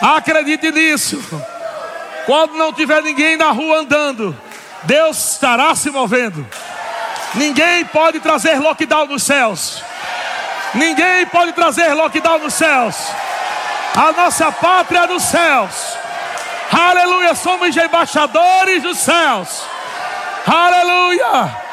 Acredite 0.00 0.70
nisso. 0.70 1.22
Quando 2.26 2.54
não 2.54 2.72
tiver 2.72 3.02
ninguém 3.02 3.36
na 3.36 3.50
rua 3.50 3.78
andando, 3.78 4.36
Deus 4.82 5.32
estará 5.32 5.74
se 5.74 5.90
movendo. 5.90 6.46
Ninguém 7.34 7.84
pode 7.86 8.20
trazer 8.20 8.58
lockdown 8.58 9.06
nos 9.06 9.22
céus. 9.22 9.82
Ninguém 10.74 11.26
pode 11.26 11.52
trazer 11.52 11.94
lockdown 11.94 12.38
nos 12.38 12.54
céus. 12.54 12.96
A 13.94 14.12
nossa 14.12 14.50
pátria 14.52 15.00
é 15.00 15.06
dos 15.06 15.22
céus. 15.22 15.96
Aleluia, 16.72 17.34
somos 17.34 17.76
embaixadores 17.76 18.82
dos 18.82 18.98
céus. 18.98 19.62
Aleluia. 20.46 21.65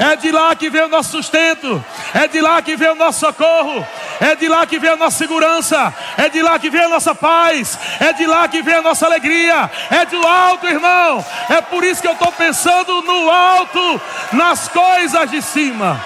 É 0.00 0.14
de 0.14 0.30
lá 0.30 0.54
que 0.54 0.70
vem 0.70 0.82
o 0.82 0.88
nosso 0.88 1.10
sustento, 1.10 1.84
é 2.14 2.28
de 2.28 2.40
lá 2.40 2.62
que 2.62 2.76
vem 2.76 2.90
o 2.90 2.94
nosso 2.94 3.20
socorro, 3.20 3.84
é 4.20 4.36
de 4.36 4.48
lá 4.48 4.64
que 4.64 4.78
vem 4.78 4.90
a 4.90 4.96
nossa 4.96 5.18
segurança, 5.18 5.92
é 6.16 6.28
de 6.28 6.40
lá 6.40 6.58
que 6.58 6.70
vem 6.70 6.82
a 6.82 6.88
nossa 6.88 7.14
paz, 7.14 7.76
é 7.98 8.12
de 8.12 8.24
lá 8.24 8.46
que 8.46 8.62
vem 8.62 8.74
a 8.74 8.82
nossa 8.82 9.06
alegria, 9.06 9.68
é 9.90 10.06
do 10.06 10.24
alto, 10.24 10.68
irmão. 10.68 11.24
É 11.48 11.60
por 11.60 11.82
isso 11.82 12.00
que 12.00 12.06
eu 12.06 12.12
estou 12.12 12.30
pensando 12.30 13.02
no 13.02 13.28
alto, 13.28 14.00
nas 14.32 14.68
coisas 14.68 15.30
de 15.30 15.42
cima. 15.42 16.00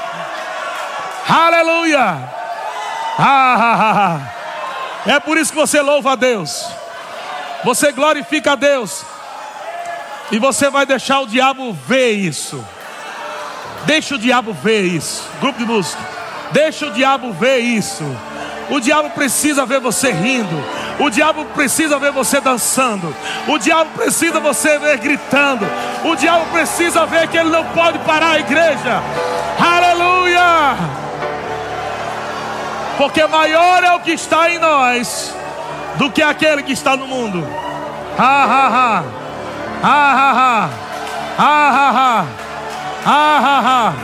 Aleluia. 1.28 2.00
Ah, 3.18 3.56
ah, 3.58 3.94
ah. 3.94 4.20
É 5.06 5.20
por 5.20 5.36
isso 5.36 5.52
que 5.52 5.58
você 5.58 5.82
louva 5.82 6.12
a 6.12 6.16
Deus, 6.16 6.66
você 7.64 7.92
glorifica 7.92 8.52
a 8.52 8.56
Deus, 8.56 9.04
e 10.30 10.38
você 10.38 10.70
vai 10.70 10.86
deixar 10.86 11.20
o 11.20 11.26
diabo 11.26 11.72
ver 11.86 12.12
isso. 12.12 12.64
Deixa 13.84 14.14
o 14.14 14.18
diabo 14.18 14.52
ver 14.52 14.82
isso. 14.82 15.28
Grupo 15.40 15.58
de 15.58 15.64
música. 15.64 16.00
Deixa 16.52 16.86
o 16.86 16.90
diabo 16.90 17.32
ver 17.32 17.58
isso. 17.58 18.04
O 18.70 18.80
diabo 18.80 19.10
precisa 19.10 19.66
ver 19.66 19.80
você 19.80 20.10
rindo. 20.10 20.64
O 20.98 21.10
diabo 21.10 21.44
precisa 21.46 21.98
ver 21.98 22.12
você 22.12 22.40
dançando. 22.40 23.14
O 23.48 23.58
diabo 23.58 23.90
precisa 23.96 24.38
você 24.38 24.78
ver 24.78 24.98
gritando. 24.98 25.66
O 26.04 26.14
diabo 26.14 26.46
precisa 26.52 27.04
ver 27.06 27.28
que 27.28 27.36
ele 27.36 27.50
não 27.50 27.64
pode 27.66 27.98
parar 28.00 28.32
a 28.32 28.38
igreja. 28.38 29.02
Aleluia! 29.58 30.76
Porque 32.96 33.26
maior 33.26 33.82
é 33.82 33.92
o 33.92 34.00
que 34.00 34.12
está 34.12 34.50
em 34.50 34.58
nós 34.58 35.34
do 35.96 36.10
que 36.10 36.22
aquele 36.22 36.62
que 36.62 36.72
está 36.72 36.96
no 36.96 37.06
mundo. 37.06 37.46
Ha 38.18 38.44
ha 38.44 38.68
ha. 38.68 39.04
Ha 39.82 40.12
ha 40.12 40.32
ha. 40.32 40.70
Ha 41.36 41.70
ha 41.70 41.90
ha. 41.90 42.51
Ah, 43.04 43.40
ah, 43.42 43.62
ah. 43.66 43.94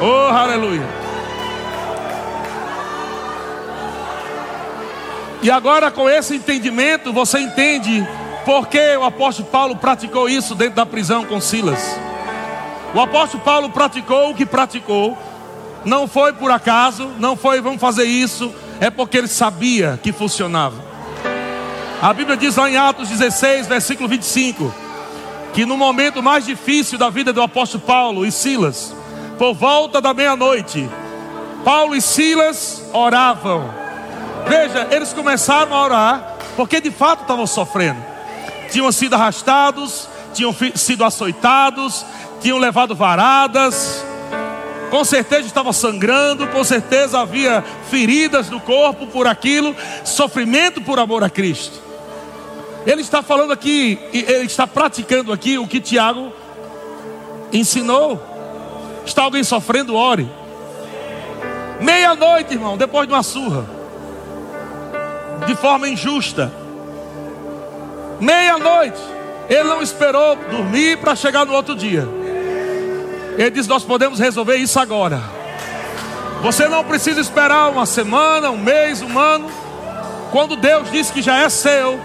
Oh, 0.00 0.32
aleluia. 0.32 0.86
E 5.42 5.50
agora, 5.50 5.90
com 5.90 6.08
esse 6.08 6.36
entendimento, 6.36 7.12
você 7.12 7.40
entende 7.40 8.06
por 8.44 8.68
que 8.68 8.96
o 8.96 9.04
apóstolo 9.04 9.48
Paulo 9.48 9.76
praticou 9.76 10.28
isso 10.28 10.54
dentro 10.54 10.76
da 10.76 10.86
prisão 10.86 11.24
com 11.24 11.40
Silas. 11.40 11.98
O 12.94 13.00
apóstolo 13.00 13.42
Paulo 13.42 13.70
praticou 13.70 14.30
o 14.30 14.34
que 14.34 14.46
praticou, 14.46 15.18
não 15.84 16.06
foi 16.06 16.32
por 16.32 16.52
acaso, 16.52 17.10
não 17.18 17.36
foi 17.36 17.60
vamos 17.60 17.80
fazer 17.80 18.04
isso, 18.04 18.54
é 18.80 18.90
porque 18.90 19.18
ele 19.18 19.28
sabia 19.28 19.98
que 20.00 20.12
funcionava. 20.12 20.76
A 22.00 22.12
Bíblia 22.12 22.36
diz 22.36 22.54
lá 22.54 22.70
em 22.70 22.76
Atos 22.76 23.08
16, 23.08 23.66
versículo 23.66 24.08
25 24.08 24.85
que 25.56 25.64
no 25.64 25.74
momento 25.74 26.22
mais 26.22 26.44
difícil 26.44 26.98
da 26.98 27.08
vida 27.08 27.32
do 27.32 27.40
apóstolo 27.40 27.82
Paulo 27.82 28.26
e 28.26 28.30
Silas, 28.30 28.94
por 29.38 29.54
volta 29.54 30.02
da 30.02 30.12
meia-noite, 30.12 30.86
Paulo 31.64 31.96
e 31.96 32.02
Silas 32.02 32.84
oravam. 32.92 33.72
Veja, 34.46 34.86
eles 34.90 35.14
começaram 35.14 35.74
a 35.74 35.82
orar 35.82 36.36
porque 36.56 36.78
de 36.78 36.90
fato 36.90 37.22
estavam 37.22 37.46
sofrendo. 37.46 38.04
Tinham 38.70 38.92
sido 38.92 39.14
arrastados, 39.14 40.06
tinham 40.34 40.54
sido 40.74 41.02
açoitados, 41.02 42.04
tinham 42.42 42.58
levado 42.58 42.94
varadas, 42.94 44.04
com 44.90 45.06
certeza 45.06 45.46
estavam 45.46 45.72
sangrando, 45.72 46.46
com 46.48 46.62
certeza 46.64 47.18
havia 47.18 47.64
feridas 47.90 48.50
no 48.50 48.60
corpo 48.60 49.06
por 49.06 49.26
aquilo, 49.26 49.74
sofrimento 50.04 50.82
por 50.82 50.98
amor 50.98 51.24
a 51.24 51.30
Cristo. 51.30 51.85
Ele 52.86 53.00
está 53.00 53.20
falando 53.20 53.52
aqui, 53.52 53.98
ele 54.12 54.46
está 54.46 54.64
praticando 54.64 55.32
aqui 55.32 55.58
o 55.58 55.66
que 55.66 55.80
Tiago 55.80 56.32
ensinou. 57.52 58.22
Está 59.04 59.24
alguém 59.24 59.42
sofrendo, 59.42 59.96
ore. 59.96 60.30
Meia-noite, 61.80 62.54
irmão, 62.54 62.76
depois 62.76 63.08
de 63.08 63.12
uma 63.12 63.24
surra, 63.24 63.66
de 65.46 65.54
forma 65.56 65.88
injusta. 65.88 66.52
Meia-noite, 68.20 69.00
ele 69.48 69.64
não 69.64 69.82
esperou 69.82 70.36
dormir 70.36 70.98
para 70.98 71.16
chegar 71.16 71.44
no 71.44 71.54
outro 71.54 71.74
dia. 71.74 72.08
Ele 73.36 73.50
diz: 73.50 73.66
Nós 73.66 73.82
podemos 73.82 74.20
resolver 74.20 74.56
isso 74.56 74.78
agora. 74.78 75.20
Você 76.40 76.68
não 76.68 76.84
precisa 76.84 77.20
esperar 77.20 77.68
uma 77.68 77.84
semana, 77.84 78.50
um 78.50 78.56
mês, 78.56 79.02
um 79.02 79.18
ano. 79.18 79.50
Quando 80.30 80.54
Deus 80.54 80.90
diz 80.90 81.10
que 81.10 81.20
já 81.20 81.38
é 81.38 81.48
seu, 81.48 81.98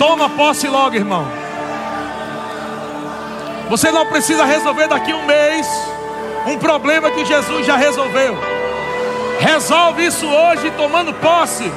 Toma 0.00 0.30
posse 0.30 0.66
logo, 0.66 0.96
irmão. 0.96 1.26
Você 3.68 3.92
não 3.92 4.06
precisa 4.06 4.46
resolver 4.46 4.88
daqui 4.88 5.12
um 5.12 5.26
mês 5.26 5.66
um 6.46 6.56
problema 6.56 7.10
que 7.10 7.22
Jesus 7.22 7.66
já 7.66 7.76
resolveu. 7.76 8.34
Resolve 9.38 10.06
isso 10.06 10.26
hoje 10.26 10.70
tomando 10.70 11.12
posse. 11.12 11.70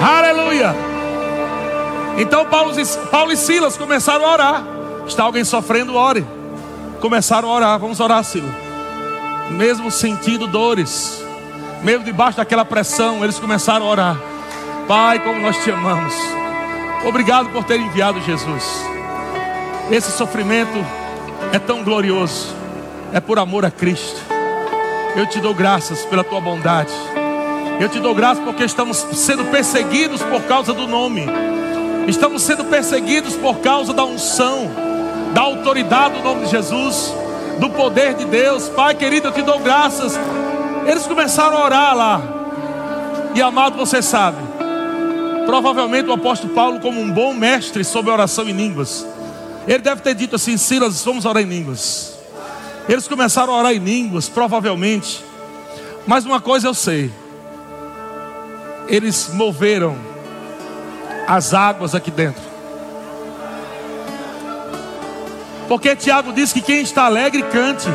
Aleluia. 0.00 0.72
Então 2.16 2.46
Paulo, 2.46 2.72
Paulo 3.10 3.32
e 3.32 3.36
Silas 3.36 3.76
começaram 3.76 4.24
a 4.24 4.32
orar. 4.32 4.64
Está 5.04 5.24
alguém 5.24 5.42
sofrendo? 5.42 5.96
Ore. 5.96 6.24
Começaram 7.00 7.50
a 7.50 7.52
orar. 7.52 7.78
Vamos 7.80 7.98
orar, 7.98 8.22
Silas. 8.22 8.52
Mesmo 9.50 9.90
sentindo 9.90 10.46
dores, 10.46 11.24
mesmo 11.82 12.04
debaixo 12.04 12.36
daquela 12.36 12.64
pressão, 12.64 13.24
eles 13.24 13.36
começaram 13.36 13.84
a 13.86 13.90
orar. 13.90 14.29
Pai, 14.90 15.20
como 15.20 15.38
nós 15.38 15.56
te 15.62 15.70
amamos. 15.70 16.12
Obrigado 17.06 17.48
por 17.50 17.62
ter 17.62 17.78
enviado 17.78 18.20
Jesus. 18.22 18.64
Esse 19.88 20.10
sofrimento 20.10 20.84
é 21.52 21.60
tão 21.60 21.84
glorioso, 21.84 22.48
é 23.12 23.20
por 23.20 23.38
amor 23.38 23.64
a 23.64 23.70
Cristo. 23.70 24.20
Eu 25.14 25.28
te 25.28 25.38
dou 25.38 25.54
graças 25.54 26.04
pela 26.06 26.24
tua 26.24 26.40
bondade. 26.40 26.90
Eu 27.78 27.88
te 27.88 28.00
dou 28.00 28.12
graças 28.16 28.42
porque 28.42 28.64
estamos 28.64 28.96
sendo 29.12 29.44
perseguidos 29.44 30.24
por 30.24 30.42
causa 30.42 30.74
do 30.74 30.88
nome. 30.88 31.24
Estamos 32.08 32.42
sendo 32.42 32.64
perseguidos 32.64 33.36
por 33.36 33.58
causa 33.58 33.94
da 33.94 34.04
unção, 34.04 34.68
da 35.32 35.42
autoridade 35.42 36.16
do 36.16 36.24
nome 36.24 36.46
de 36.46 36.50
Jesus, 36.50 37.14
do 37.60 37.70
poder 37.70 38.14
de 38.14 38.24
Deus. 38.24 38.68
Pai 38.68 38.96
querido, 38.96 39.28
eu 39.28 39.32
te 39.32 39.42
dou 39.42 39.60
graças. 39.60 40.18
Eles 40.84 41.06
começaram 41.06 41.58
a 41.58 41.64
orar 41.64 41.96
lá. 41.96 42.22
E 43.36 43.40
amado, 43.40 43.76
você 43.76 44.02
sabe, 44.02 44.49
Provavelmente 45.46 46.08
o 46.08 46.12
apóstolo 46.12 46.54
Paulo, 46.54 46.80
como 46.80 47.00
um 47.00 47.10
bom 47.10 47.32
mestre 47.32 47.84
sobre 47.84 48.10
oração 48.10 48.48
em 48.48 48.52
línguas, 48.52 49.06
ele 49.66 49.78
deve 49.80 50.00
ter 50.00 50.14
dito 50.14 50.36
assim: 50.36 50.56
Silas, 50.56 51.04
vamos 51.04 51.24
orar 51.24 51.42
em 51.42 51.46
línguas. 51.46 52.18
Eles 52.88 53.06
começaram 53.06 53.52
a 53.52 53.58
orar 53.58 53.72
em 53.72 53.78
línguas, 53.78 54.28
provavelmente. 54.28 55.24
Mas 56.06 56.24
uma 56.24 56.40
coisa 56.40 56.68
eu 56.68 56.74
sei: 56.74 57.10
eles 58.88 59.30
moveram 59.32 59.96
as 61.26 61.54
águas 61.54 61.94
aqui 61.94 62.10
dentro. 62.10 62.42
Porque 65.68 65.94
Tiago 65.94 66.32
diz 66.32 66.52
que 66.52 66.60
quem 66.60 66.80
está 66.80 67.04
alegre 67.04 67.44
cante. 67.44 67.86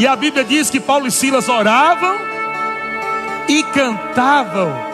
E 0.00 0.06
a 0.06 0.16
Bíblia 0.16 0.44
diz 0.44 0.70
que 0.70 0.80
Paulo 0.80 1.06
e 1.06 1.10
Silas 1.12 1.48
oravam 1.48 2.16
e 3.48 3.62
cantavam 3.62 4.87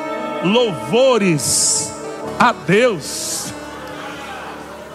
louvores 0.45 1.93
a 2.39 2.53
Deus. 2.53 3.53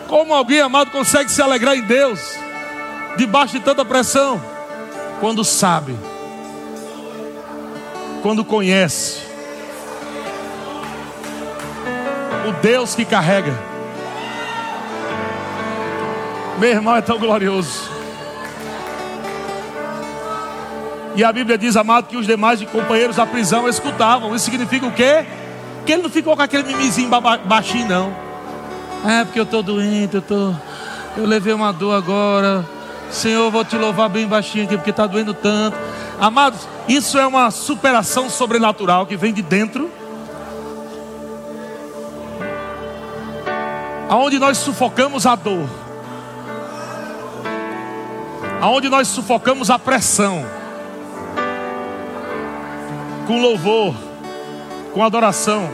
Como 0.08 0.34
alguém 0.34 0.62
amado 0.62 0.92
consegue 0.92 1.32
se 1.32 1.42
alegrar 1.42 1.76
em 1.76 1.82
Deus 1.82 2.38
debaixo 3.18 3.54
de 3.54 3.60
tanta 3.60 3.84
pressão? 3.84 4.42
Quando 5.20 5.44
sabe, 5.44 5.98
quando 8.22 8.46
conhece 8.46 9.22
o 12.48 12.52
Deus 12.62 12.96
que 12.96 13.04
carrega. 13.04 13.54
Meu 16.58 16.70
irmão 16.70 16.96
é 16.96 17.02
tão 17.02 17.18
glorioso. 17.18 17.90
E 21.16 21.24
a 21.24 21.32
Bíblia 21.34 21.58
diz, 21.58 21.76
amado, 21.76 22.08
que 22.08 22.18
os 22.18 22.26
demais 22.26 22.62
companheiros 22.64 23.18
da 23.18 23.26
prisão 23.26 23.68
escutavam. 23.68 24.34
Isso 24.36 24.46
significa 24.46 24.86
o 24.86 24.92
quê? 24.92 25.26
Que 25.90 25.94
ele 25.94 26.04
não 26.04 26.10
ficou 26.12 26.36
com 26.36 26.44
aquele 26.44 26.62
mimizinho 26.62 27.10
baixinho, 27.46 27.88
não. 27.88 28.16
É 29.04 29.26
porque 29.26 29.40
eu 29.40 29.44
estou 29.44 29.64
doente, 29.64 30.18
eu, 30.18 30.22
tô, 30.22 30.54
eu 31.18 31.26
levei 31.26 31.52
uma 31.52 31.74
dor 31.74 31.96
agora. 31.96 32.64
Senhor, 33.10 33.50
vou 33.50 33.66
te 33.66 33.76
louvar 33.76 34.08
bem 34.08 34.28
baixinho 34.28 34.66
aqui, 34.66 34.78
porque 34.78 34.92
está 34.92 35.08
doendo 35.08 35.34
tanto. 35.34 35.76
Amados, 36.22 36.68
isso 36.88 37.18
é 37.18 37.26
uma 37.26 37.50
superação 37.50 38.30
sobrenatural 38.30 39.08
que 39.08 39.18
vem 39.18 39.34
de 39.34 39.42
dentro. 39.42 39.90
Aonde 44.08 44.38
nós 44.38 44.60
sufocamos 44.60 45.26
a 45.26 45.34
dor. 45.34 45.68
Aonde 48.62 48.90
nós 48.90 49.08
sufocamos 49.08 49.72
a 49.72 49.80
pressão. 49.80 50.46
com 53.26 53.42
louvor, 53.42 53.96
com 54.94 55.04
adoração. 55.04 55.70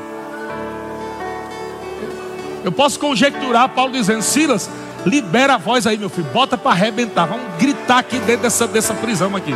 Eu 2.63 2.71
posso 2.71 2.99
conjecturar 2.99 3.69
Paulo 3.69 3.91
dizendo: 3.91 4.21
Silas, 4.21 4.69
libera 5.05 5.55
a 5.55 5.57
voz 5.57 5.85
aí, 5.85 5.97
meu 5.97 6.09
filho, 6.09 6.27
bota 6.33 6.57
para 6.57 6.71
arrebentar. 6.71 7.25
Vamos 7.25 7.45
gritar 7.59 7.99
aqui 7.99 8.17
dentro 8.19 8.43
dessa, 8.43 8.67
dessa 8.67 8.93
prisão 8.93 9.35
aqui. 9.35 9.53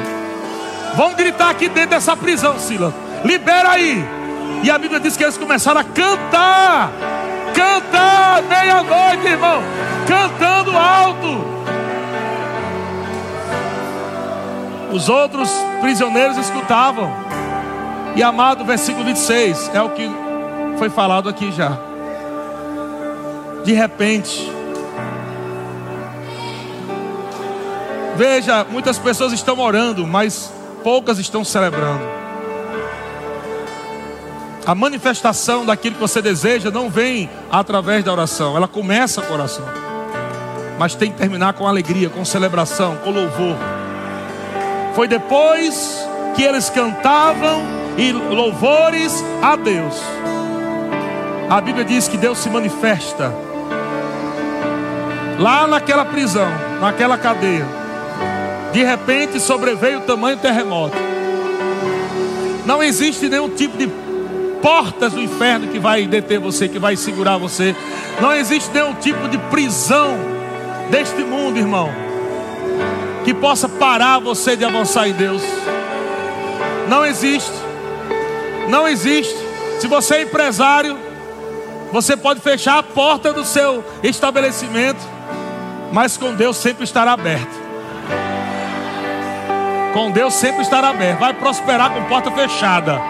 Vamos 0.95 1.15
gritar 1.15 1.49
aqui 1.49 1.67
dentro 1.69 1.91
dessa 1.91 2.15
prisão, 2.15 2.59
Silas. 2.59 2.93
Libera 3.23 3.71
aí. 3.71 4.03
E 4.63 4.69
a 4.69 4.77
Bíblia 4.77 4.99
diz 4.99 5.15
que 5.15 5.23
eles 5.23 5.37
começaram 5.37 5.81
a 5.81 5.83
cantar. 5.83 6.91
Cantar 7.53 8.43
meia-noite, 8.43 9.25
irmão. 9.25 9.61
Cantando 10.07 10.77
alto. 10.77 11.59
Os 14.91 15.07
outros 15.07 15.51
prisioneiros 15.81 16.37
escutavam. 16.37 17.28
E 18.19 18.23
amado, 18.23 18.65
versículo 18.65 19.05
26 19.05 19.71
é 19.73 19.81
o 19.81 19.91
que 19.91 20.05
foi 20.77 20.89
falado 20.89 21.29
aqui 21.29 21.53
já 21.53 21.87
de 23.63 23.71
repente. 23.71 24.51
Veja, 28.17 28.65
muitas 28.69 28.97
pessoas 28.97 29.31
estão 29.31 29.57
orando, 29.59 30.05
mas 30.05 30.51
poucas 30.83 31.17
estão 31.17 31.45
celebrando. 31.45 32.03
A 34.65 34.75
manifestação 34.75 35.65
daquilo 35.65 35.95
que 35.95 36.01
você 36.01 36.21
deseja 36.21 36.69
não 36.69 36.89
vem 36.89 37.29
através 37.49 38.03
da 38.03 38.11
oração, 38.11 38.57
ela 38.57 38.67
começa 38.67 39.21
com 39.21 39.31
a 39.31 39.37
oração. 39.37 39.65
Mas 40.77 40.93
tem 40.93 41.09
que 41.09 41.17
terminar 41.17 41.53
com 41.53 41.65
alegria, 41.65 42.09
com 42.09 42.25
celebração, 42.25 42.97
com 42.97 43.11
louvor. 43.11 43.55
Foi 44.93 45.07
depois 45.07 46.05
que 46.35 46.43
eles 46.43 46.69
cantavam 46.69 47.78
e 47.97 48.11
louvores 48.11 49.23
a 49.41 49.55
Deus. 49.55 50.01
A 51.49 51.59
Bíblia 51.61 51.83
diz 51.83 52.07
que 52.07 52.17
Deus 52.17 52.37
se 52.37 52.49
manifesta 52.49 53.33
lá 55.39 55.65
naquela 55.67 56.05
prisão, 56.05 56.49
naquela 56.81 57.17
cadeia, 57.17 57.65
de 58.71 58.83
repente 58.83 59.39
sobreveio 59.39 59.99
o 59.99 60.01
tamanho 60.01 60.37
terremoto. 60.37 60.95
Não 62.65 62.83
existe 62.83 63.27
nenhum 63.27 63.49
tipo 63.49 63.77
de 63.77 63.89
portas 64.61 65.13
do 65.13 65.21
inferno 65.21 65.67
que 65.67 65.79
vai 65.79 66.05
deter 66.05 66.39
você, 66.39 66.67
que 66.67 66.77
vai 66.77 66.95
segurar 66.95 67.37
você. 67.37 67.75
Não 68.21 68.33
existe 68.33 68.69
nenhum 68.71 68.93
tipo 68.93 69.27
de 69.27 69.37
prisão 69.49 70.17
deste 70.91 71.23
mundo, 71.23 71.57
irmão, 71.57 71.89
que 73.23 73.33
possa 73.33 73.67
parar 73.67 74.19
você 74.19 74.55
de 74.55 74.65
avançar 74.65 75.07
em 75.07 75.13
Deus. 75.13 75.41
Não 76.87 77.05
existe. 77.05 77.58
Não 78.69 78.87
existe. 78.87 79.35
Se 79.81 79.87
você 79.87 80.15
é 80.15 80.21
empresário, 80.21 80.97
você 81.91 82.15
pode 82.15 82.39
fechar 82.39 82.77
a 82.77 82.83
porta 82.83 83.33
do 83.33 83.43
seu 83.43 83.83
estabelecimento 84.03 85.19
mas 85.91 86.17
com 86.17 86.33
Deus 86.33 86.57
sempre 86.57 86.83
estará 86.83 87.13
aberto. 87.13 87.59
Com 89.93 90.11
Deus 90.11 90.33
sempre 90.35 90.61
estará 90.61 90.89
aberto. 90.89 91.19
Vai 91.19 91.33
prosperar 91.33 91.91
com 91.91 92.03
porta 92.05 92.31
fechada. 92.31 93.01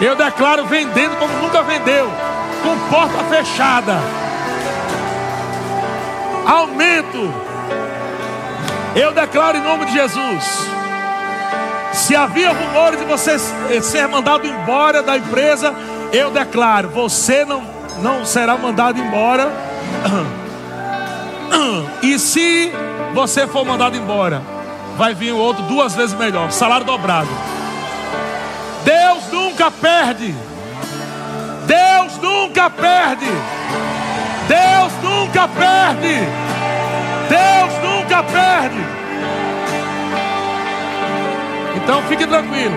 Eu 0.00 0.14
declaro 0.16 0.66
vendendo 0.66 1.16
como 1.18 1.32
nunca 1.38 1.62
vendeu, 1.62 2.10
com 2.62 2.90
porta 2.90 3.24
fechada. 3.24 3.94
Aumento. 6.46 7.32
Eu 8.94 9.12
declaro 9.12 9.56
em 9.56 9.62
nome 9.62 9.86
de 9.86 9.92
Jesus. 9.92 10.44
Se 11.92 12.16
havia 12.16 12.52
rumores 12.52 12.98
de 12.98 13.04
você 13.04 13.38
ser 13.38 14.08
mandado 14.08 14.46
embora 14.46 15.02
da 15.02 15.16
empresa, 15.16 15.74
eu 16.12 16.30
declaro: 16.30 16.88
você 16.88 17.44
não, 17.44 17.62
não 18.00 18.24
será 18.24 18.56
mandado 18.56 19.00
embora. 19.00 19.50
E 22.02 22.18
se 22.18 22.72
você 23.14 23.46
for 23.46 23.64
mandado 23.64 23.96
embora, 23.96 24.42
vai 24.96 25.14
vir 25.14 25.32
o 25.32 25.36
outro 25.36 25.62
duas 25.64 25.94
vezes 25.94 26.14
melhor, 26.16 26.50
salário 26.50 26.84
dobrado. 26.84 27.28
Deus 28.84 29.30
nunca 29.30 29.70
perde. 29.70 30.34
Deus 31.66 32.16
nunca 32.20 32.68
perde. 32.70 33.26
Deus 34.48 34.92
nunca 35.02 35.46
perde. 35.46 36.18
Deus 37.28 37.82
nunca 37.84 38.22
perde. 38.24 39.01
Então 41.82 42.02
fique 42.02 42.26
tranquilo. 42.26 42.74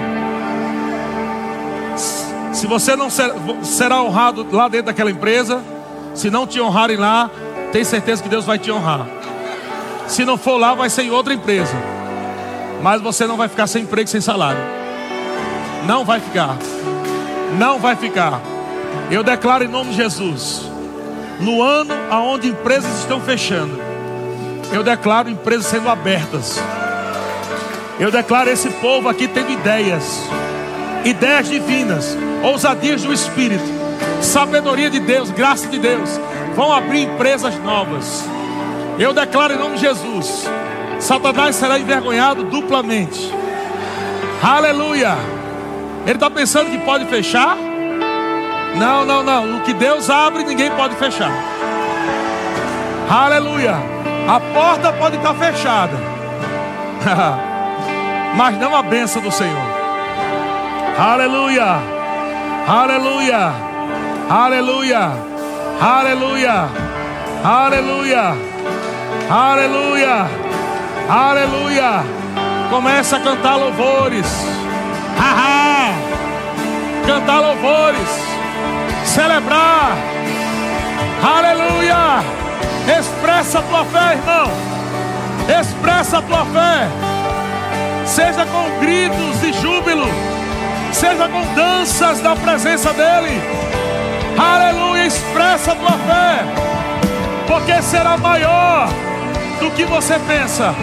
Se 2.54 2.68
você 2.68 2.96
não 2.96 3.10
ser, 3.10 3.32
será 3.64 4.02
honrado 4.02 4.48
lá 4.52 4.68
dentro 4.68 4.88
daquela 4.88 5.12
empresa, 5.12 5.62
se 6.14 6.30
não 6.30 6.48
te 6.48 6.60
honrarem 6.60 6.98
lá, 6.98 7.30
tem 7.72 7.84
certeza 7.84 8.24
que 8.24 8.30
Deus 8.30 8.46
vai 8.46 8.58
te 8.58 8.72
honrar. 8.72 9.06
Se 10.08 10.24
não 10.24 10.38
for 10.38 10.58
lá, 10.58 10.74
vai 10.74 10.90
ser 10.90 11.04
em 11.04 11.12
outra 11.12 11.34
empresa. 11.34 11.76
Mas 12.82 13.02
você 13.02 13.28
não 13.28 13.36
vai 13.36 13.48
ficar 13.48 13.68
sem 13.68 13.84
emprego, 13.84 14.10
sem 14.10 14.22
salário. 14.22 14.62
Não 15.86 16.06
vai 16.06 16.20
ficar. 16.20 16.56
Não 17.58 17.80
vai 17.80 17.96
ficar. 17.96 18.40
Eu 19.12 19.24
declaro 19.24 19.64
em 19.64 19.68
nome 19.68 19.92
de 19.92 19.98
Jesus. 19.98 20.62
No 21.40 21.62
ano 21.62 21.94
onde 22.12 22.48
empresas 22.48 23.00
estão 23.00 23.20
fechando, 23.20 23.78
eu 24.72 24.84
declaro 24.84 25.30
empresas 25.30 25.66
sendo 25.66 25.90
abertas. 25.90 26.62
Eu 28.00 28.12
declaro 28.12 28.50
esse 28.50 28.70
povo 28.70 29.08
aqui 29.08 29.28
tendo 29.28 29.52
ideias, 29.52 30.22
ideias 31.04 31.48
divinas, 31.48 32.18
ousadias 32.44 33.04
do 33.04 33.14
Espírito, 33.14 33.64
sabedoria 34.22 34.90
de 34.90 35.00
Deus, 35.00 35.32
graça 35.32 35.68
de 35.68 35.80
Deus 35.80 36.20
vão 36.56 36.72
abrir 36.72 37.04
empresas 37.04 37.56
novas. 37.60 38.24
Eu 38.98 39.14
declaro 39.14 39.54
em 39.54 39.58
nome 39.58 39.76
de 39.76 39.82
Jesus: 39.82 40.46
Satanás 41.00 41.56
será 41.56 41.78
envergonhado 41.78 42.44
duplamente. 42.46 43.32
Aleluia. 44.42 45.16
Ele 46.06 46.14
está 46.14 46.30
pensando 46.30 46.70
que 46.70 46.78
pode 46.80 47.06
fechar? 47.06 47.58
Não, 48.78 49.06
não, 49.06 49.24
não. 49.24 49.58
O 49.58 49.62
que 49.62 49.74
Deus 49.74 50.10
abre, 50.10 50.44
ninguém 50.44 50.70
pode 50.72 50.96
fechar. 50.96 51.32
Aleluia. 53.10 53.76
A 54.28 54.40
porta 54.40 54.92
pode 54.94 55.18
estar 55.18 55.34
fechada, 55.36 55.94
mas 58.36 58.58
não 58.58 58.76
a 58.76 58.84
benção 58.84 59.22
do 59.22 59.32
Senhor. 59.32 59.58
Aleluia. 60.98 61.78
Aleluia. 62.68 63.54
Aleluia. 64.30 65.12
Aleluia. 65.82 66.70
Aleluia. 67.44 68.36
Aleluia. 69.30 70.28
Aleluia. 71.10 72.04
Começa 72.70 73.18
a 73.18 73.20
cantar 73.20 73.56
louvores. 73.56 74.28
Haha. 75.18 75.94
Cantar 77.06 77.40
louvores. 77.40 78.10
Celebrar. 79.06 79.96
Aleluia. 81.24 82.24
Expressa 83.00 83.60
a 83.60 83.62
tua 83.62 83.86
fé, 83.86 84.14
irmão. 84.14 84.52
Expressa 85.60 86.18
a 86.18 86.22
tua 86.22 86.46
fé. 86.46 87.15
Seja 88.06 88.46
com 88.46 88.80
gritos 88.80 89.42
de 89.42 89.54
júbilo. 89.54 90.08
Seja 90.92 91.28
com 91.28 91.54
danças 91.54 92.22
da 92.22 92.36
presença 92.36 92.94
dEle. 92.94 93.42
Aleluia, 94.38 95.06
expressa 95.06 95.72
a 95.72 95.76
tua 95.76 95.92
fé, 95.92 96.44
porque 97.48 97.82
será 97.82 98.18
maior 98.18 98.90
do 99.60 99.72
que 99.72 99.86
você 99.86 100.20
pensa. 100.20 100.74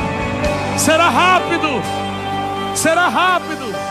Será 0.77 1.09
rápido, 1.09 1.83
será 2.75 3.09
rápido. 3.09 3.82